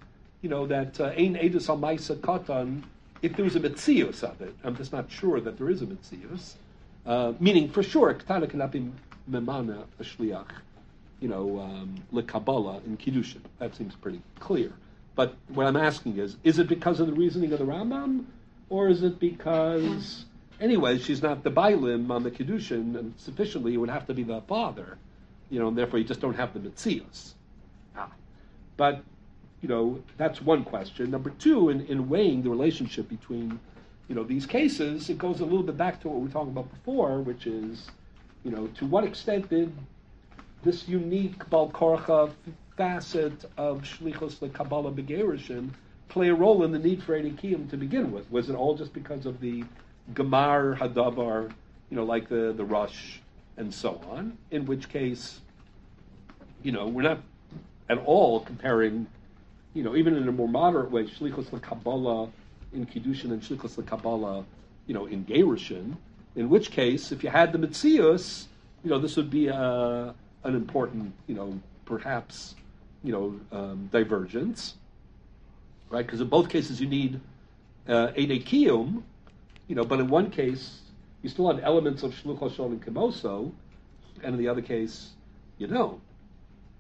[0.40, 2.82] you know, that uh, ein edus al ma'isa katan,
[3.20, 5.84] if there was a mitzius of it, I'm just not sure that there is a
[5.84, 6.54] mitzius.
[7.04, 8.90] Uh, meaning, for sure, katana cannot be
[9.30, 10.48] memana a shliach,
[11.20, 13.42] you know, um, lekabbalah in kiddushin.
[13.58, 14.72] That seems pretty clear.
[15.14, 18.24] But what I'm asking is, is it because of the reasoning of the Rambam,
[18.70, 20.24] or is it because,
[20.58, 24.22] anyway, she's not the bailim on the kiddushin, and sufficiently it would have to be
[24.22, 24.96] the father,
[25.50, 27.34] you know, and therefore you just don't have the mitzias.
[27.96, 28.10] Ah.
[28.76, 29.02] But
[29.62, 31.10] you know, that's one question.
[31.10, 33.58] Number two, in, in weighing the relationship between,
[34.08, 36.52] you know, these cases, it goes a little bit back to what we were talking
[36.52, 37.90] about before, which is,
[38.44, 39.72] you know, to what extent did
[40.62, 42.32] this unique Balkorcha
[42.76, 45.70] facet of Shlichos the Kabbalah Begerishin
[46.08, 48.30] play a role in the need for Edikiyim to begin with?
[48.30, 49.64] Was it all just because of the
[50.12, 51.50] Gemar Hadavar,
[51.90, 53.20] you know, like the, the Rush
[53.56, 54.36] and so on?
[54.50, 55.40] In which case,
[56.62, 57.20] you know, we're not
[57.88, 59.06] at all comparing
[59.76, 62.30] you know, even in a more moderate way, shlichus lekabbalah
[62.72, 64.42] in kiddushin and shlichus lekabbalah,
[64.86, 65.96] you know, in gerushin.
[66.34, 68.46] In which case, if you had the mitzius,
[68.82, 70.12] you know, this would be a, uh,
[70.44, 72.54] an important, you know, perhaps,
[73.04, 74.76] you know, um, divergence,
[75.90, 76.06] right?
[76.06, 77.20] Because in both cases you need
[77.86, 79.02] uh, kiyum,
[79.68, 80.80] you know, but in one case
[81.26, 83.50] you still have elements of shluch and kimoso,
[84.22, 85.10] and in the other case
[85.58, 86.00] you don't.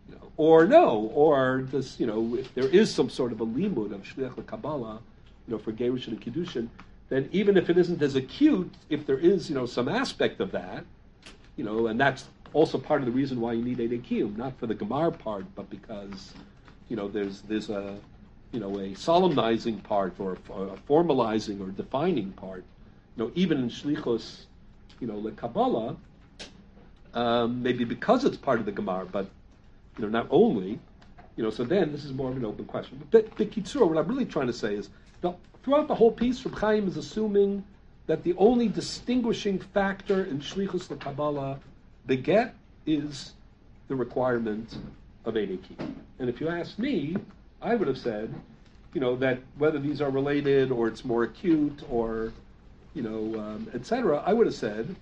[0.08, 3.46] You know, or no, or this, you know, if there is some sort of a
[3.46, 5.00] limud of shliach Kabbalah,
[5.48, 6.68] you know, for Gerushin and Kiddushin,
[7.08, 10.52] then even if it isn't as acute, if there is, you know, some aspect of
[10.52, 10.84] that,
[11.56, 14.56] you know, and that's also part of the reason why you need a kiyum, not
[14.60, 16.34] for the Gemar part, but because,
[16.88, 17.98] you know, there's there's a,
[18.52, 22.62] you know, a solemnizing part or a formalizing or defining part.
[23.16, 24.44] Know, even in shlichus,
[25.00, 25.96] you know, the Kabbalah,
[27.14, 29.26] um, maybe because it's part of the Gemara, but
[29.96, 30.78] you know, not only,
[31.36, 33.02] you know, so then this is more of an open question.
[33.10, 34.90] But Bekitsur, what I'm really trying to say is,
[35.22, 35.32] the,
[35.62, 37.64] throughout the whole piece, Reb Chaim is assuming
[38.06, 41.58] that the only distinguishing factor in Shlichus the Kabbalah,
[42.04, 42.54] the get,
[42.86, 43.32] is
[43.88, 44.76] the requirement
[45.24, 45.76] of Edeki.
[46.18, 47.16] And if you ask me,
[47.60, 48.32] I would have said,
[48.94, 52.32] you know, that whether these are related or it's more acute or,
[52.96, 54.96] you know, um, etc., I would have said,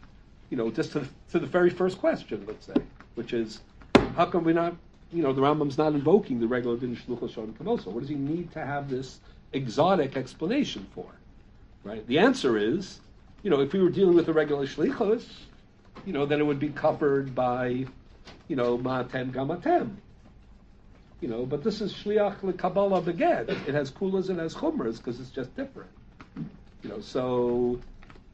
[0.50, 2.74] you know, just to the, to the very first question, let's say,
[3.14, 3.60] which is,
[4.16, 4.74] how come we're not,
[5.12, 7.54] you know, the Rambam's not invoking the regular din shluchos shon?
[7.56, 9.20] What does he need to have this
[9.52, 11.06] exotic explanation for?
[11.84, 12.04] Right?
[12.08, 12.98] The answer is,
[13.44, 15.24] you know, if we were dealing with the regular shlichos,
[16.04, 17.86] you know, then it would be covered by,
[18.48, 19.94] you know, matem gamatem.
[21.20, 23.50] You know, but this is shliach lekabbalah beged.
[23.68, 25.90] It has kulas and has chumras because it's just different.
[26.84, 27.80] You know, so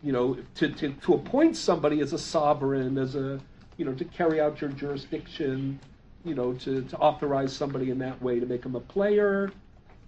[0.02, 3.40] you know, to, to, to appoint somebody as a sovereign, as a
[3.76, 5.78] you know, to carry out your jurisdiction,
[6.24, 9.50] you know, to, to authorize somebody in that way to make him a player,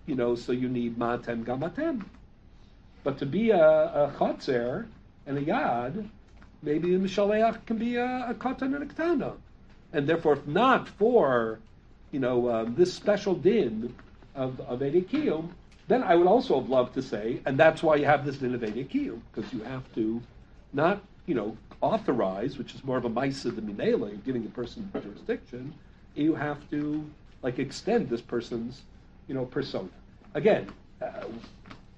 [0.07, 2.05] you know, so you need matem gamatem.
[3.03, 4.87] But to be a, a chotzer
[5.27, 6.09] and a yad,
[6.63, 9.35] maybe a Mishaleach can be a, a Katan and a Ketana.
[9.93, 11.59] And therefore, if not for,
[12.11, 13.95] you know, um, this special din
[14.35, 15.49] of, of Edekiyum,
[15.89, 18.55] then I would also have loved to say, and that's why you have this din
[18.55, 20.23] of because you have to
[20.73, 24.89] not, you know, authorize, which is more of a Maisa than Minele, giving the person
[24.93, 25.75] jurisdiction,
[26.15, 27.05] you have to,
[27.43, 28.83] like, extend this person's,
[29.27, 29.89] you know, persona.
[30.35, 30.71] Again,
[31.03, 31.25] uh,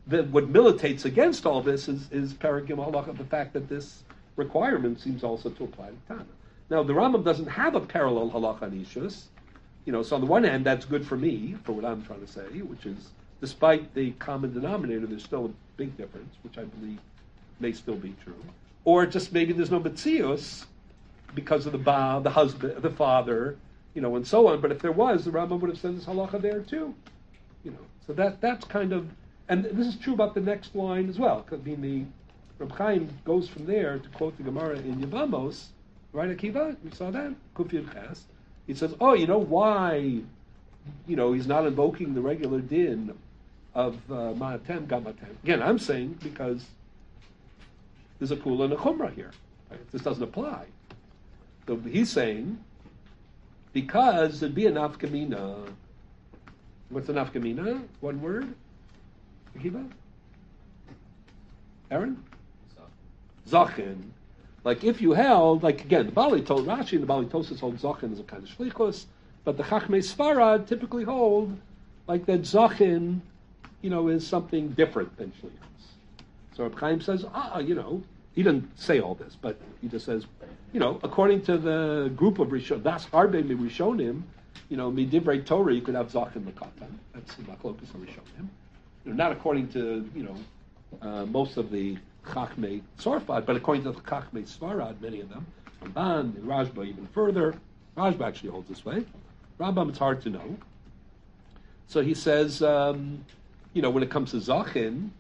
[0.06, 4.02] the, what militates against all this is, is Paragim Halacha, the fact that this
[4.36, 6.26] requirement seems also to apply to Tana.
[6.70, 9.28] Now, the Rambam doesn't have a parallel Halacha on.
[9.84, 12.24] You know, so on the one hand, that's good for me, for what I'm trying
[12.24, 16.64] to say, which is, despite the common denominator, there's still a big difference, which I
[16.64, 16.98] believe
[17.60, 18.36] may still be true.
[18.84, 20.64] Or just maybe there's no Metzius
[21.34, 23.56] because of the ba, the husband, the father,
[23.94, 24.60] you know, and so on.
[24.60, 26.94] But if there was, the Rambam would have said this halacha there too.
[27.64, 29.08] You know, so that that's kind of,
[29.48, 31.46] and this is true about the next line as well.
[31.50, 32.04] I mean, the
[32.58, 35.66] Reb Chaim goes from there to quote the Gemara in Yevamos,
[36.12, 36.36] right?
[36.36, 38.24] Akiva, we saw that Kufiyud Ches.
[38.66, 40.20] He says, "Oh, you know why?
[41.06, 43.14] You know, he's not invoking the regular din
[43.74, 46.64] of uh, Ma'atem Gamatem." Again, I'm saying because
[48.18, 49.30] there's a kula and a chumrah here.
[49.70, 49.90] Right?
[49.90, 50.66] This doesn't apply.
[51.66, 52.58] So he's saying
[53.72, 55.68] because there'd be a nafkamina.
[56.90, 57.82] What's a nafkamina?
[58.00, 58.54] One word.
[59.58, 59.90] Akiva?
[61.90, 62.22] Aaron?
[63.48, 64.10] Zachin.
[64.64, 67.76] Like if you held, like again, the Bali told Rashi and the Bali Tosis hold
[67.76, 69.04] Zachin as a kind of shlichus,
[69.44, 71.56] but the Chachmei Sfarad typically hold
[72.06, 73.20] like that Zachin,
[73.84, 75.84] you know, is something different than shlichus.
[76.56, 78.02] So Reb Chaim says, ah, you know,
[78.34, 80.24] he didn't say all this, but he just says,
[80.72, 84.22] you know, according to the group of Rishon, that's Harbe mi Rishonim,
[84.70, 86.92] you know, midivrei Torah, you could have Zachin Makatan.
[87.12, 88.48] That's the of Rishonim.
[89.04, 90.36] You know, not according to, you know,
[91.02, 95.46] uh, most of the Chachmei Tzorfat, but according to the Chachmei Sfarad, many of them,
[95.82, 97.54] Ramban, Rashba even further.
[97.98, 99.04] Rashba actually holds this way.
[99.60, 100.56] Rambam, it's hard to know.
[101.86, 103.26] So he says, um,
[103.74, 105.10] you know, when it comes to Zachin,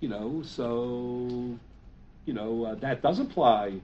[0.00, 1.56] you know, so,
[2.26, 3.74] you know, uh, that does apply.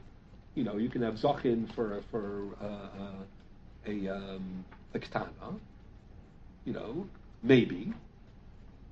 [0.54, 5.58] You know, you can have Zachin for, for uh, uh, a, um, a Ketana,
[6.64, 7.08] you know,
[7.42, 7.92] maybe,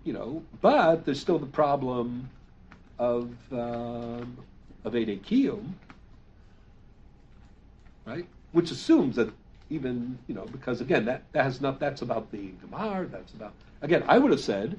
[0.04, 2.30] you know, but there's still the problem
[2.98, 4.36] of um,
[4.84, 5.72] of Ede Kiyum,
[8.04, 8.26] right?
[8.52, 9.32] Which assumes that
[9.72, 13.52] even you know because again that, that has not that's about the Gemar that's about
[13.80, 14.78] again I would have said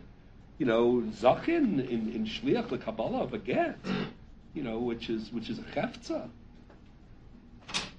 [0.57, 3.77] you know Zachin in in Shliach the Kabbalah of a get
[4.53, 6.29] you know which is which is a cheftza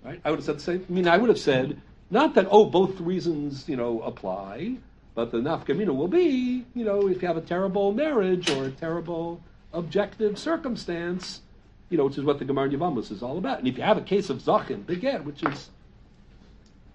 [0.05, 1.81] right I would have said the same I mean I would have said
[2.11, 4.77] not that oh both reasons you know apply
[5.15, 8.71] but the nafkamina will be you know if you have a terrible marriage or a
[8.71, 9.41] terrible
[9.75, 11.43] objective circumstance,
[11.91, 13.59] you know, which is what the Gemara Yevamos is all about.
[13.59, 15.71] And if you have a case of Zachin, Beget, which is,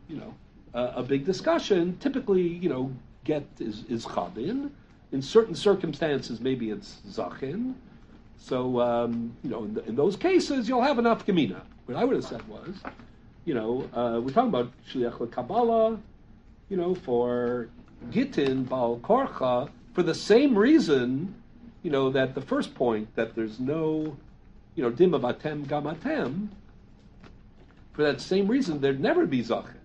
[0.09, 0.33] you know,
[0.73, 2.91] a, a, big discussion, typically, you know,
[3.23, 4.71] Get is, is Chabin.
[5.11, 7.75] In certain circumstances, maybe it's Zachin.
[8.37, 11.61] So, um, you know, in, the, in, those cases, you'll have enough Gemina.
[11.85, 12.75] What I would have said was,
[13.45, 15.99] you know, uh, we're talking about Shliach Kabbalah,
[16.69, 17.69] you know, for
[18.11, 21.35] Gittin, Baal Korcha, for the same reason
[21.83, 24.15] you know, that the first point, that there's no,
[24.75, 26.49] you know, dim atem gamatem,
[27.93, 29.75] for that same reason, there'd never be zachin.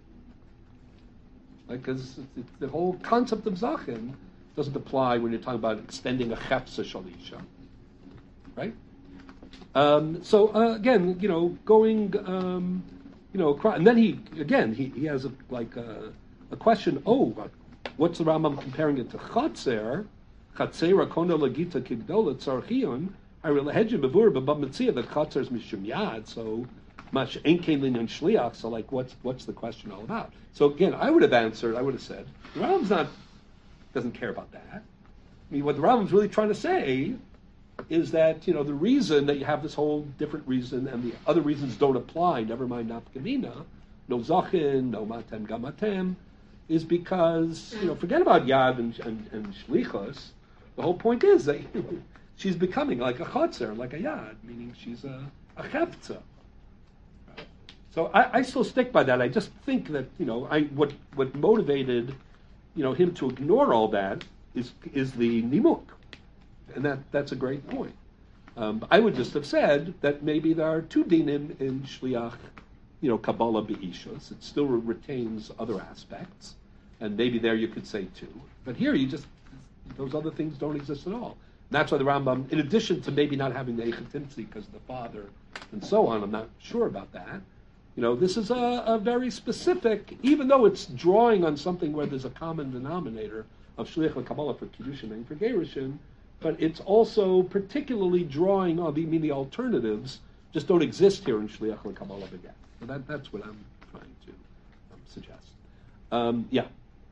[1.69, 4.13] Because like, the whole concept of zachin
[4.57, 7.41] doesn't apply when you're talking about extending a chepsa shalisha.
[8.55, 8.75] Right?
[9.75, 12.85] Um, so, uh, again, you know, going, um,
[13.33, 16.13] you know, across, and then he, again, he, he has a, like a,
[16.51, 17.35] a question, oh,
[17.97, 20.07] what's the Rambam comparing it to Chatzer?
[20.57, 23.09] Chatzera kona lagita kigdola tzarchion.
[23.43, 26.29] I relahedja bevur b'bamitzia that chatzer is mishum yad.
[26.29, 26.65] So
[27.13, 28.57] much enkelin and shliach.
[28.57, 30.33] So like, what's what's the question all about?
[30.53, 31.77] So again, I would have answered.
[31.77, 33.09] I would have said, the Rambam's not
[33.93, 34.83] doesn't care about that.
[34.83, 37.15] I mean, what the Rambam's really trying to say
[37.89, 41.15] is that you know the reason that you have this whole different reason and the
[41.27, 42.43] other reasons don't apply.
[42.43, 43.65] Never mind nafkamina,
[44.09, 46.15] no zachin, no matem gamatem,
[46.69, 50.29] is because you know forget about yad and, and, and shlichos.
[50.77, 51.61] The whole point is that
[52.37, 55.25] she's becoming like a chotzer, like a yad, meaning she's a,
[55.57, 56.19] a chefza.
[57.95, 59.23] So I, I, still stick by that.
[59.23, 62.13] I just think that you know, I what what motivated
[62.75, 64.25] you know him to ignore all that
[64.57, 65.83] is is the nimuk,
[66.75, 67.95] and that that's a great point.
[68.57, 72.35] Um, I would just have said that maybe there are two dinim in shliach,
[73.01, 74.33] you know, Kabbalah beishos.
[74.33, 76.57] It still retains other aspects,
[76.99, 78.41] and maybe there you could say two.
[78.65, 79.27] But here you just
[79.97, 81.37] those other things don't exist at all.
[81.71, 84.81] And that's why the Rambam, in addition to maybe not having the Echatimtzi because the
[84.81, 85.27] father
[85.71, 86.25] and so on.
[86.25, 87.41] I'm not sure about that.
[87.97, 92.07] You know, this is a, a very specific, even though it's drawing on something where
[92.07, 93.47] there's a common denominator
[93.79, 95.99] of shliach Kabbalah for kiddushin and for gerushin,
[96.41, 98.89] but it's also particularly drawing on.
[98.89, 100.21] I mean, the alternatives
[100.53, 102.55] just don't exist here in shliach Kabbalah again.
[102.81, 104.33] So that, that's what I'm trying to
[104.93, 105.47] um, suggest.
[106.11, 106.67] Um, yeah.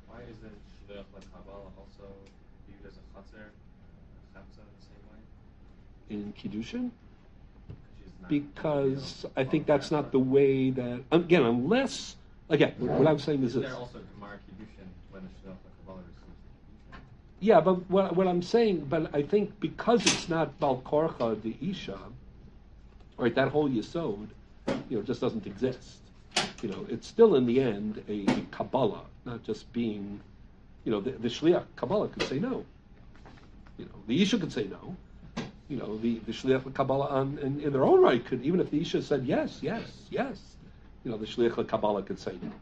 [0.08, 2.10] Why isn't Shliach Kabbalah also
[2.66, 3.50] viewed as a chaser,
[4.34, 6.24] chapsa the same way?
[6.24, 6.90] In kiddushin.
[8.28, 12.16] Because I think that's not the way that again, unless
[12.48, 13.64] again, what I'm saying is this.
[13.64, 16.38] there also Gemara Kiddushin when the Shliach Kabbalah receives
[17.40, 21.56] the Yeah, but what, what I'm saying, but I think because it's not Balkorcha the
[21.60, 21.98] Isha,
[23.18, 24.28] right, that whole Yisod,
[24.88, 26.00] you know, just doesn't exist.
[26.62, 30.20] You know, it's still in the end a, a Kabbalah, not just being,
[30.84, 32.64] you know, the, the Shliach Kabbalah could say no.
[33.78, 34.96] You know, the Isha could say no.
[35.72, 38.70] You know, the, the Shliach Kabbalah on, in, in their own right could, even if
[38.70, 40.38] the Isha said yes, yes, yes,
[41.02, 42.52] you know, the Shliach Kabbalah could say no.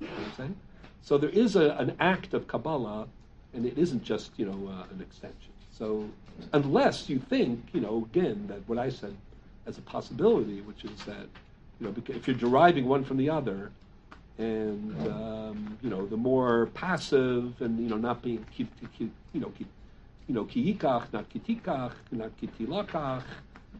[0.00, 0.56] You know I'm saying?
[1.00, 3.08] So there is a, an act of Kabbalah,
[3.54, 5.52] and it isn't just, you know, uh, an extension.
[5.72, 6.10] So
[6.52, 9.16] unless you think, you know, again, that what I said
[9.64, 11.26] as a possibility, which is that,
[11.80, 13.70] you know, if you're deriving one from the other,
[14.36, 19.40] and um, you know, the more passive and you know, not being keep, keep you
[19.40, 19.68] know, keep,
[20.28, 23.22] you know, kiikach, not kitikach, not kitilakach,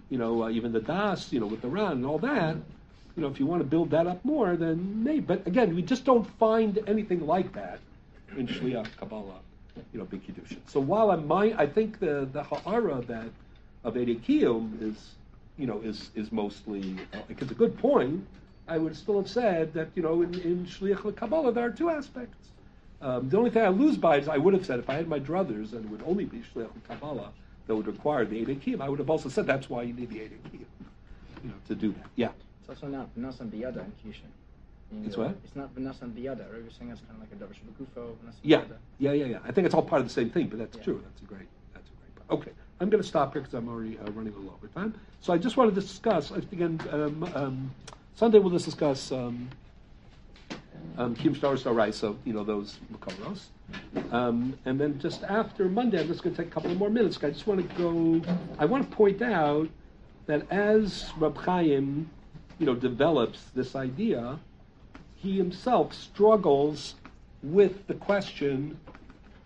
[0.08, 2.56] you know, uh, even the das, you know, with the ran and all that.
[3.16, 5.20] You know, if you want to build that up more, then maybe.
[5.20, 7.80] But again, we just don't find anything like that
[8.36, 9.40] in Shliach Kabbalah,
[9.92, 10.22] you know, big.
[10.66, 13.30] So while I might, I think the the ha'ara that
[13.84, 15.14] of Edekiyum is,
[15.58, 18.24] you know, is is mostly uh, it's a good point.
[18.68, 21.90] I would still have said that you know in, in Shliach Kabbalah there are two
[21.90, 22.48] aspects.
[23.00, 25.08] Um, the only thing I lose by is I would have said if I had
[25.08, 27.30] my druthers and it would only be Shliach Kabbalah
[27.66, 30.16] that would require the Edekiyum, I would have also said that's why you need the
[30.18, 30.66] Edekiyum,
[31.44, 32.06] you know, to do that.
[32.16, 32.30] Yeah.
[32.60, 33.92] It's also not V'nas and Biyada in.
[34.90, 35.36] Meaning It's what?
[35.44, 36.50] It's not V'nas and Biyada.
[36.50, 36.62] Right?
[36.62, 38.62] You're saying that's kind of like a Davar Shabakufo, V'nas and Yeah,
[38.98, 39.38] yeah, yeah, yeah.
[39.44, 40.82] I think it's all part of the same thing, but that's Yeah.
[40.82, 41.02] true.
[41.04, 41.48] That's a great.
[41.74, 42.28] That's a great.
[42.28, 42.40] Point.
[42.40, 42.50] Okay,
[42.80, 44.94] I'm going to stop here because I'm already uh, running a little over time.
[45.20, 46.32] So I just want to discuss.
[46.32, 47.70] I think again, um, um,
[48.16, 49.48] Sunday we'll just discuss um,
[50.98, 53.46] Kiyum Shtaros So you know those Makoros.
[54.12, 57.18] Um, and then just after Monday, I'm just going to take a couple more minutes.
[57.22, 58.22] I just want to go.
[58.58, 59.68] I want to point out
[60.26, 62.10] that as Rab Chaim,
[62.58, 64.38] you know, develops this idea,
[65.16, 66.94] he himself struggles
[67.42, 68.78] with the question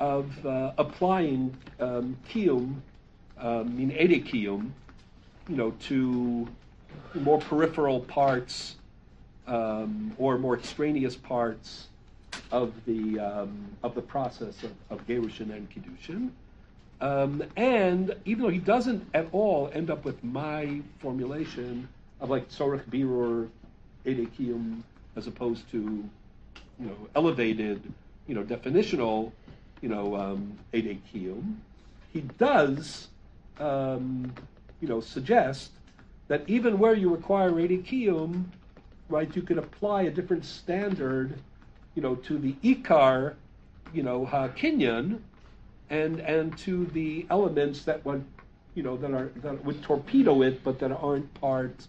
[0.01, 2.77] of uh, applying um, kiyum,
[3.39, 4.71] um, in ede kiyum,
[5.49, 6.49] you know, to
[7.15, 8.77] more peripheral parts
[9.47, 11.89] um, or more extraneous parts
[12.51, 16.31] of the um, of the process of, of gerushin and kiddushin.
[17.01, 21.89] Um, and even though he doesn't at all end up with my formulation
[22.21, 23.49] of like tzorich birur
[24.07, 24.83] edekiyum
[25.17, 27.83] as opposed to you know elevated
[28.27, 29.33] you know definitional
[29.81, 31.57] you know um, edekiyum,
[32.13, 33.09] he does
[33.59, 34.33] um,
[34.81, 35.73] you know suggest
[36.29, 38.45] that even where you require edekiyum,
[39.13, 41.39] right, you could apply a different standard
[41.95, 43.35] you know to the ikar
[43.93, 44.25] you know
[44.57, 45.21] kinyan
[45.91, 48.25] and and to the elements that would
[48.75, 51.87] you know that are that would torpedo it but that aren't part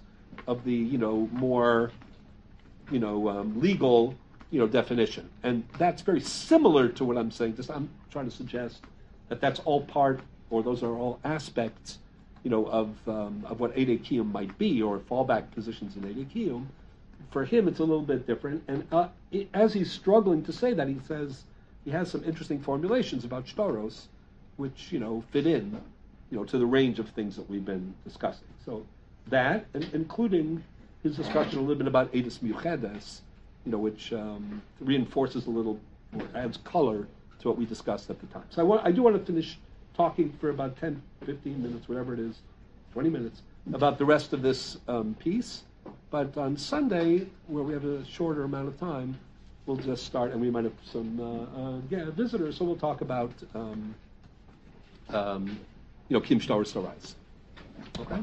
[0.48, 1.92] of the you know more
[2.92, 4.14] you know um, legal
[4.52, 8.36] you know definition and that's very similar to what i'm saying just i'm trying to
[8.36, 8.82] suggest
[9.30, 10.20] that that's all part
[10.50, 12.00] or those are all aspects
[12.44, 16.66] you know of um, of what Kiyum might be or fallback positions in Kiyum.
[17.32, 18.64] For him it's a little bit different.
[18.68, 19.08] And uh,
[19.54, 21.44] as he's struggling to say that he says
[21.86, 24.08] he has some interesting formulations about shtaros
[24.58, 25.80] which you know fit in
[26.30, 28.48] you know to the range of things that we've been discussing.
[28.66, 28.86] So
[29.28, 30.64] that and including
[31.02, 33.22] his discussion a little bit about edis muchedes
[33.66, 35.80] you know which um, reinforces a little
[36.18, 37.08] or adds color
[37.40, 38.44] to what we discussed at the time.
[38.50, 39.58] So I, want, I do want to finish
[39.96, 42.40] talking for about 10 15 minutes whatever it is
[42.94, 43.42] 20 minutes
[43.74, 45.64] about the rest of this um, piece
[46.10, 49.18] but on Sunday, where we have a shorter amount of time,
[49.66, 52.58] we'll just start, and we might have some uh, uh, yeah, visitors.
[52.58, 53.96] So we'll talk about um,
[55.10, 55.60] um,
[56.10, 57.16] you know Kiyum Shtaros.
[58.00, 58.20] Okay.